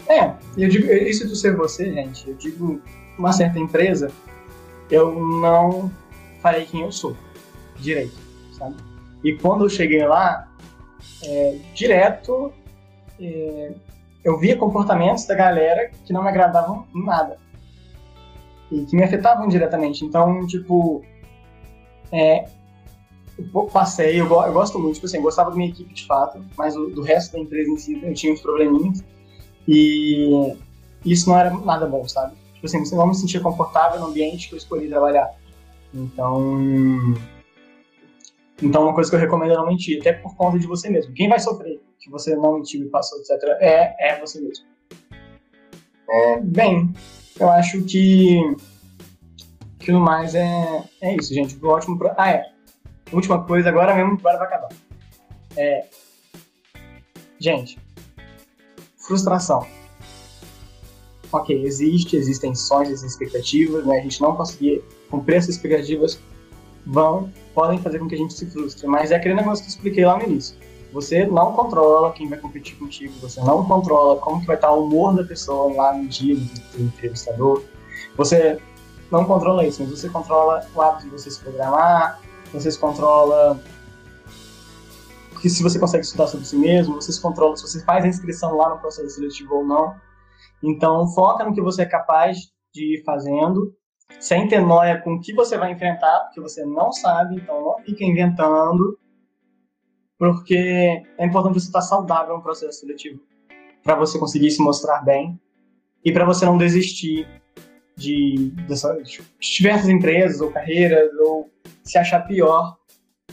é, 0.07 0.33
eu 0.57 0.69
digo, 0.69 0.91
isso 0.91 1.27
de 1.27 1.35
ser 1.35 1.55
você, 1.55 1.91
gente, 1.93 2.29
eu 2.29 2.35
digo 2.35 2.81
uma 3.17 3.31
certa 3.31 3.59
empresa, 3.59 4.11
eu 4.89 5.13
não 5.13 5.91
falei 6.41 6.65
quem 6.65 6.81
eu 6.81 6.91
sou 6.91 7.15
direito, 7.77 8.17
sabe? 8.57 8.75
E 9.23 9.33
quando 9.33 9.65
eu 9.65 9.69
cheguei 9.69 10.05
lá, 10.05 10.51
é, 11.23 11.57
direto, 11.73 12.51
é, 13.19 13.71
eu 14.23 14.37
via 14.39 14.57
comportamentos 14.57 15.25
da 15.25 15.35
galera 15.35 15.91
que 16.05 16.11
não 16.11 16.23
me 16.23 16.29
agradavam 16.29 16.87
nada 16.93 17.37
e 18.71 18.85
que 18.85 18.95
me 18.95 19.03
afetavam 19.03 19.47
diretamente. 19.47 20.05
Então, 20.05 20.45
tipo, 20.47 21.03
é, 22.11 22.45
passei, 23.71 24.19
eu, 24.19 24.25
eu, 24.25 24.53
gosto 24.53 24.79
muito, 24.79 24.95
tipo 24.95 25.05
assim, 25.05 25.21
gostava 25.21 25.49
da 25.49 25.55
minha 25.55 25.69
equipe 25.69 25.93
de 25.93 26.05
fato, 26.05 26.43
mas 26.57 26.75
o, 26.75 26.87
do 26.87 27.01
resto 27.01 27.33
da 27.33 27.39
empresa 27.39 27.69
em 27.69 27.77
si 27.77 27.99
eu 28.01 28.13
tinha 28.13 28.33
uns 28.33 28.41
probleminhas 28.41 29.03
e 29.67 30.55
isso 31.05 31.29
não 31.29 31.37
era 31.37 31.49
nada 31.51 31.85
bom, 31.85 32.07
sabe? 32.07 32.35
Tipo 32.53 32.65
assim, 32.65 32.79
você 32.85 32.95
não 32.95 33.07
me 33.07 33.15
sentia 33.15 33.39
confortável 33.39 33.99
no 33.99 34.07
ambiente 34.07 34.47
que 34.47 34.55
eu 34.55 34.57
escolhi 34.57 34.87
trabalhar. 34.87 35.29
Então, 35.93 37.15
então 38.61 38.83
uma 38.83 38.93
coisa 38.93 39.09
que 39.09 39.15
eu 39.15 39.19
recomendo 39.19 39.53
é 39.53 39.55
não 39.55 39.67
mentir, 39.67 39.99
até 39.99 40.13
por 40.13 40.35
conta 40.35 40.57
de 40.57 40.67
você 40.67 40.89
mesmo. 40.89 41.13
Quem 41.13 41.27
vai 41.27 41.39
sofrer 41.39 41.81
que 41.99 42.09
você 42.09 42.35
não 42.35 42.55
mentiu 42.55 42.85
e 42.85 42.89
passou, 42.89 43.19
etc., 43.19 43.31
é, 43.59 44.13
é 44.13 44.19
você 44.19 44.39
mesmo. 44.39 44.65
É, 46.09 46.39
bem, 46.39 46.93
eu 47.39 47.49
acho 47.49 47.83
que 47.83 48.55
que 49.79 49.91
no 49.91 49.99
mais 49.99 50.35
é, 50.35 50.83
é 51.01 51.15
isso, 51.15 51.33
gente. 51.33 51.57
Ótimo. 51.65 51.97
Pro... 51.97 52.11
Ah, 52.15 52.31
é 52.31 52.50
última 53.11 53.43
coisa, 53.43 53.69
agora 53.69 53.95
mesmo, 53.95 54.17
agora 54.19 54.37
vai 54.37 54.47
acabar. 54.47 54.69
É, 55.55 55.85
gente, 57.39 57.79
frustração. 58.97 59.65
Ok, 61.31 61.63
existe, 61.65 62.17
existem 62.17 62.53
sonhos, 62.53 63.03
existem 63.03 63.27
expectativas, 63.27 63.85
né? 63.85 63.99
A 63.99 64.01
gente 64.01 64.21
não 64.21 64.35
conseguir 64.35 64.83
cumprir 65.09 65.37
essas 65.37 65.55
expectativas 65.55 66.19
vão, 66.85 67.31
podem 67.53 67.79
fazer 67.79 67.99
com 67.99 68.07
que 68.07 68.15
a 68.15 68.17
gente 68.17 68.33
se 68.33 68.45
frustre. 68.49 68.87
Mas 68.87 69.11
é 69.11 69.15
aquele 69.15 69.35
negócio 69.35 69.63
que 69.63 69.69
eu 69.69 69.75
expliquei 69.75 70.05
lá 70.05 70.17
no 70.17 70.23
início. 70.23 70.55
Você 70.91 71.25
não 71.25 71.53
controla 71.53 72.11
quem 72.11 72.27
vai 72.27 72.37
competir 72.37 72.75
contigo, 72.75 73.13
você 73.21 73.39
não 73.39 73.63
controla 73.63 74.19
como 74.19 74.41
que 74.41 74.47
vai 74.47 74.57
estar 74.57 74.71
o 74.71 74.85
humor 74.85 75.15
da 75.15 75.23
pessoa 75.23 75.73
lá 75.73 75.93
no 75.93 76.05
dia 76.07 76.35
do 76.35 76.83
entrevistador. 76.83 77.63
Você 78.17 78.59
não 79.09 79.23
controla 79.23 79.65
isso, 79.65 79.81
mas 79.81 79.89
você 79.89 80.09
controla 80.09 80.65
o 80.75 80.81
hábito 80.81 81.05
de 81.05 81.11
você 81.11 81.31
se 81.31 81.39
programar, 81.39 82.19
você 82.51 82.71
se 82.71 82.79
controla 82.79 83.59
que 85.41 85.49
se 85.49 85.63
você 85.63 85.79
consegue 85.79 86.05
estudar 86.05 86.27
sobre 86.27 86.45
si 86.45 86.55
mesmo, 86.55 86.95
você 86.95 87.11
se 87.11 87.21
controla 87.21 87.57
se 87.57 87.63
você 87.63 87.83
faz 87.83 88.05
a 88.05 88.07
inscrição 88.07 88.55
lá 88.55 88.69
no 88.69 88.79
processo 88.79 89.09
seletivo 89.09 89.55
ou 89.55 89.65
não. 89.65 89.95
Então, 90.63 91.07
foca 91.07 91.43
no 91.43 91.53
que 91.53 91.61
você 91.61 91.81
é 91.81 91.85
capaz 91.85 92.37
de 92.71 92.99
ir 92.99 93.03
fazendo, 93.03 93.75
sem 94.19 94.47
ter 94.47 94.61
noia 94.61 95.01
com 95.01 95.15
o 95.15 95.19
que 95.19 95.33
você 95.33 95.57
vai 95.57 95.71
enfrentar, 95.71 96.25
porque 96.25 96.39
você 96.39 96.63
não 96.63 96.91
sabe, 96.91 97.35
então 97.35 97.59
não 97.63 97.83
fica 97.83 98.05
inventando, 98.05 98.97
porque 100.17 101.03
é 101.17 101.25
importante 101.25 101.55
você 101.55 101.67
estar 101.67 101.81
saudável 101.81 102.37
no 102.37 102.43
processo 102.43 102.79
seletivo, 102.79 103.19
para 103.83 103.95
você 103.95 104.19
conseguir 104.19 104.51
se 104.51 104.61
mostrar 104.61 105.01
bem 105.03 105.39
e 106.05 106.11
para 106.11 106.25
você 106.25 106.45
não 106.45 106.57
desistir 106.57 107.27
de, 107.95 108.53
dessa, 108.67 108.93
de 109.01 109.21
diversas 109.39 109.89
empresas 109.89 110.39
ou 110.39 110.51
carreiras, 110.51 111.11
ou 111.19 111.49
se 111.83 111.97
achar 111.97 112.21
pior 112.21 112.77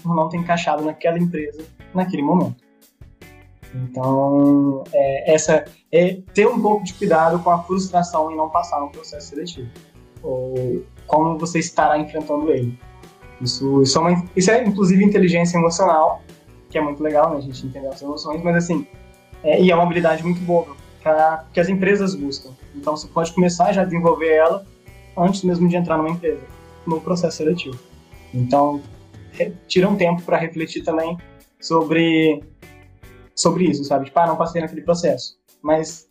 por 0.02 0.14
não 0.14 0.28
ter 0.28 0.36
encaixado 0.36 0.84
naquela 0.84 1.18
empresa 1.18 1.64
naquele 1.94 2.22
momento. 2.22 2.56
Então, 3.74 4.82
é, 4.92 5.34
essa 5.34 5.64
é 5.92 6.18
ter 6.32 6.46
um 6.46 6.60
pouco 6.60 6.84
de 6.84 6.94
cuidado 6.94 7.38
com 7.40 7.50
a 7.50 7.62
frustração 7.62 8.30
em 8.30 8.36
não 8.36 8.48
passar 8.48 8.80
no 8.80 8.90
processo 8.90 9.28
seletivo, 9.28 9.68
ou 10.22 10.84
como 11.06 11.38
você 11.38 11.58
estará 11.58 11.98
enfrentando 11.98 12.50
ele. 12.50 12.78
Isso, 13.40 13.82
isso, 13.82 13.98
é, 13.98 14.00
uma, 14.00 14.24
isso 14.34 14.50
é 14.50 14.64
inclusive 14.64 15.04
inteligência 15.04 15.58
emocional, 15.58 16.22
que 16.70 16.78
é 16.78 16.80
muito 16.80 17.02
legal, 17.02 17.30
né, 17.30 17.36
a 17.36 17.40
gente 17.40 17.66
entender 17.66 17.88
as 17.88 18.00
emoções, 18.02 18.42
mas 18.42 18.56
assim, 18.56 18.86
é, 19.44 19.60
e 19.60 19.70
é 19.70 19.74
uma 19.74 19.84
habilidade 19.84 20.22
muito 20.22 20.40
boa 20.40 20.76
pra, 21.02 21.44
que 21.52 21.60
as 21.60 21.68
empresas 21.68 22.14
buscam. 22.14 22.50
Então, 22.74 22.96
você 22.96 23.06
pode 23.06 23.32
começar 23.32 23.72
já 23.72 23.82
a 23.82 23.84
desenvolver 23.84 24.34
ela 24.34 24.64
antes 25.16 25.42
mesmo 25.42 25.68
de 25.68 25.76
entrar 25.76 25.96
numa 25.98 26.10
empresa, 26.10 26.42
no 26.86 27.00
processo 27.00 27.36
seletivo. 27.36 27.78
Então, 28.32 28.82
tira 29.66 29.88
um 29.88 29.96
tempo 29.96 30.22
para 30.22 30.36
refletir 30.36 30.82
também 30.82 31.16
sobre 31.60 32.42
sobre 33.34 33.64
isso, 33.64 33.84
sabe? 33.84 34.06
Tipo, 34.06 34.18
ah, 34.18 34.26
não 34.26 34.36
passei 34.36 34.60
naquele 34.60 34.82
processo. 34.82 35.38
Mas 35.62 36.08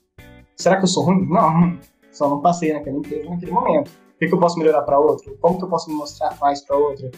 será 0.55 0.78
que 0.78 0.84
eu 0.84 0.88
sou 0.88 1.03
ruim? 1.03 1.26
Não, 1.28 1.78
só 2.11 2.30
não 2.30 2.41
passei 2.41 2.74
naquela 2.74 2.97
empresa 2.97 3.30
naquele 3.30 3.51
momento. 3.51 3.89
O 3.89 4.20
que, 4.20 4.28
que 4.28 4.34
eu 4.34 4.39
posso 4.39 4.57
melhorar 4.57 4.82
para 4.82 4.97
outro? 4.97 5.38
Como 5.39 5.57
que 5.59 5.65
eu 5.65 5.70
posso 5.70 5.89
me 5.89 5.95
mostrar 5.95 6.36
mais 6.39 6.61
para 6.61 6.76
outro? 6.76 7.11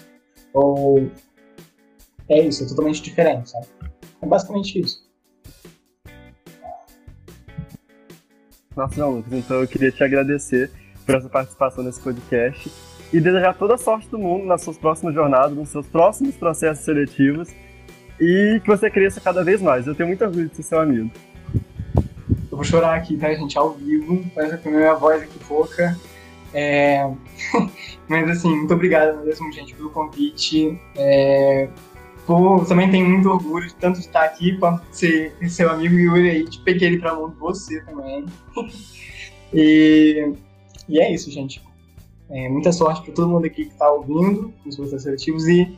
Ou 0.53 1.09
é 2.27 2.41
isso, 2.41 2.63
é 2.63 2.67
totalmente 2.67 3.01
diferente, 3.01 3.51
sabe? 3.51 3.67
É 4.21 4.25
basicamente 4.25 4.79
isso. 4.79 5.07
Nossa, 8.75 8.99
não, 8.99 9.11
Lucas, 9.11 9.33
então 9.33 9.61
eu 9.61 9.67
queria 9.67 9.91
te 9.91 10.03
agradecer 10.03 10.71
por 11.05 11.15
essa 11.15 11.29
participação 11.29 11.83
nesse 11.83 12.01
podcast 12.01 12.69
e 13.12 13.20
desejar 13.20 13.53
toda 13.55 13.76
a 13.76 13.78
sorte 13.78 14.07
do 14.10 14.20
mundo 14.20 14.45
nas 14.45 14.62
suas 14.62 14.78
próximas 14.78 15.14
jornadas, 15.14 15.55
nos 15.55 15.70
seus 15.70 15.88
próximos 15.88 16.36
processos 16.36 16.86
seletivos 16.86 17.49
e 18.20 18.60
que 18.64 18.68
você 18.68 18.89
cresça 18.89 19.20
cada 19.20 19.43
vez 19.43 19.62
mais. 19.62 19.88
Eu 19.88 19.95
tenho 19.95 20.07
muito 20.07 20.24
orgulho 20.24 20.49
de 20.49 20.55
ser 20.55 20.64
seu 20.64 20.80
amigo. 20.80 21.10
Eu 22.51 22.57
vou 22.57 22.64
chorar 22.64 22.95
aqui, 22.95 23.18
tá, 23.18 23.34
gente, 23.34 23.57
ao 23.57 23.74
vivo, 23.74 24.24
parece 24.36 24.57
que 24.57 24.68
a 24.68 24.72
minha 24.72 24.93
voz 24.95 25.24
aqui 25.24 25.39
pouca. 25.47 25.97
É... 26.53 27.10
Mas 28.07 28.30
assim, 28.30 28.49
muito 28.49 28.74
obrigado 28.74 29.24
mesmo, 29.24 29.51
gente, 29.51 29.74
pelo 29.74 29.89
convite. 29.89 30.80
É... 30.95 31.70
Pô, 32.26 32.64
também 32.66 32.91
tenho 32.91 33.07
muito 33.07 33.28
orgulho 33.30 33.68
de 33.68 33.76
tanto 33.76 33.99
estar 33.99 34.24
aqui 34.24 34.55
quanto 34.60 34.86
de 34.91 34.97
ser 34.97 35.49
seu 35.49 35.72
amigo 35.72 35.95
Yuri 35.95 36.30
aí, 36.30 36.43
de 36.47 36.60
peguei 36.60 36.89
ele 36.89 36.99
pra 36.99 37.16
mão 37.16 37.30
de 37.30 37.36
você 37.38 37.82
também. 37.82 38.26
e... 39.53 40.34
e 40.88 40.99
é 40.99 41.12
isso, 41.12 41.32
gente. 41.32 41.68
É, 42.30 42.47
muita 42.47 42.71
sorte 42.71 43.03
para 43.03 43.13
todo 43.13 43.30
mundo 43.30 43.45
aqui 43.45 43.65
que 43.65 43.71
está 43.71 43.91
ouvindo 43.91 44.53
os 44.65 44.75
processos 44.75 45.03
seletivos 45.03 45.47
e 45.47 45.77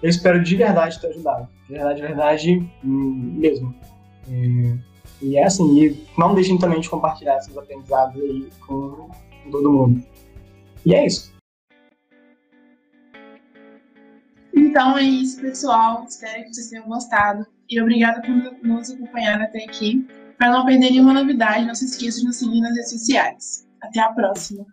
eu 0.00 0.08
espero 0.08 0.42
de 0.42 0.54
verdade 0.54 1.00
ter 1.00 1.08
ajudado. 1.08 1.48
De 1.66 1.72
verdade, 1.72 2.00
de 2.00 2.06
verdade 2.06 2.72
hum, 2.84 3.34
mesmo. 3.36 3.74
É, 4.30 4.78
e 5.20 5.36
é 5.36 5.44
assim, 5.44 5.82
e 5.82 6.06
não 6.16 6.34
deixem 6.34 6.56
também 6.56 6.80
de 6.80 6.88
compartilhar 6.88 7.38
esses 7.38 7.56
aprendizados 7.56 8.20
aí 8.20 8.48
com, 8.66 9.08
com 9.42 9.50
todo 9.50 9.72
mundo. 9.72 10.04
E 10.86 10.94
é 10.94 11.06
isso. 11.06 11.32
Então 14.54 14.96
é 14.96 15.02
isso, 15.02 15.40
pessoal. 15.40 16.04
Espero 16.08 16.44
que 16.44 16.54
vocês 16.54 16.70
tenham 16.70 16.86
gostado. 16.86 17.44
E 17.68 17.80
obrigada 17.80 18.22
por 18.22 18.30
nos 18.66 18.90
acompanhar 18.90 19.40
até 19.40 19.64
aqui. 19.64 20.06
Para 20.38 20.52
não 20.52 20.64
perder 20.64 20.90
nenhuma 20.90 21.12
novidade, 21.12 21.66
não 21.66 21.74
se 21.74 21.86
esqueça 21.86 22.20
de 22.20 22.26
nos 22.26 22.36
seguir 22.36 22.60
nas 22.60 22.74
redes 22.74 22.90
sociais. 22.90 23.68
Até 23.82 24.00
a 24.00 24.12
próxima! 24.12 24.64